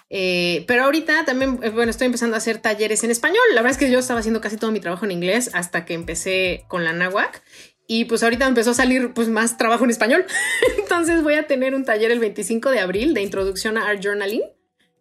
eh, 0.09 0.65
pero 0.67 0.83
ahorita 0.83 1.25
también, 1.25 1.59
eh, 1.63 1.69
bueno, 1.69 1.89
estoy 1.89 2.05
empezando 2.05 2.35
a 2.35 2.37
hacer 2.37 2.59
talleres 2.59 3.03
en 3.03 3.11
español. 3.11 3.43
La 3.53 3.61
verdad 3.61 3.71
es 3.71 3.77
que 3.77 3.91
yo 3.91 3.99
estaba 3.99 4.19
haciendo 4.19 4.41
casi 4.41 4.57
todo 4.57 4.71
mi 4.71 4.79
trabajo 4.79 5.05
en 5.05 5.11
inglés 5.11 5.49
hasta 5.53 5.85
que 5.85 5.93
empecé 5.93 6.65
con 6.67 6.83
la 6.83 6.93
náhuac. 6.93 7.43
Y 7.87 8.05
pues 8.05 8.23
ahorita 8.23 8.47
empezó 8.47 8.71
a 8.71 8.75
salir 8.75 9.13
pues 9.13 9.29
más 9.29 9.57
trabajo 9.57 9.83
en 9.83 9.91
español. 9.91 10.25
Entonces 10.79 11.23
voy 11.23 11.35
a 11.35 11.47
tener 11.47 11.75
un 11.75 11.85
taller 11.85 12.11
el 12.11 12.19
25 12.19 12.71
de 12.71 12.79
abril 12.79 13.13
de 13.13 13.21
introducción 13.21 13.77
a 13.77 13.87
Art 13.87 14.01
Journaling, 14.03 14.43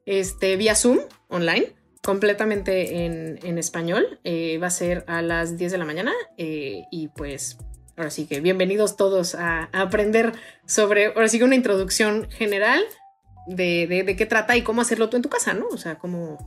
este, 0.05 0.57
vía 0.57 0.75
Zoom, 0.75 0.99
online, 1.29 1.73
completamente 2.03 3.07
en, 3.07 3.59
español. 3.59 4.21
Eh, 4.25 4.59
va 4.62 4.67
a 4.67 4.71
ser 4.71 5.05
a 5.07 5.23
las 5.23 5.57
10 5.57 5.73
de 5.73 5.79
la 5.79 5.85
mañana. 5.85 6.12
y 6.37 7.09
pues 7.17 7.59
ahora 7.97 8.11
sí 8.11 8.27
que 8.27 8.40
bienvenidos 8.40 8.97
todos 8.97 9.35
a, 9.35 9.71
a 9.73 9.81
aprender 9.83 10.33
sobre, 10.67 11.07
ahora 11.07 11.29
sí 11.29 11.38
que 11.38 11.45
una 11.45 11.55
introducción 11.55 12.29
general 12.31 12.85
de, 13.46 14.14
qué 14.16 14.26
trata 14.26 14.57
y 14.57 14.62
cómo 14.62 14.83
hacerlo 14.83 15.09
tú 15.09 15.16
en 15.16 15.22
tu 15.22 15.28
casa, 15.28 15.54
¿no? 15.54 15.66
O 15.68 15.76
sea, 15.76 15.98
cómo 15.98 16.38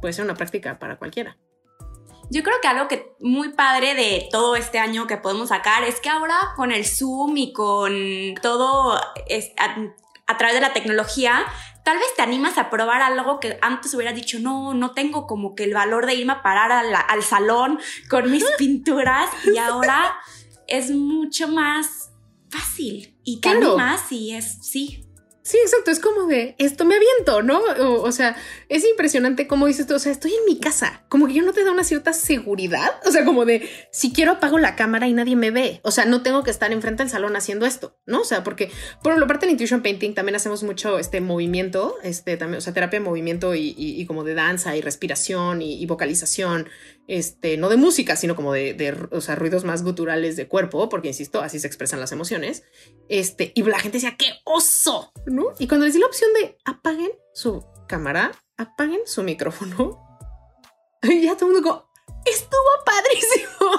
puede 0.00 0.12
ser 0.12 0.24
una 0.24 0.34
práctica 0.34 0.78
para 0.78 0.96
cualquiera. 0.96 1.36
Yo 2.30 2.42
creo 2.42 2.56
que 2.60 2.68
algo 2.68 2.88
que 2.88 3.12
muy 3.20 3.50
padre 3.50 3.94
de 3.94 4.28
todo 4.30 4.56
este 4.56 4.78
año 4.78 5.06
que 5.06 5.18
podemos 5.18 5.50
sacar 5.50 5.84
es 5.84 6.00
que 6.00 6.08
ahora 6.08 6.36
con 6.56 6.72
el 6.72 6.86
Zoom 6.86 7.36
y 7.36 7.52
con 7.52 7.92
todo 8.40 8.94
a, 8.94 10.38
través 10.38 10.54
de 10.54 10.60
la 10.62 10.72
tecnología, 10.72 11.44
tal 11.84 11.98
vez 11.98 12.06
te 12.16 12.22
animas 12.22 12.56
a 12.56 12.70
probar 12.70 13.02
algo 13.02 13.40
que 13.40 13.58
antes 13.60 13.92
hubieras 13.92 14.14
dicho, 14.14 14.38
no, 14.38 14.72
no 14.72 14.92
tengo 14.92 15.26
como 15.26 15.54
que 15.54 15.64
el 15.64 15.74
valor 15.74 16.06
de 16.06 16.14
irme 16.14 16.32
a 16.32 16.42
parar 16.42 16.72
al 16.72 17.22
salón 17.22 17.78
con 18.08 18.30
mis 18.30 18.44
pinturas 18.58 19.28
y 19.52 19.58
ahora 19.58 20.16
es 20.66 20.90
mucho 20.90 21.48
más 21.48 22.10
fácil 22.48 23.18
y 23.22 23.40
te 23.40 23.50
animas 23.50 24.10
y 24.12 24.34
es, 24.34 24.58
sí, 24.62 25.03
Sí, 25.44 25.58
exacto, 25.58 25.90
es 25.90 26.00
como 26.00 26.26
de 26.26 26.54
esto 26.56 26.86
me 26.86 26.94
aviento, 26.94 27.42
¿no? 27.42 27.60
O, 28.02 28.10
sea, 28.12 28.34
es 28.76 28.84
impresionante 28.84 29.46
cómo 29.46 29.66
dices 29.66 29.86
tú, 29.86 29.94
o 29.94 29.98
sea, 29.98 30.12
estoy 30.12 30.32
en 30.32 30.44
mi 30.46 30.58
casa, 30.58 31.04
como 31.08 31.26
que 31.26 31.34
yo 31.34 31.42
no 31.42 31.52
te 31.52 31.64
da 31.64 31.70
una 31.70 31.84
cierta 31.84 32.12
seguridad, 32.12 33.00
o 33.06 33.10
sea, 33.10 33.24
como 33.24 33.44
de 33.44 33.68
si 33.90 34.12
quiero 34.12 34.32
apago 34.32 34.58
la 34.58 34.76
cámara 34.76 35.06
y 35.06 35.12
nadie 35.12 35.36
me 35.36 35.50
ve, 35.50 35.80
o 35.82 35.90
sea, 35.90 36.04
no 36.04 36.22
tengo 36.22 36.42
que 36.42 36.50
estar 36.50 36.72
enfrente 36.72 37.02
del 37.02 37.10
salón 37.10 37.36
haciendo 37.36 37.66
esto, 37.66 37.98
¿no? 38.06 38.20
O 38.20 38.24
sea, 38.24 38.42
porque 38.44 38.70
por 39.02 39.16
lo 39.18 39.26
parte 39.26 39.46
de 39.46 39.52
Intuition 39.52 39.82
Painting 39.82 40.14
también 40.14 40.36
hacemos 40.36 40.62
mucho 40.62 40.98
este 40.98 41.20
movimiento, 41.20 41.96
este 42.02 42.36
también, 42.36 42.58
o 42.58 42.60
sea, 42.60 42.72
terapia 42.72 42.98
de 42.98 43.04
movimiento 43.04 43.54
y, 43.54 44.04
como 44.06 44.24
de 44.24 44.34
danza 44.34 44.76
y 44.76 44.80
respiración 44.80 45.62
y 45.62 45.84
vocalización 45.86 46.68
este, 47.06 47.56
no 47.56 47.68
de 47.68 47.76
música, 47.76 48.16
sino 48.16 48.34
como 48.36 48.52
de, 48.52 49.08
o 49.10 49.20
sea, 49.20 49.34
ruidos 49.34 49.64
más 49.64 49.82
guturales 49.82 50.36
de 50.36 50.48
cuerpo, 50.48 50.88
porque 50.88 51.08
insisto, 51.08 51.42
así 51.42 51.58
se 51.58 51.66
expresan 51.66 52.00
las 52.00 52.12
emociones. 52.12 52.64
Este, 53.08 53.52
y 53.54 53.62
la 53.62 53.78
gente 53.78 53.98
decía, 53.98 54.16
¡qué 54.16 54.26
oso! 54.44 55.12
¿No? 55.26 55.52
Y 55.58 55.68
cuando 55.68 55.86
les 55.86 55.94
di 55.94 56.00
la 56.00 56.06
opción 56.06 56.30
de 56.40 56.56
apaguen 56.64 57.10
su 57.34 57.64
cámara, 57.88 58.32
apaguen 58.56 59.00
su 59.06 59.22
micrófono, 59.22 60.00
ya 61.02 61.36
todo 61.36 61.48
el 61.48 61.54
mundo 61.54 61.68
como, 61.68 61.88
estuvo 62.24 62.60
padrísimo. 62.84 63.70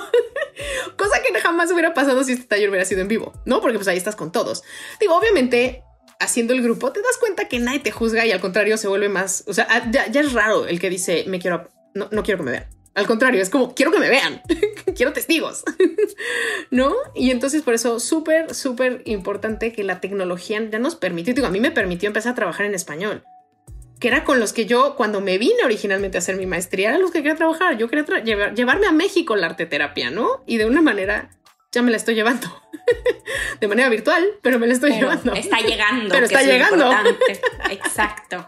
Cosa 0.97 1.21
que 1.21 1.39
jamás 1.39 1.71
hubiera 1.71 1.93
pasado 1.93 2.23
si 2.23 2.33
este 2.33 2.45
taller 2.45 2.69
hubiera 2.69 2.85
sido 2.85 3.01
en 3.01 3.07
vivo, 3.07 3.33
¿no? 3.45 3.61
Porque 3.61 3.77
pues 3.77 3.87
ahí 3.87 3.97
estás 3.97 4.15
con 4.15 4.31
todos. 4.31 4.63
Digo, 4.99 5.15
obviamente, 5.15 5.83
haciendo 6.19 6.53
el 6.53 6.61
grupo, 6.61 6.91
te 6.91 7.01
das 7.01 7.17
cuenta 7.17 7.47
que 7.47 7.59
nadie 7.59 7.79
te 7.79 7.91
juzga 7.91 8.25
y 8.25 8.31
al 8.31 8.41
contrario 8.41 8.77
se 8.77 8.87
vuelve 8.87 9.09
más, 9.09 9.43
o 9.47 9.53
sea, 9.53 9.89
ya, 9.91 10.05
es 10.05 10.33
raro 10.33 10.65
el 10.67 10.79
que 10.79 10.89
dice, 10.89 11.25
me 11.27 11.39
quiero, 11.39 11.69
no, 11.93 12.07
no 12.11 12.23
quiero 12.23 12.39
que 12.39 12.45
me 12.45 12.51
vean. 12.51 12.69
Al 12.93 13.07
contrario, 13.07 13.41
es 13.41 13.49
como, 13.49 13.75
quiero 13.75 13.91
que 13.91 13.99
me 13.99 14.07
vean, 14.07 14.41
quiero 14.95 15.11
testigos, 15.11 15.63
¿no? 16.71 16.95
Y 17.13 17.31
entonces 17.31 17.61
por 17.61 17.73
eso 17.73 17.99
súper, 17.99 18.55
súper 18.55 19.01
importante 19.05 19.73
que 19.73 19.83
la 19.83 19.99
tecnología 19.99 20.61
ya 20.69 20.79
nos 20.79 20.95
permitió, 20.95 21.33
digo, 21.33 21.47
a 21.47 21.51
mí 21.51 21.59
me 21.59 21.71
permitió 21.71 22.07
empezar 22.07 22.31
a 22.31 22.35
trabajar 22.35 22.65
en 22.65 22.73
español, 22.73 23.25
que 24.05 24.09
era 24.09 24.23
con 24.23 24.39
los 24.39 24.53
que 24.53 24.67
yo, 24.67 24.95
cuando 24.95 25.19
me 25.19 25.39
vine 25.39 25.63
originalmente 25.63 26.15
a 26.15 26.19
hacer 26.19 26.35
mi 26.35 26.45
maestría, 26.45 26.89
eran 26.89 27.01
los 27.01 27.09
que 27.09 27.23
quería 27.23 27.35
trabajar. 27.35 27.75
Yo 27.75 27.89
quería 27.89 28.05
llevarme 28.53 28.85
a 28.85 28.91
México 28.91 29.35
la 29.35 29.47
arte 29.47 29.65
terapia, 29.65 30.11
¿no? 30.11 30.43
Y 30.45 30.57
de 30.57 30.67
una 30.67 30.83
manera 30.83 31.31
ya 31.71 31.81
me 31.81 31.89
la 31.89 31.97
estoy 31.97 32.13
llevando. 32.13 32.47
de 33.59 33.67
manera 33.67 33.89
virtual, 33.89 34.23
pero 34.43 34.59
me 34.59 34.67
la 34.67 34.73
estoy 34.73 34.91
llevando. 34.91 35.33
Está 35.33 35.59
llegando. 35.59 36.13
Pero 36.13 36.25
está 36.27 36.43
llegando. 36.43 36.91
Exacto. 37.71 38.47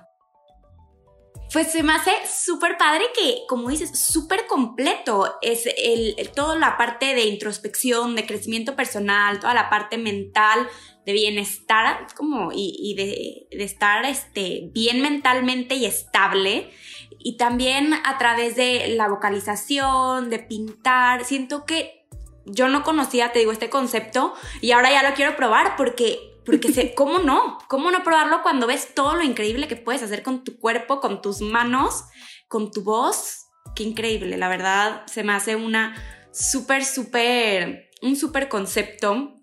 Pues 1.57 1.71
se 1.71 1.81
me 1.81 1.93
hace 1.93 2.11
súper 2.31 2.77
padre 2.77 3.05
que, 3.15 3.39
como 3.49 3.69
dices, 3.69 3.99
súper 3.99 4.45
completo. 4.45 5.39
Es 5.41 5.67
el, 5.75 6.15
toda 6.35 6.55
la 6.55 6.77
parte 6.77 7.15
de 7.15 7.23
introspección, 7.23 8.15
de 8.15 8.27
crecimiento 8.27 8.75
personal, 8.75 9.39
toda 9.39 9.55
la 9.55 9.67
parte 9.67 9.97
mental, 9.97 10.67
de 11.03 11.13
bienestar, 11.13 12.05
como, 12.15 12.51
y, 12.53 12.93
de, 12.95 13.57
de, 13.57 13.63
estar 13.63 14.05
este, 14.05 14.69
bien 14.71 15.01
mentalmente 15.01 15.73
y 15.73 15.87
estable. 15.87 16.69
Y 17.17 17.37
también 17.37 17.95
a 18.03 18.19
través 18.19 18.55
de 18.55 18.89
la 18.89 19.07
vocalización, 19.07 20.29
de 20.29 20.37
pintar. 20.37 21.25
Siento 21.25 21.65
que 21.65 22.05
yo 22.45 22.67
no 22.67 22.83
conocía, 22.83 23.31
te 23.31 23.39
digo, 23.39 23.51
este 23.51 23.71
concepto 23.71 24.35
y 24.61 24.73
ahora 24.73 24.91
ya 24.91 25.09
lo 25.09 25.15
quiero 25.15 25.35
probar 25.35 25.75
porque 25.75 26.36
porque 26.47 26.71
sé, 26.71 26.95
¿cómo 26.95 27.19
no? 27.19 27.59
¿Cómo 27.67 27.91
no 27.91 28.03
probarlo 28.03 28.41
cuando 28.41 28.67
ves 28.67 28.95
todo 28.95 29.15
lo 29.15 29.21
increíble 29.21 29.67
que 29.67 29.75
puedes 29.75 30.01
hacer 30.01 30.23
con 30.23 30.45
tu 30.45 30.57
cuerpo, 30.57 31.01
con 31.01 31.21
tus 31.21 31.41
manos, 31.41 32.05
con 32.47 32.71
tu 32.71 32.83
voz? 32.83 33.47
Qué 33.75 33.83
increíble, 33.83 34.37
la 34.37 34.47
verdad, 34.47 35.05
se 35.07 35.25
me 35.25 35.33
hace 35.33 35.57
una 35.57 36.01
súper, 36.31 36.85
súper, 36.85 37.89
un 38.01 38.15
súper 38.15 38.47
concepto. 38.47 39.35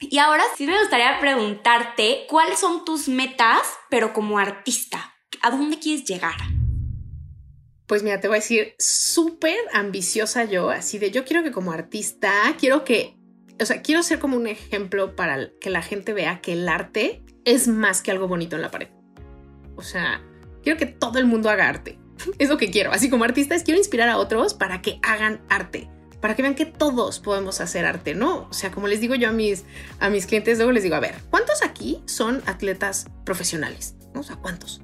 Y 0.00 0.18
ahora 0.18 0.42
sí 0.56 0.66
me 0.66 0.76
gustaría 0.80 1.20
preguntarte, 1.20 2.26
¿cuáles 2.28 2.58
son 2.58 2.84
tus 2.84 3.06
metas, 3.08 3.62
pero 3.88 4.12
como 4.12 4.40
artista? 4.40 5.14
¿A 5.42 5.52
dónde 5.52 5.78
quieres 5.78 6.04
llegar? 6.06 6.34
Pues 7.86 8.02
mira, 8.02 8.18
te 8.18 8.26
voy 8.26 8.38
a 8.38 8.40
decir, 8.40 8.74
súper 8.80 9.56
ambiciosa 9.72 10.44
yo, 10.44 10.70
así 10.70 10.98
de 10.98 11.12
yo 11.12 11.24
quiero 11.24 11.44
que 11.44 11.52
como 11.52 11.70
artista, 11.70 12.32
quiero 12.58 12.82
que 12.82 13.17
o 13.60 13.66
sea, 13.66 13.82
quiero 13.82 14.02
ser 14.02 14.18
como 14.18 14.36
un 14.36 14.46
ejemplo 14.46 15.16
para 15.16 15.50
que 15.60 15.70
la 15.70 15.82
gente 15.82 16.12
vea 16.12 16.40
que 16.40 16.52
el 16.52 16.68
arte 16.68 17.22
es 17.44 17.68
más 17.68 18.02
que 18.02 18.10
algo 18.10 18.28
bonito 18.28 18.56
en 18.56 18.62
la 18.62 18.70
pared. 18.70 18.88
O 19.76 19.82
sea, 19.82 20.22
quiero 20.62 20.78
que 20.78 20.86
todo 20.86 21.18
el 21.18 21.26
mundo 21.26 21.50
haga 21.50 21.68
arte. 21.68 21.98
Es 22.38 22.48
lo 22.48 22.56
que 22.56 22.70
quiero. 22.70 22.92
Así 22.92 23.08
como 23.10 23.24
artistas, 23.24 23.62
quiero 23.62 23.78
inspirar 23.78 24.08
a 24.08 24.18
otros 24.18 24.54
para 24.54 24.82
que 24.82 24.98
hagan 25.02 25.40
arte. 25.48 25.88
Para 26.20 26.34
que 26.34 26.42
vean 26.42 26.56
que 26.56 26.66
todos 26.66 27.20
podemos 27.20 27.60
hacer 27.60 27.84
arte, 27.84 28.14
¿no? 28.14 28.48
O 28.50 28.52
sea, 28.52 28.72
como 28.72 28.88
les 28.88 29.00
digo 29.00 29.14
yo 29.14 29.28
a 29.28 29.32
mis, 29.32 29.64
a 30.00 30.10
mis 30.10 30.26
clientes, 30.26 30.58
luego 30.58 30.72
les 30.72 30.82
digo, 30.82 30.96
a 30.96 31.00
ver, 31.00 31.14
¿cuántos 31.30 31.62
aquí 31.62 32.02
son 32.06 32.42
atletas 32.46 33.06
profesionales? 33.24 33.94
O 34.14 34.24
sea, 34.24 34.34
¿cuántos? 34.36 34.80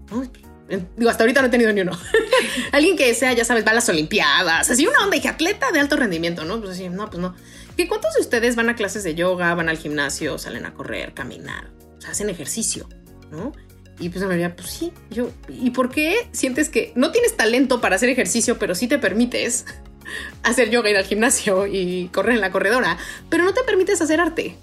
Digo, 0.97 1.11
hasta 1.11 1.25
ahorita 1.25 1.41
no 1.41 1.49
he 1.49 1.51
tenido 1.51 1.72
ni 1.72 1.81
uno. 1.81 1.93
Alguien 2.72 2.97
que 2.97 3.12
sea, 3.14 3.33
ya 3.33 3.45
sabes, 3.45 3.66
va 3.66 3.72
a 3.72 3.75
las 3.75 3.89
Olimpiadas, 3.89 4.70
así 4.70 4.87
una 4.87 5.03
onda, 5.03 5.16
y 5.16 5.20
que 5.20 5.29
atleta 5.29 5.72
de 5.72 5.81
alto 5.81 5.97
rendimiento, 5.97 6.45
¿no? 6.45 6.61
Pues 6.61 6.72
así, 6.72 6.89
no, 6.89 7.11
pues 7.11 7.20
no. 7.20 7.35
¿Qué 7.77 7.89
cuántos 7.89 8.14
de 8.14 8.20
ustedes 8.20 8.57
van 8.57 8.68
a 8.68 8.77
clases 8.77 9.03
de 9.03 9.14
yoga, 9.14 9.55
van 9.55 9.68
al 9.68 9.79
gimnasio, 9.79 10.39
salen 10.39 10.64
a 10.66 10.75
correr, 10.75 11.12
caminar, 11.12 11.70
o 11.99 12.01
sea, 12.01 12.11
hacen 12.11 12.31
ejercicio, 12.31 12.89
¿no? 13.31 13.53
Y 13.99 14.09
pues 14.09 14.22
me 14.22 14.27
mayoría, 14.27 14.57
pues 14.57 14.70
sí, 14.70 14.93
yo, 15.11 15.31
¿y 15.49 15.70
por 15.70 15.91
qué 15.91 16.29
sientes 16.33 16.68
que 16.68 16.93
no 16.97 17.12
tienes 17.12 17.37
talento 17.37 17.81
para 17.81 17.97
hacer 17.97 18.09
ejercicio, 18.09 18.59
pero 18.59 18.75
sí 18.75 18.89
te 18.89 18.99
permites 18.99 19.66
hacer 20.43 20.70
yoga, 20.70 20.91
ir 20.91 20.97
al 20.97 21.05
gimnasio 21.05 21.66
y 21.66 22.09
correr 22.12 22.35
en 22.35 22.41
la 22.41 22.51
corredora, 22.51 22.99
pero 23.29 23.45
no 23.45 23.55
te 23.55 23.62
permites 23.62 24.01
hacer 24.01 24.20
arte? 24.20 24.57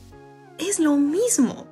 Es 0.57 0.79
lo 0.79 0.95
mismo. 0.95 1.70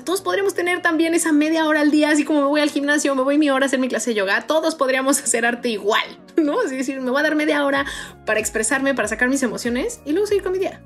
Todos 0.00 0.20
podríamos 0.22 0.54
tener 0.54 0.82
también 0.82 1.14
esa 1.14 1.32
media 1.32 1.66
hora 1.66 1.80
al 1.80 1.90
día, 1.90 2.10
así 2.10 2.24
como 2.24 2.40
me 2.40 2.46
voy 2.46 2.60
al 2.60 2.70
gimnasio, 2.70 3.14
me 3.14 3.22
voy 3.22 3.38
mi 3.38 3.50
hora 3.50 3.64
a 3.64 3.66
hacer 3.66 3.78
mi 3.78 3.88
clase 3.88 4.10
de 4.10 4.16
yoga, 4.16 4.46
todos 4.46 4.74
podríamos 4.74 5.18
hacer 5.22 5.46
arte 5.46 5.68
igual, 5.68 6.04
¿no? 6.36 6.62
Es 6.62 6.70
decir, 6.70 7.00
me 7.00 7.10
voy 7.10 7.20
a 7.20 7.22
dar 7.22 7.34
media 7.34 7.64
hora 7.64 7.84
para 8.26 8.40
expresarme, 8.40 8.94
para 8.94 9.08
sacar 9.08 9.28
mis 9.28 9.42
emociones 9.42 10.00
y 10.04 10.12
luego 10.12 10.26
seguir 10.26 10.42
con 10.42 10.52
mi 10.52 10.58
día. 10.58 10.82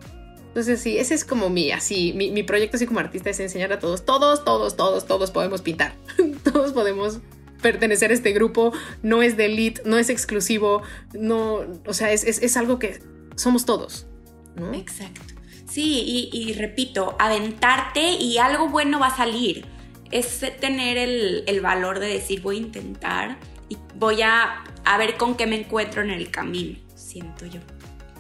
Entonces, 0.48 0.80
sí, 0.80 0.98
ese 0.98 1.14
es 1.14 1.24
como 1.24 1.50
mi, 1.50 1.70
así, 1.70 2.12
mi, 2.14 2.42
proyecto 2.42 2.76
así 2.76 2.86
como 2.86 3.00
artista 3.00 3.30
es 3.30 3.38
enseñar 3.38 3.72
a 3.72 3.78
todos, 3.78 4.04
todos, 4.04 4.44
todos, 4.44 4.76
todos, 4.76 5.06
todos 5.06 5.30
podemos 5.30 5.62
pintar, 5.62 5.94
todos 6.42 6.72
podemos 6.72 7.20
pertenecer 7.62 8.10
a 8.10 8.14
este 8.14 8.32
grupo, 8.32 8.72
no 9.02 9.22
es 9.22 9.36
de 9.36 9.46
elite, 9.46 9.82
no 9.84 9.98
es 9.98 10.08
exclusivo, 10.10 10.82
no, 11.12 11.60
o 11.86 11.92
sea, 11.92 12.12
es, 12.12 12.24
es, 12.24 12.42
es 12.42 12.56
algo 12.56 12.78
que 12.78 13.00
somos 13.36 13.64
todos. 13.64 14.06
Exacto. 14.72 15.37
Sí, 15.68 16.30
y, 16.32 16.52
repito, 16.54 17.14
aventarte 17.18 18.12
y 18.12 18.38
algo 18.38 18.68
bueno 18.68 18.98
va 18.98 19.08
a 19.08 19.16
salir. 19.16 19.66
Es 20.10 20.42
tener 20.60 20.96
el, 20.96 21.60
valor 21.60 21.98
de 21.98 22.06
decir 22.06 22.40
voy 22.40 22.56
a 22.56 22.60
intentar 22.60 23.38
y 23.68 23.76
voy 23.96 24.22
a, 24.22 24.64
a 24.84 24.98
ver 24.98 25.18
con 25.18 25.36
qué 25.36 25.46
me 25.46 25.60
encuentro 25.60 26.00
en 26.00 26.10
el 26.10 26.30
camino, 26.30 26.78
siento 26.94 27.44
yo. 27.44 27.60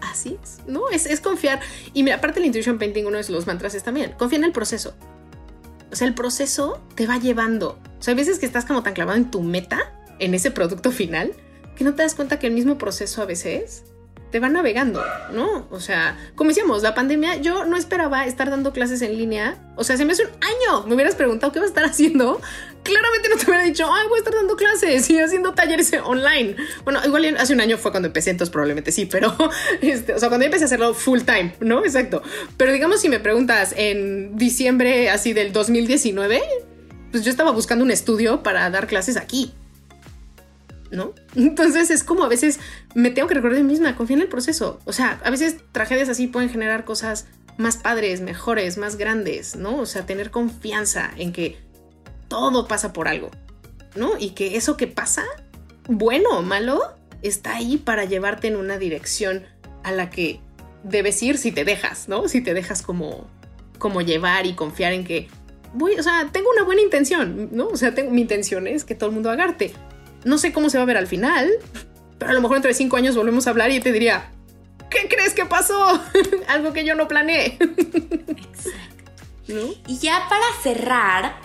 Así 0.02 0.36
es, 0.42 0.58
¿no? 0.66 0.90
Es, 0.90 1.06
es 1.06 1.20
confiar. 1.20 1.60
Y 1.94 2.02
mira, 2.02 2.16
aparte 2.16 2.38
del 2.38 2.46
Intuition 2.46 2.78
Painting, 2.78 3.06
uno 3.06 3.16
de 3.16 3.28
los 3.30 3.46
mantras 3.46 3.74
es 3.74 3.82
también, 3.82 4.12
confía 4.12 4.38
en 4.38 4.44
el 4.44 4.52
proceso. 4.52 4.94
O 5.90 5.96
sea, 5.96 6.06
el 6.06 6.14
proceso 6.14 6.82
te 6.94 7.06
va 7.06 7.18
llevando. 7.18 7.78
O 7.98 8.02
sea, 8.02 8.12
hay 8.12 8.16
veces 8.16 8.38
que 8.38 8.46
estás 8.46 8.66
como 8.66 8.82
tan 8.82 8.92
clavado 8.92 9.16
en 9.16 9.30
tu 9.30 9.42
meta, 9.42 9.92
en 10.18 10.34
ese 10.34 10.50
producto 10.50 10.92
final, 10.92 11.32
que 11.76 11.84
no 11.84 11.94
te 11.94 12.02
das 12.02 12.14
cuenta 12.14 12.38
que 12.38 12.46
el 12.46 12.52
mismo 12.52 12.76
proceso 12.76 13.22
a 13.22 13.24
veces 13.24 13.84
te 14.30 14.40
va 14.40 14.48
navegando, 14.48 15.02
¿no? 15.32 15.66
O 15.70 15.80
sea, 15.80 16.16
como 16.34 16.48
decíamos, 16.48 16.82
la 16.82 16.94
pandemia, 16.94 17.36
yo 17.36 17.64
no 17.64 17.76
esperaba 17.76 18.26
estar 18.26 18.50
dando 18.50 18.72
clases 18.72 19.00
en 19.02 19.16
línea. 19.16 19.56
O 19.76 19.84
sea, 19.84 19.96
se 19.96 20.04
me 20.04 20.12
hace 20.12 20.24
un 20.24 20.30
año. 20.30 20.86
Me 20.86 20.94
hubieras 20.94 21.14
preguntado 21.14 21.52
qué 21.52 21.60
vas 21.60 21.66
a 21.66 21.70
estar 21.70 21.84
haciendo. 21.84 22.40
Claramente 22.82 23.28
no 23.28 23.36
te 23.36 23.44
hubiera 23.46 23.62
dicho, 23.64 23.86
ay, 23.90 24.06
voy 24.08 24.16
a 24.16 24.18
estar 24.18 24.34
dando 24.34 24.56
clases 24.56 25.08
y 25.10 25.18
haciendo 25.18 25.54
talleres 25.54 25.92
online. 26.04 26.56
Bueno, 26.84 27.00
igual 27.04 27.36
hace 27.38 27.54
un 27.54 27.60
año 27.60 27.78
fue 27.78 27.90
cuando 27.90 28.08
empecé, 28.08 28.30
entonces 28.30 28.50
probablemente 28.52 28.92
sí, 28.92 29.06
pero, 29.06 29.34
este, 29.80 30.14
o 30.14 30.18
sea, 30.18 30.28
cuando 30.28 30.44
empecé 30.44 30.64
a 30.64 30.66
hacerlo 30.66 30.94
full 30.94 31.20
time, 31.20 31.54
¿no? 31.60 31.84
Exacto. 31.84 32.22
Pero 32.56 32.72
digamos, 32.72 33.00
si 33.00 33.08
me 33.08 33.20
preguntas 33.20 33.74
en 33.76 34.36
diciembre 34.36 35.10
así 35.10 35.32
del 35.32 35.52
2019, 35.52 36.42
pues 37.10 37.24
yo 37.24 37.30
estaba 37.30 37.50
buscando 37.50 37.84
un 37.84 37.90
estudio 37.90 38.42
para 38.42 38.68
dar 38.70 38.86
clases 38.86 39.16
aquí. 39.16 39.52
¿No? 40.90 41.14
Entonces 41.34 41.90
es 41.90 42.04
como 42.04 42.24
a 42.24 42.28
veces 42.28 42.60
me 42.94 43.10
tengo 43.10 43.28
que 43.28 43.34
recordar 43.34 43.62
misma, 43.62 43.96
confía 43.96 44.16
en 44.16 44.22
el 44.22 44.28
proceso. 44.28 44.80
O 44.84 44.92
sea, 44.92 45.20
a 45.24 45.30
veces 45.30 45.56
tragedias 45.72 46.08
así 46.08 46.26
pueden 46.26 46.48
generar 46.48 46.84
cosas 46.84 47.26
más 47.56 47.76
padres, 47.76 48.20
mejores, 48.20 48.78
más 48.78 48.96
grandes, 48.96 49.56
¿no? 49.56 49.78
O 49.78 49.86
sea, 49.86 50.06
tener 50.06 50.30
confianza 50.30 51.10
en 51.16 51.32
que 51.32 51.58
todo 52.28 52.68
pasa 52.68 52.92
por 52.92 53.08
algo, 53.08 53.30
¿no? 53.96 54.12
Y 54.18 54.30
que 54.30 54.56
eso 54.56 54.76
que 54.76 54.86
pasa, 54.86 55.24
bueno 55.88 56.30
o 56.38 56.42
malo, 56.42 56.80
está 57.22 57.56
ahí 57.56 57.76
para 57.76 58.04
llevarte 58.04 58.46
en 58.46 58.56
una 58.56 58.78
dirección 58.78 59.44
a 59.82 59.92
la 59.92 60.08
que 60.08 60.40
debes 60.84 61.22
ir 61.22 61.36
si 61.36 61.50
te 61.50 61.64
dejas, 61.64 62.08
¿no? 62.08 62.28
Si 62.28 62.40
te 62.40 62.54
dejas 62.54 62.82
como, 62.82 63.28
como 63.78 64.02
llevar 64.02 64.46
y 64.46 64.54
confiar 64.54 64.92
en 64.92 65.04
que 65.04 65.28
voy, 65.74 65.98
o 65.98 66.02
sea, 66.02 66.28
tengo 66.32 66.50
una 66.50 66.62
buena 66.62 66.82
intención, 66.82 67.48
¿no? 67.52 67.66
O 67.66 67.76
sea, 67.76 67.94
tengo, 67.94 68.12
mi 68.12 68.20
intención 68.20 68.68
es 68.68 68.84
que 68.84 68.94
todo 68.94 69.08
el 69.08 69.14
mundo 69.14 69.30
haga 69.30 69.44
arte 69.44 69.72
no 70.24 70.38
sé 70.38 70.52
cómo 70.52 70.70
se 70.70 70.78
va 70.78 70.82
a 70.82 70.86
ver 70.86 70.96
al 70.96 71.06
final, 71.06 71.50
pero 72.18 72.30
a 72.30 72.34
lo 72.34 72.40
mejor 72.40 72.56
entre 72.56 72.74
cinco 72.74 72.96
años 72.96 73.16
volvemos 73.16 73.46
a 73.46 73.50
hablar 73.50 73.70
y 73.70 73.80
te 73.80 73.92
diría, 73.92 74.30
¿qué 74.90 75.08
crees 75.08 75.34
que 75.34 75.46
pasó? 75.46 76.02
Algo 76.48 76.72
que 76.72 76.84
yo 76.84 76.94
no 76.94 77.08
planeé. 77.08 77.58
Exacto. 77.60 78.98
Y 79.86 79.98
ya 79.98 80.26
para 80.28 80.44
cerrar, 80.62 81.36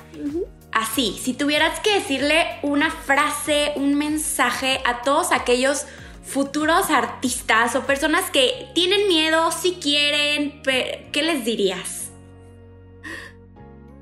así, 0.72 1.18
si 1.22 1.34
tuvieras 1.34 1.80
que 1.80 1.94
decirle 1.96 2.46
una 2.62 2.92
frase, 2.92 3.72
un 3.76 3.96
mensaje 3.96 4.82
a 4.86 5.02
todos 5.02 5.32
aquellos 5.32 5.86
futuros 6.24 6.90
artistas 6.90 7.76
o 7.76 7.86
personas 7.86 8.30
que 8.30 8.70
tienen 8.74 9.08
miedo, 9.08 9.52
si 9.52 9.76
quieren, 9.76 10.62
¿qué 10.64 11.24
les 11.24 11.46
dirías? 11.46 12.12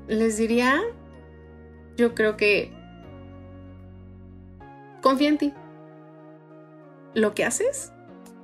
Les 0.08 0.36
diría, 0.36 0.80
yo 1.96 2.14
creo 2.14 2.36
que 2.36 2.72
confía 5.02 5.28
en 5.28 5.38
ti. 5.38 5.52
Lo 7.14 7.34
que 7.34 7.44
haces 7.44 7.92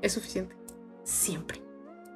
es 0.03 0.13
suficiente. 0.13 0.55
Siempre, 1.05 1.63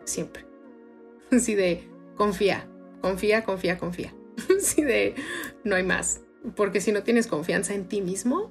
siempre. 0.05 0.45
Así 1.31 1.55
de 1.55 1.89
confía, 2.17 2.69
confía, 3.01 3.45
confía, 3.45 3.79
confía. 3.79 4.15
Así 4.59 4.83
de 4.83 5.15
no 5.65 5.77
hay 5.77 5.85
más. 5.85 6.21
Porque 6.57 6.81
si 6.81 6.93
no 6.93 7.03
tienes 7.03 7.27
confianza 7.27 7.73
en 7.73 7.89
ti 7.89 8.03
mismo, 8.03 8.51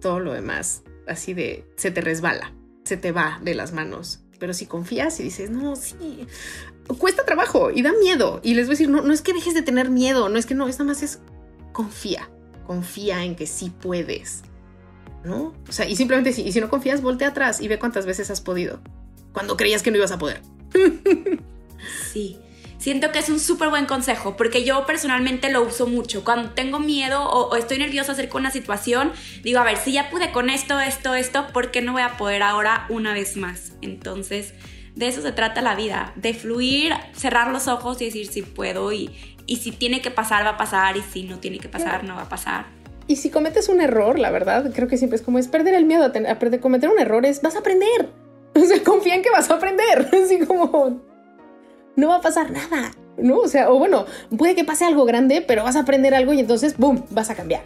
todo 0.00 0.20
lo 0.20 0.32
demás, 0.32 0.84
así 1.08 1.34
de 1.34 1.64
se 1.74 1.90
te 1.90 2.00
resbala, 2.00 2.54
se 2.84 2.96
te 2.96 3.10
va 3.10 3.40
de 3.42 3.56
las 3.56 3.72
manos. 3.72 4.20
Pero 4.38 4.54
si 4.54 4.66
confías 4.66 5.18
y 5.18 5.24
dices, 5.24 5.50
no, 5.50 5.74
sí, 5.74 6.28
cuesta 6.96 7.24
trabajo 7.24 7.72
y 7.72 7.82
da 7.82 7.92
miedo. 7.92 8.38
Y 8.44 8.54
les 8.54 8.66
voy 8.66 8.74
a 8.74 8.74
decir, 8.74 8.88
no, 8.88 9.02
no 9.02 9.12
es 9.12 9.20
que 9.20 9.32
dejes 9.32 9.54
de 9.54 9.62
tener 9.62 9.90
miedo, 9.90 10.28
no 10.28 10.38
es 10.38 10.46
que 10.46 10.54
no, 10.54 10.68
es 10.68 10.78
nada 10.78 10.92
más 10.92 11.02
es 11.02 11.18
confía 11.72 12.30
confía 12.68 13.24
en 13.24 13.34
que 13.34 13.46
sí 13.46 13.70
puedes, 13.70 14.42
¿no? 15.24 15.54
O 15.66 15.72
sea, 15.72 15.88
y 15.88 15.96
simplemente 15.96 16.34
si, 16.34 16.42
y 16.42 16.52
si 16.52 16.60
no 16.60 16.68
confías, 16.68 17.00
voltea 17.00 17.28
atrás 17.28 17.62
y 17.62 17.66
ve 17.66 17.78
cuántas 17.78 18.04
veces 18.04 18.30
has 18.30 18.42
podido, 18.42 18.80
cuando 19.32 19.56
creías 19.56 19.82
que 19.82 19.90
no 19.90 19.96
ibas 19.96 20.12
a 20.12 20.18
poder. 20.18 20.42
Sí. 22.12 22.38
Siento 22.78 23.10
que 23.10 23.18
es 23.18 23.28
un 23.28 23.40
súper 23.40 23.70
buen 23.70 23.86
consejo 23.86 24.36
porque 24.36 24.64
yo 24.64 24.86
personalmente 24.86 25.50
lo 25.50 25.62
uso 25.62 25.86
mucho. 25.86 26.24
Cuando 26.24 26.50
tengo 26.50 26.78
miedo 26.78 27.24
o, 27.28 27.56
estoy 27.56 27.78
nerviosa 27.78 28.12
acerca 28.12 28.34
de 28.34 28.38
una 28.38 28.50
situación, 28.50 29.12
digo, 29.42 29.58
a 29.58 29.64
ver, 29.64 29.78
si 29.78 29.92
ya 29.92 30.10
pude 30.10 30.30
con 30.30 30.48
esto, 30.50 30.78
esto, 30.78 31.14
esto, 31.14 31.46
¿por 31.52 31.70
qué 31.70 31.82
no 31.82 31.92
voy 31.92 32.02
a 32.02 32.16
poder 32.16 32.42
ahora 32.42 32.86
una 32.88 33.14
vez 33.14 33.36
más? 33.36 33.72
Entonces, 33.80 34.54
de 34.94 35.08
eso 35.08 35.22
se 35.22 35.32
trata 35.32 35.60
la 35.60 35.74
vida, 35.74 36.12
de 36.16 36.34
fluir, 36.34 36.92
cerrar 37.14 37.50
los 37.50 37.66
ojos 37.66 38.00
y 38.00 38.06
decir 38.06 38.26
si 38.28 38.42
puedo 38.42 38.92
y, 38.92 39.10
y 39.48 39.56
si 39.56 39.72
tiene 39.72 40.00
que 40.00 40.12
pasar, 40.12 40.44
va 40.44 40.50
a 40.50 40.56
pasar, 40.56 40.96
y 40.96 41.02
si 41.02 41.24
no 41.24 41.38
tiene 41.38 41.58
que 41.58 41.68
pasar, 41.68 42.04
no 42.04 42.14
va 42.14 42.22
a 42.22 42.28
pasar. 42.28 42.66
Y 43.06 43.16
si 43.16 43.30
cometes 43.30 43.70
un 43.70 43.80
error, 43.80 44.18
la 44.18 44.30
verdad, 44.30 44.70
creo 44.74 44.86
que 44.86 44.98
siempre 44.98 45.16
es 45.16 45.22
como 45.22 45.38
es 45.38 45.48
perder 45.48 45.74
el 45.74 45.86
miedo 45.86 46.04
a, 46.04 46.30
a 46.30 46.60
cometer 46.60 46.90
un 46.90 47.00
error, 47.00 47.24
es 47.24 47.42
vas 47.42 47.56
a 47.56 47.60
aprender. 47.60 48.10
O 48.54 48.64
sea, 48.64 48.82
confía 48.82 49.14
en 49.14 49.22
que 49.22 49.30
vas 49.30 49.50
a 49.50 49.54
aprender. 49.54 50.08
Así 50.24 50.40
como 50.40 51.00
no 51.94 52.08
va 52.08 52.16
a 52.16 52.20
pasar 52.20 52.50
nada, 52.50 52.92
¿no? 53.16 53.38
O 53.38 53.48
sea, 53.48 53.70
o 53.70 53.78
bueno, 53.78 54.04
puede 54.36 54.54
que 54.54 54.64
pase 54.64 54.84
algo 54.84 55.04
grande, 55.04 55.44
pero 55.46 55.62
vas 55.62 55.76
a 55.76 55.80
aprender 55.80 56.14
algo 56.14 56.32
y 56.32 56.40
entonces, 56.40 56.76
¡boom!, 56.76 57.04
vas 57.10 57.30
a 57.30 57.36
cambiar. 57.36 57.62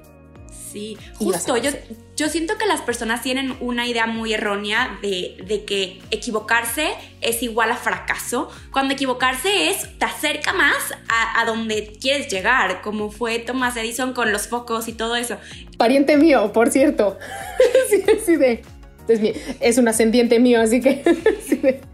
Sí, 0.73 0.97
justo. 1.19 1.57
Yo, 1.57 1.71
yo 2.17 2.29
siento 2.29 2.57
que 2.57 2.67
las 2.67 2.81
personas 2.81 3.23
tienen 3.23 3.55
una 3.61 3.87
idea 3.87 4.07
muy 4.07 4.33
errónea 4.33 4.99
de, 5.03 5.65
que 5.67 6.01
equivocarse 6.11 6.89
es 7.21 7.43
igual 7.43 7.71
a 7.71 7.77
fracaso, 7.77 8.49
cuando 8.73 8.95
equivocarse 8.95 9.71
es 9.71 9.99
te 9.99 10.05
acerca 10.05 10.53
más 10.53 10.95
a, 11.09 11.45
donde 11.45 11.93
quieres 12.01 12.33
llegar, 12.33 12.81
como 12.81 13.11
fue 13.11 13.39
Thomas 13.39 13.77
Edison 13.77 14.15
con 14.15 14.33
los 14.33 14.49
focos 14.49 14.89
y 14.89 14.93
todo 14.93 15.17
eso. 15.17 15.37
Pariente 15.77 16.17
mío, 16.17 16.53
por 16.53 16.71
cierto. 16.71 17.19
sí, 17.91 18.03
sí, 18.25 18.37
de. 18.37 18.63
Es, 19.09 19.21
es 19.61 19.79
un 19.79 19.89
ascendiente 19.89 20.39
mío, 20.39 20.61
así 20.61 20.81
que. 20.81 21.81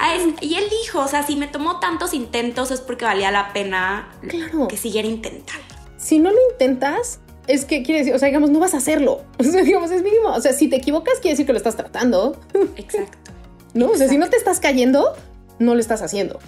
Ah, 0.00 0.16
y 0.40 0.54
él 0.54 0.64
dijo, 0.82 1.00
o 1.00 1.08
sea, 1.08 1.22
si 1.22 1.36
me 1.36 1.46
tomó 1.46 1.78
tantos 1.78 2.14
intentos 2.14 2.70
es 2.70 2.80
porque 2.80 3.04
valía 3.04 3.30
la 3.30 3.52
pena 3.52 4.08
que 4.68 4.76
siguiera 4.78 5.06
intentando. 5.06 5.62
Si 5.98 6.18
no 6.18 6.30
lo 6.30 6.38
intentas, 6.52 7.20
es 7.48 7.64
que 7.64 7.82
quiere 7.82 8.00
decir, 8.00 8.14
o 8.14 8.18
sea, 8.18 8.28
digamos, 8.28 8.50
no 8.50 8.60
vas 8.60 8.74
a 8.74 8.76
hacerlo. 8.76 9.22
O 9.38 9.44
sea, 9.44 9.62
digamos, 9.62 9.90
es 9.90 10.02
mínimo. 10.02 10.28
O 10.28 10.40
sea, 10.40 10.52
si 10.52 10.68
te 10.68 10.76
equivocas, 10.76 11.14
quiere 11.20 11.32
decir 11.32 11.46
que 11.46 11.52
lo 11.52 11.58
estás 11.58 11.76
tratando. 11.76 12.38
Exacto. 12.76 13.32
¿No? 13.74 13.90
O 13.90 13.96
sea, 13.96 14.08
si 14.08 14.18
no 14.18 14.28
te 14.28 14.36
estás 14.36 14.60
cayendo, 14.60 15.14
no 15.58 15.74
lo 15.74 15.80
estás 15.80 16.02
haciendo. 16.02 16.38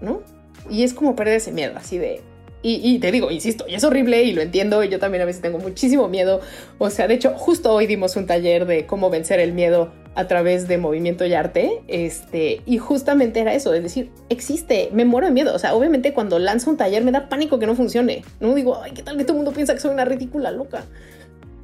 ¿No? 0.00 0.22
Y 0.70 0.84
es 0.84 0.94
como 0.94 1.16
perder 1.16 1.36
ese 1.36 1.52
miedo, 1.52 1.74
así 1.76 1.98
de, 1.98 2.22
y, 2.68 2.98
te 2.98 3.12
digo, 3.12 3.30
insisto, 3.30 3.64
y 3.68 3.76
es 3.76 3.84
horrible 3.84 4.24
y 4.24 4.32
lo 4.32 4.42
entiendo 4.42 4.82
y 4.82 4.88
yo 4.88 4.98
también 4.98 5.22
a 5.22 5.24
veces 5.24 5.40
tengo 5.40 5.58
muchísimo 5.58 6.08
miedo. 6.08 6.40
O 6.78 6.90
sea, 6.90 7.06
de 7.06 7.14
hecho, 7.14 7.30
justo 7.36 7.72
hoy 7.72 7.86
dimos 7.86 8.16
un 8.16 8.26
taller 8.26 8.66
de 8.66 8.86
cómo 8.86 9.08
vencer 9.08 9.38
el 9.38 9.52
miedo 9.52 9.92
a 10.16 10.26
través 10.26 10.66
de 10.66 10.78
movimiento 10.78 11.24
y 11.24 11.34
arte. 11.34 11.82
Este, 11.86 12.62
y 12.66 12.78
justamente 12.78 13.40
era 13.40 13.54
eso, 13.54 13.72
es 13.74 13.82
decir, 13.82 14.10
existe, 14.28 14.90
me 14.92 15.04
muero 15.04 15.28
de 15.28 15.32
miedo. 15.32 15.54
O 15.54 15.58
sea, 15.58 15.74
obviamente 15.74 16.12
cuando 16.12 16.38
lanzo 16.38 16.70
un 16.70 16.76
taller 16.76 17.04
me 17.04 17.12
da 17.12 17.28
pánico 17.28 17.58
que 17.58 17.66
no 17.66 17.76
funcione. 17.76 18.24
No 18.40 18.54
digo, 18.54 18.80
ay, 18.82 18.92
¿qué 18.92 19.02
tal 19.02 19.16
que 19.16 19.24
todo 19.24 19.34
el 19.34 19.44
mundo 19.44 19.52
piensa 19.52 19.74
que 19.74 19.80
soy 19.80 19.92
una 19.92 20.04
ridícula 20.04 20.50
loca? 20.50 20.84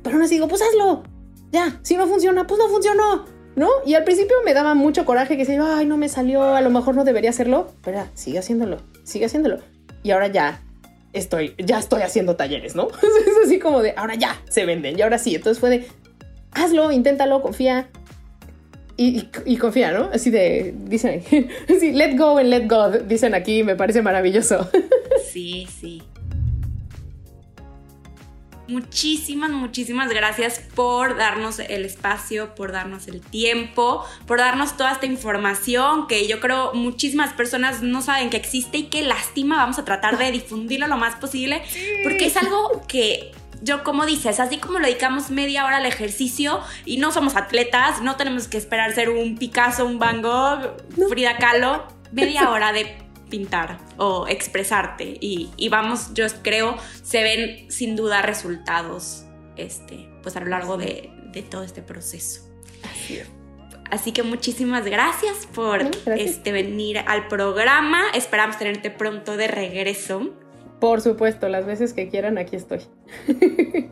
Pero 0.03 0.23
así 0.23 0.35
digo, 0.35 0.47
pues 0.47 0.63
hazlo. 0.63 1.03
Ya, 1.51 1.81
si 1.83 1.97
no 1.97 2.07
funciona, 2.07 2.47
pues 2.47 2.61
no 2.61 2.69
funcionó. 2.69 3.25
¿no? 3.57 3.69
Y 3.85 3.95
al 3.95 4.05
principio 4.05 4.37
me 4.45 4.55
daba 4.55 4.75
mucho 4.75 5.05
coraje 5.05 5.37
que 5.37 5.45
decía, 5.45 5.77
ay, 5.77 5.87
no 5.87 5.97
me 5.97 6.09
salió, 6.09 6.43
a 6.43 6.61
lo 6.61 6.71
mejor 6.71 6.95
no 6.95 7.05
debería 7.05 7.31
hacerlo, 7.31 7.73
pero 7.83 8.07
sigue 8.15 8.39
haciéndolo, 8.39 8.79
sigue 9.05 9.27
haciéndolo. 9.27 9.59
Y 10.03 10.11
ahora 10.11 10.29
ya 10.29 10.63
estoy, 11.13 11.55
ya 11.59 11.79
estoy 11.79 12.03
haciendo 12.03 12.37
talleres, 12.37 12.75
¿no? 12.75 12.89
es 13.03 13.47
así 13.47 13.59
como 13.59 13.83
de, 13.83 13.95
ahora 13.97 14.15
ya 14.15 14.41
se 14.49 14.65
venden, 14.65 14.99
y 14.99 15.03
ahora 15.03 15.19
sí. 15.19 15.35
Entonces 15.35 15.61
fue 15.61 15.71
de, 15.71 15.87
hazlo, 16.53 16.93
inténtalo, 16.93 17.43
confía. 17.43 17.89
Y, 18.97 19.29
y, 19.47 19.57
confía, 19.57 19.91
¿no? 19.93 20.11
Así 20.13 20.31
de, 20.31 20.75
dicen, 20.85 21.23
sí, 21.81 21.93
let 21.93 22.17
go 22.17 22.39
and 22.39 22.51
let 22.51 22.67
God, 22.69 23.03
dicen 23.03 23.35
aquí, 23.35 23.63
me 23.63 23.75
parece 23.75 24.03
maravilloso. 24.03 24.71
sí, 25.33 25.67
sí. 25.81 26.03
Muchísimas, 28.69 29.51
muchísimas 29.51 30.09
gracias 30.09 30.61
por 30.75 31.17
darnos 31.17 31.59
el 31.59 31.85
espacio, 31.85 32.55
por 32.55 32.73
darnos 32.73 33.07
el 33.09 33.21
tiempo, 33.21 34.05
por 34.27 34.39
darnos 34.39 34.77
toda 34.77 34.93
esta 34.93 35.05
información 35.05 36.07
que 36.07 36.27
yo 36.27 36.41
creo 36.41 36.73
muchísimas 36.73 37.35
personas 37.35 37.83
no 37.83 38.01
saben 38.01 38.31
que 38.31 38.37
existe 38.37 38.79
y 38.79 38.83
qué 38.85 39.03
lástima. 39.03 39.57
Vamos 39.57 39.79
a 39.79 39.85
tratar 39.85 40.17
de 40.17 40.31
difundirlo 40.31 40.87
lo 40.87 40.97
más 40.97 41.17
posible 41.17 41.63
porque 42.03 42.27
es 42.27 42.37
algo 42.37 42.83
que 42.89 43.33
yo 43.63 43.85
como 43.85 44.07
dices, 44.07 44.41
así 44.41 44.59
como 44.59 44.79
lo 44.79 44.87
dedicamos 44.87 45.31
media 45.31 45.65
hora 45.65 45.79
al 45.79 45.87
ejercicio 45.87 46.61
y 46.85 46.99
no 46.99 47.13
somos 47.13 47.37
atletas, 47.37 48.03
no 48.03 48.17
tenemos 48.17 48.49
que 48.49 48.59
esperar 48.59 48.93
ser 48.95 49.11
un 49.11 49.37
Picasso, 49.37 49.87
un 49.87 49.99
Van 49.99 50.21
Gogh, 50.21 50.77
Frida 51.09 51.37
Kahlo, 51.37 51.87
media 52.11 52.51
hora 52.51 52.73
de 52.73 52.99
pintar 53.31 53.79
o 53.97 54.27
expresarte 54.29 55.17
y, 55.21 55.69
vamos, 55.71 56.13
yo 56.13 56.27
creo, 56.43 56.77
se 57.03 57.23
ven 57.23 57.71
sin 57.71 57.97
duda 57.97 58.21
resultados 58.21 59.25
este, 59.57 60.09
pues 60.23 60.37
a 60.37 60.41
lo 60.41 60.47
largo 60.47 60.77
de, 60.77 61.11
todo 61.51 61.63
este 61.63 61.81
proceso. 61.81 62.43
Así 63.91 64.13
que 64.13 64.23
muchísimas 64.23 64.85
gracias 64.85 65.47
por 65.55 65.83
Este, 66.17 66.53
venir 66.53 66.99
al 66.99 67.29
programa. 67.29 68.03
Esperamos 68.15 68.59
tenerte 68.59 68.91
pronto 68.91 69.37
de 69.37 69.49
regreso. 69.49 70.31
Por 70.83 71.01
supuesto, 71.01 71.49
las 71.49 71.65
veces 71.65 71.93
que 71.93 72.09
quieran, 72.09 72.39
aquí 72.39 72.57
estoy. 72.57 72.81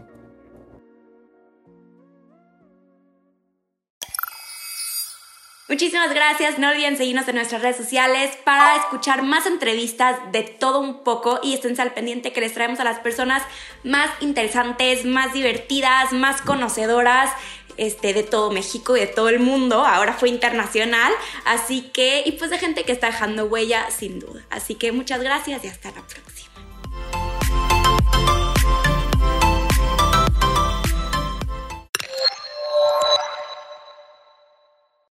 Muchísimas 5.68 6.12
gracias. 6.12 6.58
No 6.58 6.68
olviden 6.68 6.96
seguirnos 6.96 7.28
en 7.28 7.36
nuestras 7.36 7.62
redes 7.62 7.76
sociales 7.76 8.36
para 8.42 8.74
escuchar 8.74 9.22
más 9.22 9.46
entrevistas 9.46 10.16
de 10.32 10.42
todo 10.42 10.80
un 10.80 11.04
poco 11.04 11.38
y 11.44 11.54
estén 11.54 11.80
al 11.80 11.94
pendiente 11.94 12.32
que 12.32 12.40
les 12.40 12.54
traemos 12.54 12.80
a 12.80 12.84
las 12.84 12.98
personas 12.98 13.44
más 13.84 14.10
interesantes, 14.20 15.04
más 15.04 15.32
divertidas, 15.32 16.10
más 16.12 16.42
conocedoras 16.42 17.30
este, 17.76 18.14
de 18.14 18.24
todo 18.24 18.50
México 18.50 18.96
y 18.96 19.00
de 19.00 19.06
todo 19.06 19.28
el 19.28 19.38
mundo. 19.38 19.84
Ahora 19.86 20.14
fue 20.14 20.28
internacional. 20.28 21.12
Así 21.44 21.82
que, 21.82 22.24
y 22.26 22.32
pues 22.32 22.50
de 22.50 22.58
gente 22.58 22.82
que 22.82 22.90
está 22.90 23.06
dejando 23.06 23.44
huella 23.44 23.88
sin 23.92 24.18
duda. 24.18 24.44
Así 24.50 24.74
que 24.74 24.90
muchas 24.90 25.22
gracias 25.22 25.64
y 25.64 25.68
hasta 25.68 25.92
la 25.92 26.02
próxima. 26.04 26.49